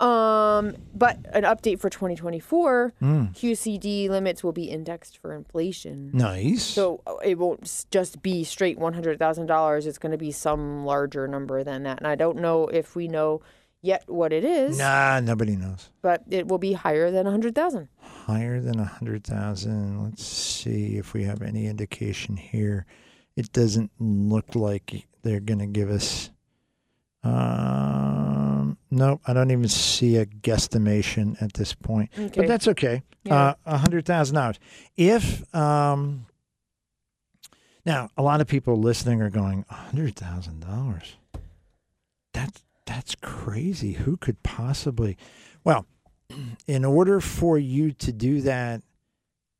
[0.00, 6.10] Um, but an update for 2024, QCD limits will be indexed for inflation.
[6.14, 6.62] Nice.
[6.62, 9.86] So uh, it won't just be straight one hundred thousand dollars.
[9.86, 13.08] It's going to be some larger number than that, and I don't know if we
[13.08, 13.42] know
[13.84, 14.78] yet what it is.
[14.78, 15.90] nah, nobody knows.
[16.02, 17.88] But it will be higher than a hundred thousand.
[18.00, 20.02] Higher than a hundred thousand.
[20.02, 22.86] Let's see if we have any indication here.
[23.36, 26.30] It doesn't look like they're going to give us.
[27.22, 32.10] Um, nope, I don't even see a guesstimation at this point.
[32.18, 32.32] Okay.
[32.36, 33.02] But that's okay.
[33.24, 33.34] Yeah.
[33.34, 34.58] Uh, A hundred thousand dollars.
[34.96, 36.26] If um,
[37.86, 41.16] now a lot of people listening are going, a hundred thousand dollars.
[42.34, 43.92] That's that's crazy.
[43.92, 45.16] Who could possibly?
[45.64, 45.86] Well,
[46.66, 48.82] in order for you to do that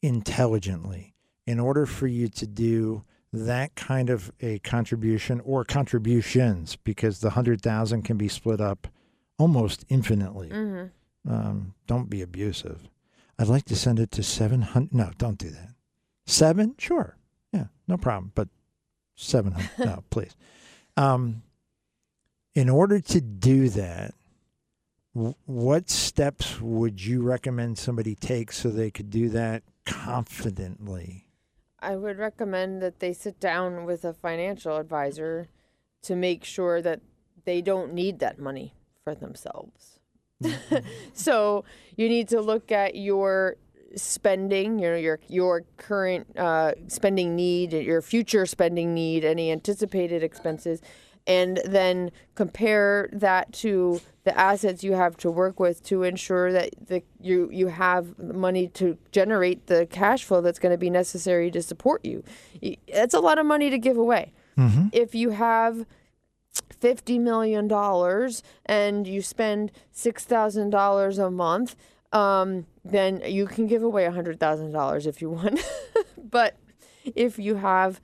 [0.02, 1.14] intelligently,
[1.46, 7.30] in order for you to do that kind of a contribution or contributions, because the
[7.30, 8.88] hundred thousand can be split up
[9.38, 11.32] almost infinitely mm-hmm.
[11.32, 12.88] um, don't be abusive.
[13.38, 14.94] I'd like to send it to 700.
[14.94, 15.70] No, don't do that.
[16.26, 16.74] Seven?
[16.78, 17.16] Sure.
[17.52, 18.32] Yeah, no problem.
[18.34, 18.48] But
[19.16, 19.70] 700.
[19.78, 20.36] no, please.
[20.96, 21.42] Um,
[22.55, 24.14] in order to do that,
[25.12, 31.26] what steps would you recommend somebody take so they could do that confidently?
[31.81, 35.48] I would recommend that they sit down with a financial advisor
[36.02, 37.01] to make sure that
[37.44, 38.74] they don't need that money
[39.05, 40.01] for themselves.
[41.12, 41.64] so
[41.97, 43.56] you need to look at your
[43.97, 50.22] spending, you know, your your current uh, spending need, your future spending need, any anticipated
[50.22, 50.81] expenses,
[51.26, 56.70] and then compare that to the assets you have to work with to ensure that
[56.88, 61.51] the, you you have money to generate the cash flow that's going to be necessary
[61.51, 62.22] to support you.
[62.92, 64.32] That's a lot of money to give away.
[64.92, 65.86] If you have
[66.78, 71.76] fifty million dollars and you spend six thousand dollars a month,
[72.12, 75.60] um, then you can give away hundred thousand dollars if you want.
[76.18, 76.56] but
[77.05, 78.01] if you have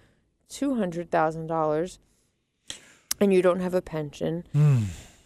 [0.48, 1.98] two hundred thousand dollars
[3.20, 4.44] and you don't have a pension,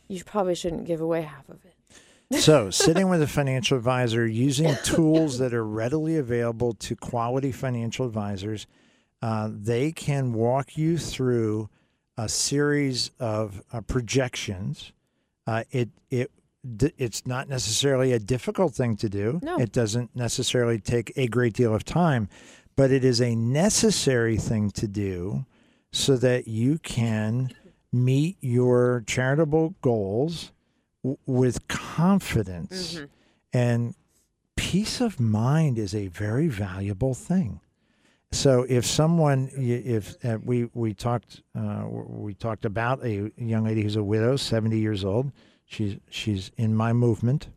[0.08, 1.70] you probably shouldn't give away half of it.
[2.40, 8.06] So, sitting with a financial advisor, using tools that are readily available to quality financial
[8.06, 8.66] advisors,
[9.22, 11.68] uh, they can walk you through
[12.16, 14.92] a series of uh, projections.
[15.46, 16.30] Uh, it it
[16.98, 19.38] it's not necessarily a difficult thing to do.
[19.42, 19.58] No.
[19.58, 22.28] It doesn't necessarily take a great deal of time,
[22.74, 25.44] but it is a necessary thing to do
[25.92, 27.52] so that you can
[27.94, 30.52] meet your charitable goals
[31.02, 33.00] w- with confidence.
[33.52, 33.94] And
[34.56, 37.60] peace of mind is a very valuable thing.
[38.32, 43.82] So if someone, if uh, we we talked, uh, we talked about a young lady
[43.82, 45.30] who's a widow, seventy years old.
[45.64, 47.48] She's she's in my movement.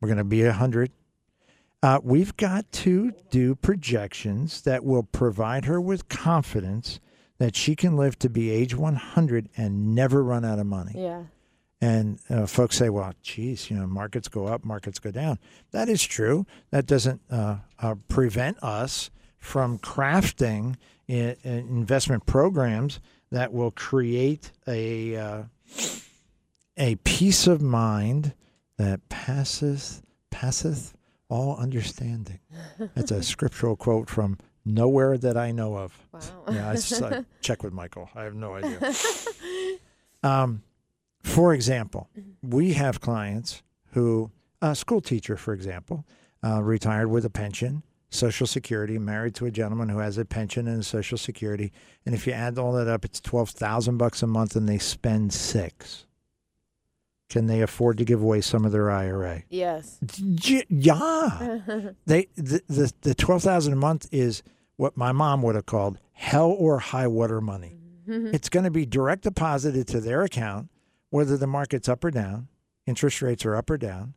[0.00, 0.92] We're going to be a hundred.
[1.82, 7.00] Uh, we've got to do projections that will provide her with confidence
[7.40, 10.92] that she can live to be age 100 and never run out of money.
[10.94, 11.24] Yeah.
[11.80, 15.38] And uh, folks say, well, geez, you know, markets go up, markets go down.
[15.72, 16.44] That is true.
[16.70, 20.76] That doesn't uh, uh, prevent us from crafting
[21.08, 23.00] i- i- investment programs
[23.30, 25.42] that will create a uh,
[26.76, 28.34] a peace of mind
[28.76, 30.94] that passeth passeth
[31.30, 32.40] all understanding.
[32.94, 34.36] That's a scriptural quote from
[34.70, 35.98] nowhere that I know of.
[36.12, 36.20] Wow.
[36.50, 38.08] Yeah, I, I check with Michael.
[38.14, 38.94] I have no idea.
[40.22, 40.62] Um,
[41.22, 42.10] for example,
[42.42, 44.30] we have clients who,
[44.60, 46.04] a school teacher, for example,
[46.44, 50.66] uh, retired with a pension, Social Security, married to a gentleman who has a pension
[50.66, 51.72] and a Social Security,
[52.04, 54.78] and if you add all that up, it's twelve thousand bucks a month, and they
[54.78, 56.06] spend six.
[57.28, 59.44] Can they afford to give away some of their IRA?
[59.48, 60.00] Yes.
[60.68, 61.60] Yeah,
[62.06, 64.42] they the the, the twelve thousand a month is
[64.80, 67.76] what my mom would have called hell or high water money.
[68.08, 68.34] Mm-hmm.
[68.34, 70.70] It's going to be direct deposited to their account,
[71.10, 72.48] whether the market's up or down,
[72.86, 74.14] interest rates are up or down,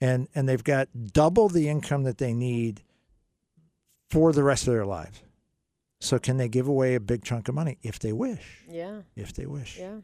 [0.00, 2.82] and and they've got double the income that they need
[4.10, 5.22] for the rest of their lives.
[6.00, 8.64] So can they give away a big chunk of money if they wish?
[8.68, 9.02] Yeah.
[9.14, 9.78] If they wish.
[9.78, 9.98] Yeah.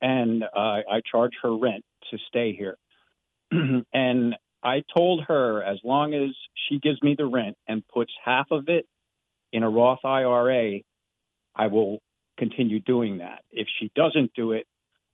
[0.00, 2.76] and uh, I charge her rent to stay here.
[3.92, 6.30] and I told her as long as
[6.68, 8.86] she gives me the rent and puts half of it
[9.52, 10.80] in a Roth IRA,
[11.54, 12.00] I will
[12.38, 13.42] continue doing that.
[13.50, 14.66] If she doesn't do it,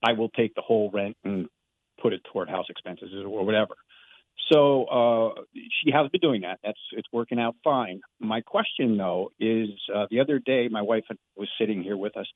[0.03, 1.47] I will take the whole rent and
[2.01, 3.75] put it toward house expenses or whatever.
[4.51, 6.59] So uh, she has been doing that.
[6.63, 8.01] That's it's working out fine.
[8.21, 11.05] My question though is uh, the other day my wife
[11.37, 12.27] was sitting here with us,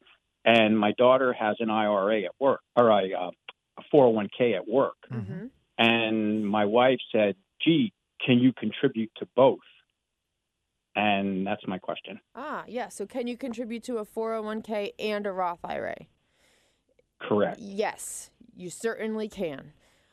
[0.44, 3.30] and my daughter has an IRA at work or a, uh,
[3.78, 5.46] a 401k at work, Mm-hmm.
[5.78, 7.92] and my wife said, "Gee,
[8.24, 9.58] can you contribute to both?"
[10.94, 12.18] And that's my question.
[12.34, 12.88] Ah, yeah.
[12.88, 16.06] So can you contribute to a 401k and a Roth IRA?
[17.20, 17.58] Correct.
[17.60, 19.72] Yes, you certainly can.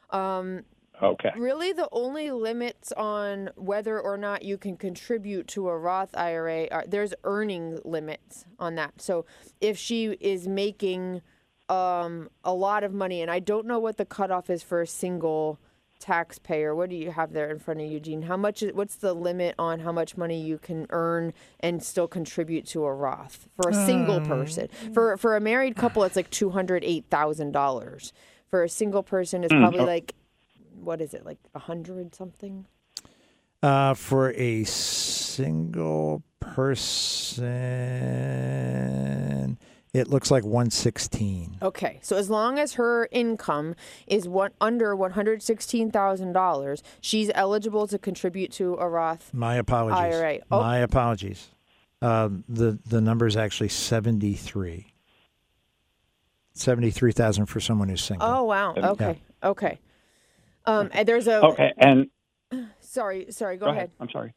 [0.10, 0.64] Um,
[1.02, 1.32] Okay.
[1.36, 6.68] Really, the only limits on whether or not you can contribute to a Roth IRA
[6.72, 9.02] are there's earning limits on that.
[9.02, 9.26] So
[9.60, 11.22] if she is making
[11.70, 14.88] um, a lot of money, and I don't know what the cutoff is for a
[14.88, 15.60] single
[16.00, 16.76] taxpayer.
[16.76, 18.24] What do you have there in front of you, Gene?
[18.24, 18.62] How much?
[18.62, 22.84] Is, what's the limit on how much money you can earn and still contribute to
[22.84, 24.68] a Roth for a single person?
[24.94, 28.12] For for a married couple, it's like two hundred eight thousand dollars.
[28.50, 29.86] For a single person, it's probably oh.
[29.86, 30.14] like
[30.76, 32.66] what is it like a hundred something
[33.62, 36.22] Uh, for a single
[37.84, 39.58] person,
[39.94, 41.58] it looks like 116.
[41.62, 43.76] okay so as long as her income
[44.08, 50.16] is one under $116000 she's eligible to contribute to a roth My apologies.
[50.16, 50.40] IRA.
[50.52, 50.60] Oh.
[50.62, 51.50] My apologies.
[52.02, 54.88] Um, the the number is actually 73.
[56.56, 58.28] 73,000 for someone who's single.
[58.28, 59.80] oh wow okay okay
[60.66, 61.74] um and there's a Okay.
[61.78, 62.08] And
[62.80, 63.78] sorry sorry go, go ahead.
[63.78, 63.92] ahead.
[64.00, 64.34] I'm sorry.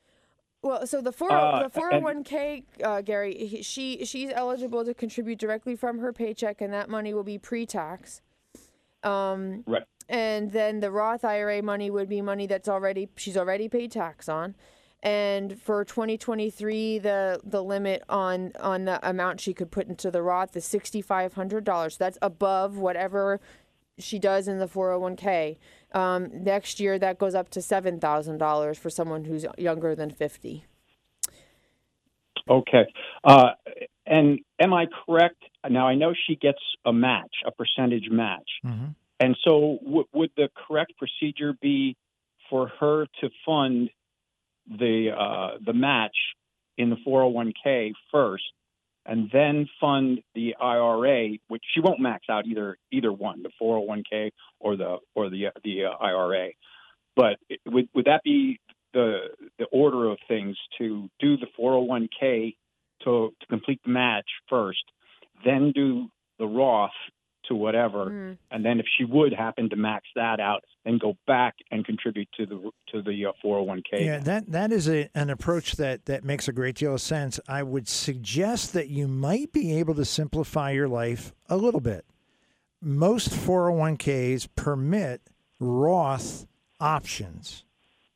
[0.62, 4.30] Well, so the four Uh, the four hundred one k, uh, Gary, he, she she's
[4.34, 8.20] eligible to contribute directly from her paycheck, and that money will be pre tax.
[9.04, 9.84] Um, Right.
[10.08, 14.28] and then the Roth IRA money would be money that's already she's already paid tax
[14.28, 14.56] on.
[15.02, 20.22] And for 2023, the the limit on on the amount she could put into the
[20.22, 21.98] Roth is $6,500.
[21.98, 23.40] That's above whatever
[23.98, 25.58] she does in the 401k.
[25.96, 30.64] Um, next year, that goes up to $7,000 for someone who's younger than 50.
[32.48, 32.84] Okay.
[33.24, 33.52] Uh,
[34.04, 35.42] and am I correct?
[35.68, 38.48] Now, I know she gets a match, a percentage match.
[38.64, 38.94] Mhm.
[39.18, 41.96] And so, w- would the correct procedure be
[42.50, 43.90] for her to fund
[44.66, 46.16] the uh, the match
[46.76, 48.44] in the 401k first,
[49.06, 54.30] and then fund the IRA, which she won't max out either either one, the 401k
[54.60, 56.50] or the or the the uh, IRA.
[57.14, 58.58] But it- would would that be
[58.92, 59.28] the
[59.58, 62.56] the order of things to do the 401k
[63.04, 64.84] to to complete the match first,
[65.44, 66.08] then do
[66.38, 66.90] the Roth
[67.48, 68.38] to whatever, Mm.
[68.50, 72.28] and then if she would happen to max that out, then go back and contribute
[72.36, 74.04] to the to the uh, 401k.
[74.04, 77.38] Yeah, that that is a, an approach that that makes a great deal of sense.
[77.48, 82.04] I would suggest that you might be able to simplify your life a little bit.
[82.80, 85.20] Most 401ks permit
[85.58, 86.46] Roth
[86.80, 87.64] options.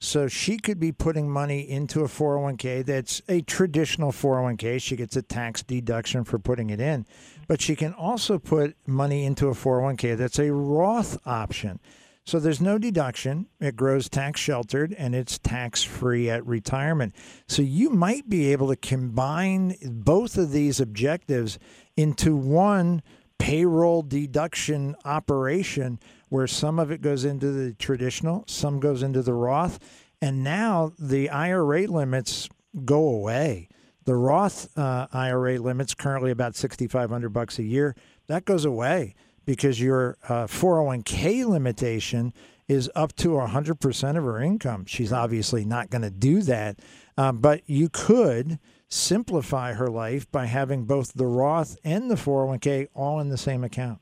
[0.03, 4.81] So she could be putting money into a 401k that's a traditional 401k.
[4.81, 7.05] She gets a tax deduction for putting it in,
[7.47, 11.81] but she can also put money into a 401k that's a Roth option.
[12.25, 13.47] So there's no deduction.
[13.61, 17.15] It grows tax sheltered and it's tax free at retirement.
[17.47, 21.59] So you might be able to combine both of these objectives
[21.97, 23.03] into one
[23.39, 25.99] payroll deduction operation
[26.31, 29.79] where some of it goes into the traditional, some goes into the Roth,
[30.23, 32.49] and now the IRA limits
[32.85, 33.69] go away.
[34.05, 37.95] The Roth uh, IRA limits currently about 6500 bucks a year.
[38.29, 42.33] That goes away because your uh, 401k limitation
[42.69, 44.85] is up to 100% of her income.
[44.87, 46.79] She's obviously not going to do that,
[47.19, 52.89] um, but you could simplify her life by having both the Roth and the 401k
[52.95, 54.01] all in the same account.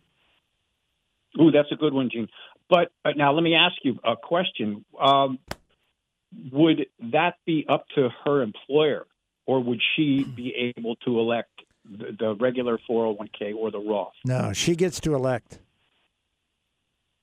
[1.40, 2.28] Ooh, that's a good one, Gene.
[2.68, 4.84] But uh, now let me ask you a question.
[5.00, 5.38] Um,
[6.52, 9.06] would that be up to her employer,
[9.46, 11.50] or would she be able to elect
[11.84, 14.12] the, the regular 401k or the Roth?
[14.24, 15.58] No, she gets to elect.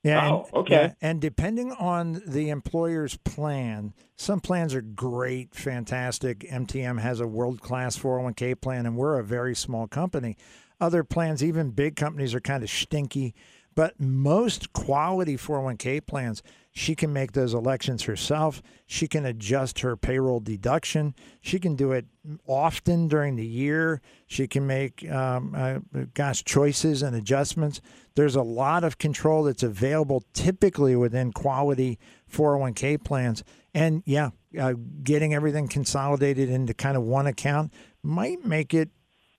[0.05, 0.29] Yeah.
[0.29, 0.73] Oh, and, okay.
[0.73, 6.41] yeah, and depending on the employer's plan, some plans are great, fantastic.
[6.41, 10.37] MTM has a world class 401k plan, and we're a very small company.
[10.79, 13.33] Other plans, even big companies, are kind of stinky.
[13.76, 16.41] But most quality 401k plans,
[16.72, 18.61] she can make those elections herself.
[18.85, 21.14] She can adjust her payroll deduction.
[21.41, 22.06] She can do it
[22.47, 24.02] often during the year.
[24.27, 25.80] She can make, um, uh,
[26.14, 27.81] gosh, choices and adjustments.
[28.15, 31.99] There's a lot of control that's available typically within quality
[32.31, 33.43] 401k plans.
[33.73, 34.73] And yeah, uh,
[35.03, 37.73] getting everything consolidated into kind of one account
[38.03, 38.89] might make it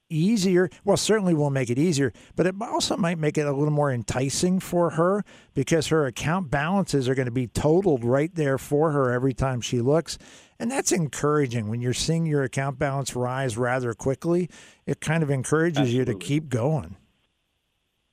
[0.08, 0.70] easier.
[0.84, 3.90] Well, certainly will make it easier, but it also might make it a little more
[3.90, 5.24] enticing for her
[5.54, 9.60] because her account balances are going to be totaled right there for her every time
[9.60, 10.18] she looks.
[10.58, 14.48] And that's encouraging when you're seeing your account balance rise rather quickly.
[14.86, 16.96] It kind of encourages you to keep going.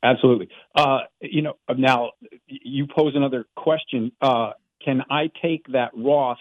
[0.03, 0.49] Absolutely.
[0.75, 2.11] Uh, you know, now
[2.47, 4.11] you pose another question.
[4.21, 4.51] Uh,
[4.83, 6.37] can I take that Roth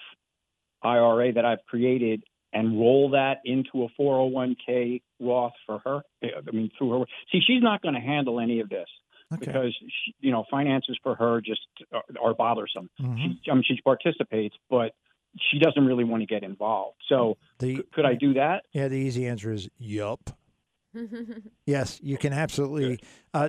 [0.82, 6.02] IRA that I've created and roll that into a 401k Roth for her?
[6.22, 7.04] I mean, through her.
[7.30, 8.88] See, she's not going to handle any of this
[9.32, 9.46] Okay.
[9.46, 9.74] because
[10.04, 11.62] she, you know finances for her just
[11.92, 12.90] are, are bothersome.
[13.00, 13.16] Mhm.
[13.44, 14.92] She, I mean, she participates, but
[15.50, 16.98] she doesn't really want to get involved.
[17.08, 18.64] So, The, c- could I do that?
[18.72, 20.30] Yeah, the easy answer is yup.
[21.64, 22.98] Yes, you can absolutely.
[23.32, 23.48] Uh,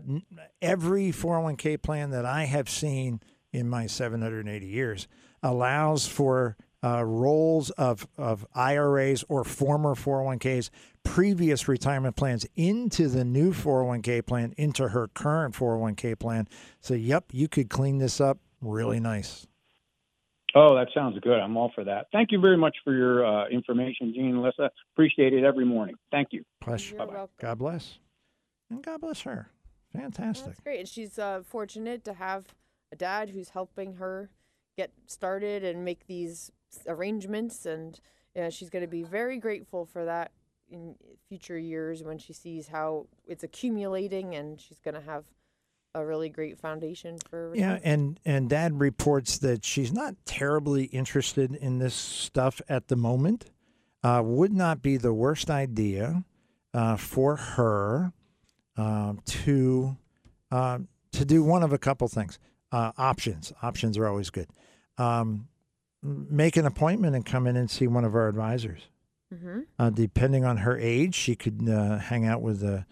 [0.62, 3.20] every 401k plan that I have seen
[3.52, 5.08] in my 780 years
[5.42, 10.70] allows for uh, rolls of, of IRAs or former 401ks,
[11.04, 16.48] previous retirement plans into the new 401k plan, into her current 401k plan.
[16.82, 19.48] So, yep, you could clean this up really nice.
[20.56, 21.40] Oh, that sounds good.
[21.40, 22.08] I'm all for that.
[22.12, 24.70] Thank you very much for your uh, information, Gene and Alyssa.
[24.94, 25.96] Appreciate it every morning.
[26.12, 26.44] Thank you.
[26.62, 26.96] Pleasure.
[26.96, 27.30] You're.
[27.40, 27.98] God bless.
[28.70, 29.50] And God bless her.
[29.96, 30.48] Fantastic.
[30.48, 30.80] That's great.
[30.82, 32.46] And she's uh, fortunate to have
[32.92, 34.30] a dad who's helping her
[34.78, 36.52] get started and make these
[36.88, 37.66] arrangements.
[37.66, 38.00] And
[38.50, 40.32] she's going to be very grateful for that
[40.70, 40.96] in
[41.30, 45.26] future years when she sees how it's accumulating and she's going to have
[45.96, 51.54] a really great foundation for Yeah, and and Dad reports that she's not terribly interested
[51.54, 53.46] in this stuff at the moment.
[54.04, 56.26] Uh, would not be the worst idea
[56.74, 58.12] uh, for her
[58.76, 59.96] um, to
[60.52, 60.80] uh,
[61.12, 62.40] to do one of a couple things.
[62.72, 64.48] Uh, options, options are always good.
[64.98, 65.48] Um,
[66.04, 68.82] make an appointment and come in and see one of our advisors.
[69.34, 69.62] Mm-hmm.
[69.80, 72.86] Uh, depending on her age, she could uh, hang out with a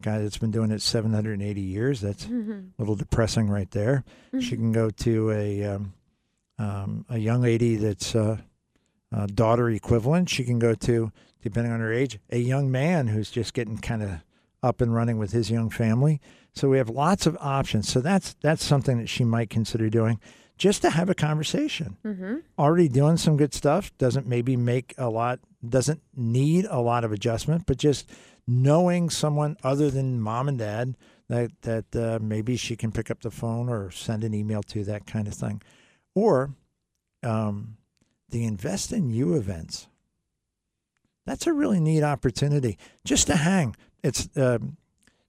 [0.00, 2.00] guy that's been doing it 780 years.
[2.00, 2.28] That's a
[2.78, 4.04] little depressing right there.
[4.40, 5.94] She can go to a um,
[6.58, 8.38] um, a young lady that's uh,
[9.12, 10.28] uh, daughter equivalent.
[10.28, 11.12] She can go to,
[11.42, 14.24] depending on her age, a young man who's just getting kind of
[14.62, 16.20] up and running with his young family.
[16.52, 17.88] So we have lots of options.
[17.88, 20.20] So that's that's something that she might consider doing,
[20.58, 21.96] just to have a conversation.
[22.04, 22.36] Mm-hmm.
[22.58, 23.96] Already doing some good stuff.
[23.96, 25.40] Doesn't maybe make a lot.
[25.66, 28.10] Doesn't need a lot of adjustment, but just
[28.46, 30.96] knowing someone other than mom and dad
[31.28, 34.84] that that uh, maybe she can pick up the phone or send an email to
[34.84, 35.62] that kind of thing,
[36.14, 36.50] or
[37.22, 37.76] um,
[38.30, 39.88] the Invest in You events.
[41.26, 43.76] That's a really neat opportunity just to hang.
[44.02, 44.78] It's um,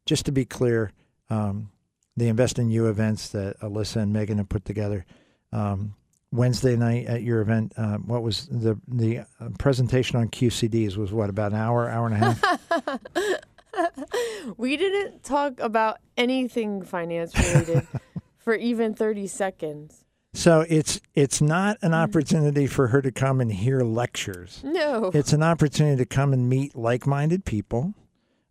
[0.05, 0.91] just to be clear,
[1.29, 1.71] um,
[2.17, 5.05] the Invest in You events that Alyssa and Megan have put together.
[5.51, 5.95] Um,
[6.31, 9.25] Wednesday night at your event, uh, what was the the uh,
[9.57, 13.39] presentation on QCDs was what about an hour, hour and a half?
[14.57, 17.87] we didn't talk about anything finance related
[18.37, 20.05] for even 30 seconds.
[20.33, 24.61] So it's it's not an opportunity for her to come and hear lectures.
[24.63, 25.09] No.
[25.13, 27.95] It's an opportunity to come and meet like-minded people,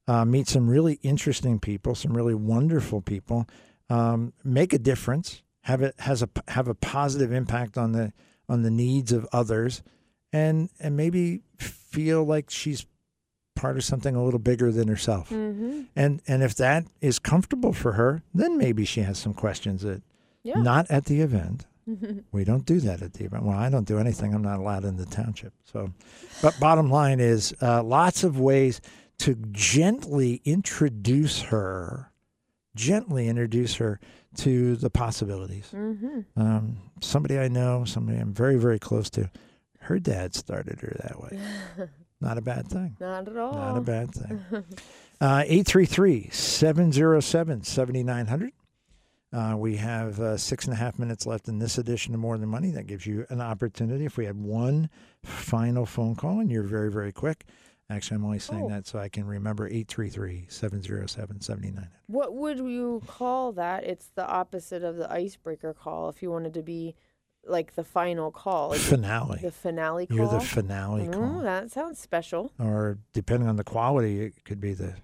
[0.08, 3.46] uh, meet some really interesting people, some really wonderful people,
[3.90, 8.12] um, make a difference, have it has a have a positive impact on the
[8.48, 9.82] on the needs of others,
[10.32, 12.86] and and maybe feel like she's
[13.54, 15.30] part of something a little bigger than herself.
[15.30, 15.82] mm-hmm.
[15.94, 20.02] And and if that is comfortable for her, then maybe she has some questions that
[20.42, 20.62] Yeah.
[20.62, 21.66] not at the event.
[22.32, 23.44] We don't do that at the event.
[23.44, 24.34] Well, I don't do anything.
[24.34, 25.54] I'm not allowed in the township.
[25.64, 25.90] So,
[26.42, 28.80] but bottom line is uh, lots of ways
[29.20, 32.12] to gently introduce her,
[32.74, 34.00] gently introduce her
[34.36, 35.70] to the possibilities.
[35.74, 36.20] Mm-hmm.
[36.36, 39.30] Um, somebody I know, somebody I'm very, very close to,
[39.80, 41.40] her dad started her that way.
[42.20, 42.96] Not a bad thing.
[43.00, 43.54] Not at all.
[43.54, 44.44] Not a bad thing.
[45.20, 48.52] Uh, 833 707 7900.
[49.32, 52.38] Uh, we have uh, six and a half minutes left in this edition of More
[52.38, 52.70] Than Money.
[52.70, 54.04] That gives you an opportunity.
[54.04, 54.88] If we had one
[55.24, 57.46] final phone call and you're very, very quick,
[57.90, 58.68] actually, I'm only saying Oh.
[58.68, 61.90] that so I can remember 833 707 7900.
[62.06, 63.84] What would you call that?
[63.84, 66.08] It's the opposite of the icebreaker call.
[66.08, 66.94] If you wanted to be
[67.46, 69.38] like the final call, like Finale.
[69.42, 70.16] the finale call.
[70.16, 71.40] You're the finale Ooh, call.
[71.40, 72.52] that sounds special.
[72.58, 74.94] Or depending on the quality, it could be the,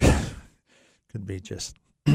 [1.10, 1.76] could be just.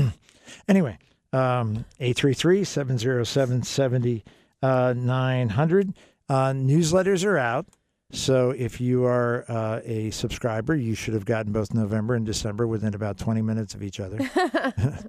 [0.68, 0.98] anyway,
[1.34, 5.94] um, 833 707 7900.
[6.28, 7.68] Uh, Newsletters are out.
[8.16, 12.66] So if you are uh, a subscriber, you should have gotten both November and December
[12.66, 14.18] within about 20 minutes of each other.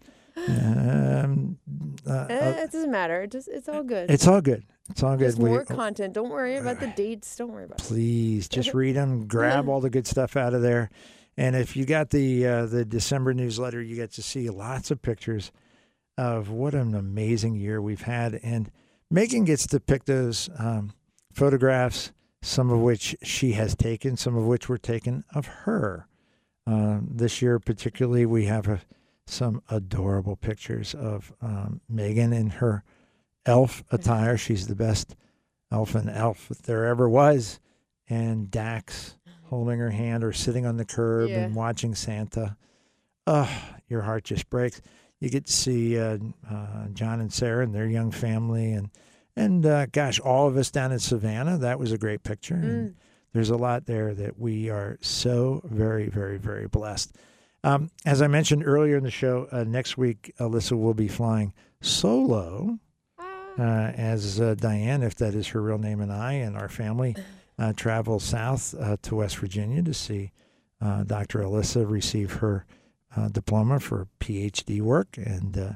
[0.49, 1.59] um,
[2.07, 3.23] uh, Eh, uh, it doesn't matter.
[3.23, 4.11] It just it's all good.
[4.11, 4.65] it's all good.
[4.91, 5.27] It's all good.
[5.27, 6.13] just We- more content.
[6.15, 7.37] Don't worry about the dates.
[7.37, 7.85] Don't worry about it.
[7.85, 10.91] please just read them grab all the good stuff out of there
[11.37, 15.03] and if you got the uh, the december newsletter you get to see lots of
[15.03, 15.51] pictures
[16.17, 18.71] of what an amazing year we've had and
[19.11, 20.93] megan gets to pick those um,
[21.33, 22.13] photographs
[22.47, 26.07] some of which she has taken some of which were taken of her
[26.67, 28.81] um, this year particularly we have a,
[29.27, 32.83] some adorable pictures of um, megan in her
[33.45, 35.17] elf attire she's the best
[35.73, 37.59] elf and elf that there ever was,
[38.09, 39.17] and Dax
[39.47, 41.41] holding her hand or sitting on the curb Yeah.
[41.41, 42.57] and watching Santa.
[43.27, 43.49] Ugh,
[43.89, 44.81] your heart just breaks.
[45.19, 46.19] You get to see uh,
[46.49, 48.91] uh, John and Sarah and their young family, and
[49.37, 51.59] and uh, gosh, all of us down in Savannah.
[51.59, 52.55] That was a great picture.
[52.55, 52.97] And
[53.33, 57.15] there's a lot there that we are so very, very, very blessed.
[57.63, 61.53] Um, as I mentioned earlier in the show, uh, next week Alyssa will be flying
[61.81, 62.79] solo
[63.19, 67.17] uh, as uh, Diane, if that is her real name, and I and our family
[67.59, 70.33] uh, travel south uh, to West Virginia to see
[70.81, 71.41] uh, Dr.
[71.41, 72.67] Alyssa receive her
[73.17, 75.73] uh, diploma for PhD work, and uh,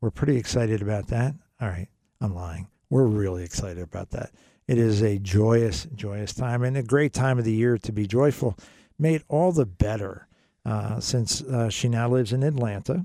[0.00, 1.34] we're pretty excited about that.
[1.60, 1.88] All right,
[2.20, 2.68] I'm lying.
[2.94, 4.30] We're really excited about that.
[4.68, 8.06] It is a joyous, joyous time and a great time of the year to be
[8.06, 8.56] joyful.
[9.00, 10.28] Made all the better
[10.64, 13.04] uh, since uh, she now lives in Atlanta.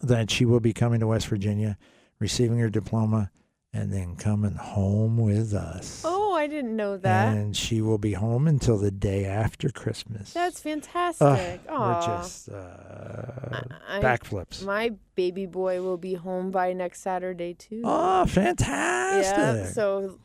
[0.00, 1.76] That she will be coming to West Virginia
[2.20, 3.32] receiving her diploma,
[3.72, 6.02] and then coming home with us.
[6.04, 7.36] Oh, I didn't know that.
[7.36, 10.32] And she will be home until the day after Christmas.
[10.32, 11.26] That's fantastic.
[11.26, 11.94] Ugh, Aw.
[11.94, 14.64] we're just uh, I- backflips.
[14.64, 17.82] My baby boy will be home by next Saturday too.
[17.84, 19.36] oh, fantastic!
[19.36, 19.66] yeah.
[19.72, 20.18] So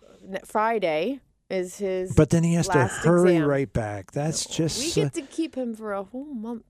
[0.46, 1.20] Friday
[1.50, 2.16] is his.
[2.16, 3.48] but then he has to hurry exam.
[3.48, 4.12] right back.
[4.12, 4.96] That's we just.
[4.96, 6.64] We get to keep him for a whole month.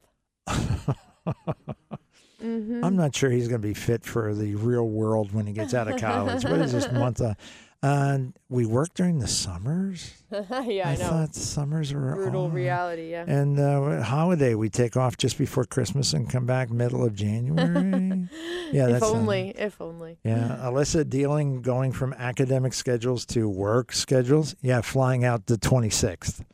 [2.41, 5.53] hmm I'm not sure he's going to be fit for the real world when he
[5.53, 6.43] gets out of college.
[6.43, 7.21] what is this month?
[7.21, 7.35] Uh,
[7.84, 10.23] uh, we work during the summers.
[10.31, 11.10] yeah, I, know.
[11.10, 13.11] thought summers were Brutal reality.
[13.11, 13.26] Yeah.
[13.27, 18.30] And uh, holiday, we take off just before Christmas and come back middle of January.
[18.72, 19.49] yeah, if that's uh, only.
[19.49, 20.18] if only.
[20.23, 24.55] yeah, Alyssa dealing going from academic schedules to work schedules.
[24.61, 26.45] Yeah, flying out the 26th,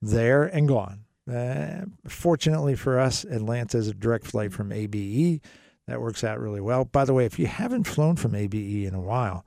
[0.00, 1.04] there and gone.
[1.30, 5.42] Uh, fortunately for us, Atlanta is a direct flight from ABE.
[5.86, 6.86] That works out really well.
[6.86, 9.44] By the way, if you haven't flown from ABE in a while,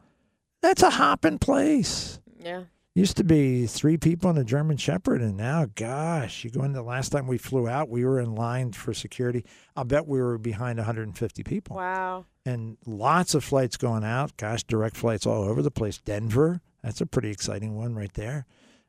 [0.65, 2.19] that's a hopping place.
[2.39, 2.63] Yeah.
[2.95, 6.77] Used to be three people and a German Shepherd, and now, gosh, you go into
[6.77, 9.43] the last time we flew out, we were in line for security.
[9.75, 12.25] I'll bet we were behind 150 people Wow.
[12.45, 14.37] and lots of flights going out.
[14.37, 15.97] Gosh, direct flights all over the place.
[15.97, 18.45] Denver, that's a pretty exciting one right there.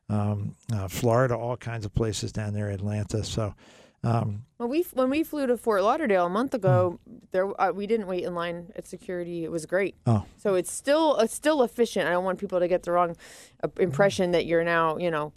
[0.09, 2.69] Um, uh, Florida, all kinds of places down there.
[2.69, 3.25] Atlanta.
[3.25, 3.53] So,
[4.03, 6.99] um, When we when we flew to Fort Lauderdale a month ago,
[7.31, 9.43] there uh, we didn't wait in line at security.
[9.43, 9.95] It was great.
[10.05, 12.07] oh, So it's still it's still efficient.
[12.07, 13.15] I don't want people to get the wrong
[13.63, 15.33] uh, impression that you're now you know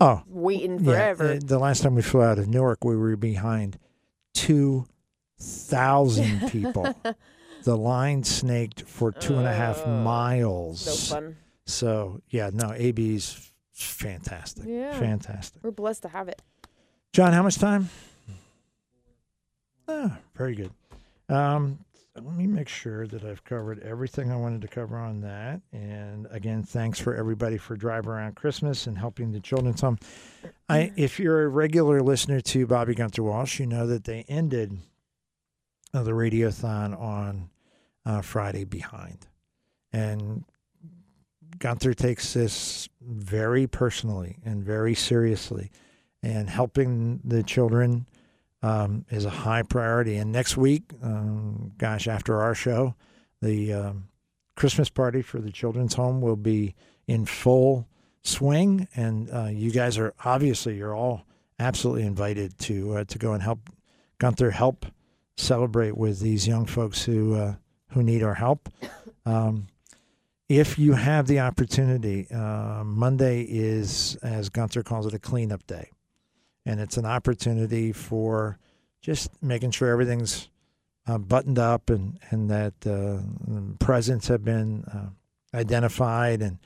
[0.00, 1.32] oh, waiting forever.
[1.34, 3.78] uh, The last time we flew out of Newark, we were behind
[4.34, 4.86] two
[5.40, 6.94] thousand people.
[7.64, 10.80] the line snaked for two and a half Oh, miles.
[10.80, 11.36] So fun.
[11.66, 14.64] So yeah, no, AB's fantastic.
[14.66, 14.92] Yeah.
[14.98, 15.62] Fantastic.
[15.62, 16.42] We're blessed to have it.
[17.12, 17.88] John, how much time?
[19.88, 20.70] Ah, very good.
[21.28, 21.78] Um,
[22.14, 25.60] let me make sure that I've covered everything I wanted to cover on that.
[25.72, 29.98] And again, thanks for everybody for Drive Around Christmas and helping the children's home.
[30.68, 34.78] I, if you're a regular listener to Bobby Gunther Walsh, you know that they ended
[35.92, 37.50] uh, the radiothon on
[38.06, 39.26] uh, Friday behind,
[39.92, 40.44] and
[41.58, 45.70] Gunther takes this very personally and very seriously,
[46.22, 48.06] and helping the children
[48.62, 50.16] um, is a high priority.
[50.16, 52.94] And next week, um, gosh, after our show,
[53.40, 54.08] the um,
[54.54, 56.74] Christmas party for the children's home will be
[57.06, 57.88] in full
[58.22, 61.24] swing, and uh, you guys are obviously you're all
[61.58, 63.70] absolutely invited to uh, to go and help
[64.18, 64.86] Gunther help
[65.36, 67.54] celebrate with these young folks who uh,
[67.88, 68.68] who need our help.
[69.24, 69.68] Um,
[70.48, 75.90] if you have the opportunity, uh, Monday is, as Gunther calls it, a cleanup day
[76.66, 78.58] and it's an opportunity for
[79.02, 80.48] just making sure everything's
[81.06, 83.20] uh, buttoned up and and that uh,
[83.78, 85.08] presents have been uh,
[85.56, 86.58] identified and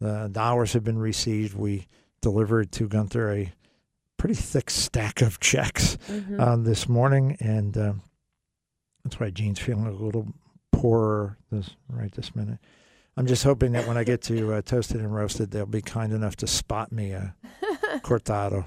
[0.00, 1.54] the dollars have been received.
[1.54, 1.86] We
[2.20, 3.52] delivered to Gunther a
[4.16, 6.40] pretty thick stack of checks Mhm.
[6.40, 8.02] uh, this morning, and um
[9.04, 10.28] that's why Gene's feeling a little
[10.70, 12.58] poorer this right this minute.
[13.16, 16.12] I'm just hoping that when I get to uh, toasted and roasted, they'll be kind
[16.12, 17.34] enough to spot me a
[18.00, 18.64] cortado.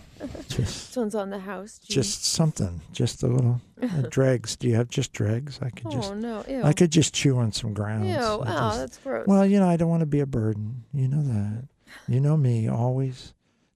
[0.47, 1.79] Just this one's on the house.
[1.79, 1.93] Gee.
[1.93, 4.55] just something, just a little uh, dregs.
[4.55, 5.59] Do you have just dregs?
[5.61, 6.43] I could just, oh no!
[6.47, 6.63] Ew.
[6.63, 8.07] I could just chew on some grounds.
[8.07, 8.15] Ew!
[8.17, 9.27] Oh, just- that's gross.
[9.27, 10.83] well, you know, I don't want to be a burden.
[10.93, 11.67] You know that.
[12.07, 13.33] You know me, always,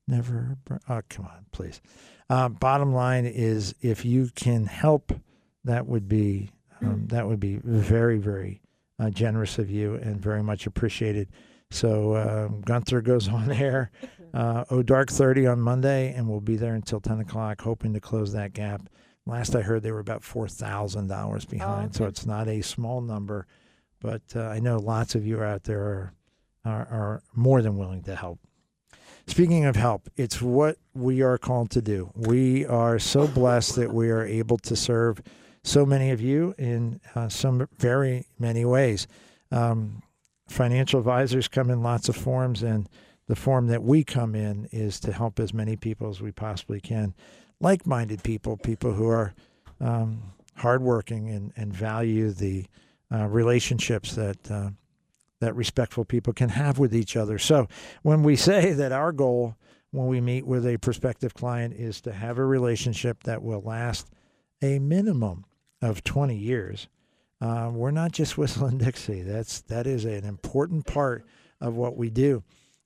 [0.08, 0.58] never.
[0.66, 1.82] bur- Oh, come on, please.
[2.30, 5.14] Uh, bottom line is, if you can help,
[5.64, 6.52] that would be
[6.82, 8.62] um, that would be very, very
[9.00, 11.28] uh, generous of you and very much appreciated.
[11.72, 13.92] So um, Gunther goes on air,
[14.34, 18.00] uh, oh dark thirty on Monday, and we'll be there until ten o'clock, hoping to
[18.00, 18.82] close that gap.
[19.26, 22.10] Last I heard, they were about four thousand dollars behind, so okay.
[22.10, 23.48] it's not a small number.
[24.02, 26.14] But uh, I know lots of you out there are,
[26.66, 28.40] are are more than willing to help.
[29.28, 32.12] Speaking of help, it's what we are called to do.
[32.16, 35.22] We are so blessed that we are able to serve
[35.64, 39.08] so many of you in uh, some very many ways.
[39.52, 40.02] Um,
[40.48, 42.90] financial advisors come in lots of forms, and
[43.30, 46.82] the form that we come in is to help as many people as we possibly
[46.82, 47.14] can.
[47.62, 49.36] Like minded people, people who are
[49.80, 50.24] um,
[50.56, 52.66] hardworking and, and value the
[53.14, 54.52] uh, relationships that.
[54.52, 54.70] Uh,
[55.42, 57.40] that respectful people can have with each other.
[57.40, 57.70] So,
[58.02, 59.56] when we say that our goal
[59.92, 64.10] when we meet with a prospective client is to have a relationship that will last
[64.62, 65.46] a minimum
[65.82, 66.90] of 20 years,
[67.40, 69.22] uh, we're not just whistling Dixie.
[69.22, 71.26] That's that is an important part
[71.62, 72.44] of what we do.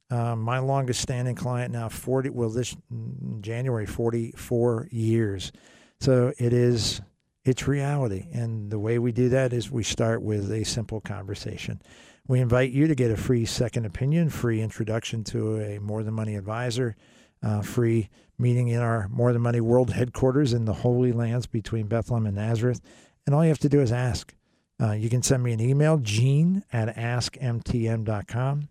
[0.10, 5.52] Um, my longest standing client now 40 well this mm, January 44 years.
[6.00, 7.02] So it is
[7.46, 11.82] it's reality and the way we do that is we start with a simple conversation.
[12.28, 16.14] We invite you to get a free second opinion, free introduction to a More Than
[16.14, 16.96] Money advisor,
[17.42, 21.88] uh, free meeting in our More Than Money World headquarters in the Holy Lands between
[21.88, 22.80] Bethlehem and Nazareth.
[23.26, 24.34] And all you have to do is ask.
[24.82, 28.70] Uh, you can send me an email, gene at askmtm.com.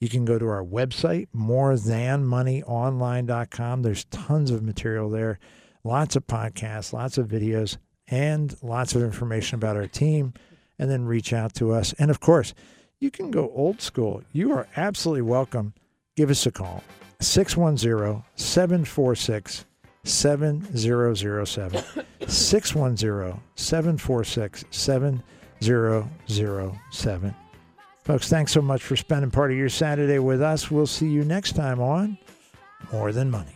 [0.00, 3.82] You can go to our website, morethanmoneyonline.com.
[3.82, 5.38] There's tons of material there,
[5.82, 10.34] lots of podcasts, lots of videos, and lots of information about our team.
[10.78, 11.92] And then reach out to us.
[11.98, 12.54] And of course,
[13.00, 14.22] you can go old school.
[14.32, 15.74] You are absolutely welcome.
[16.16, 16.84] Give us a call
[17.20, 19.64] 610 746
[20.04, 21.82] 7007.
[22.28, 27.34] 610 746 7007.
[28.08, 30.70] Folks, thanks so much for spending part of your Saturday with us.
[30.70, 32.16] We'll see you next time on
[32.90, 33.52] More Than Money.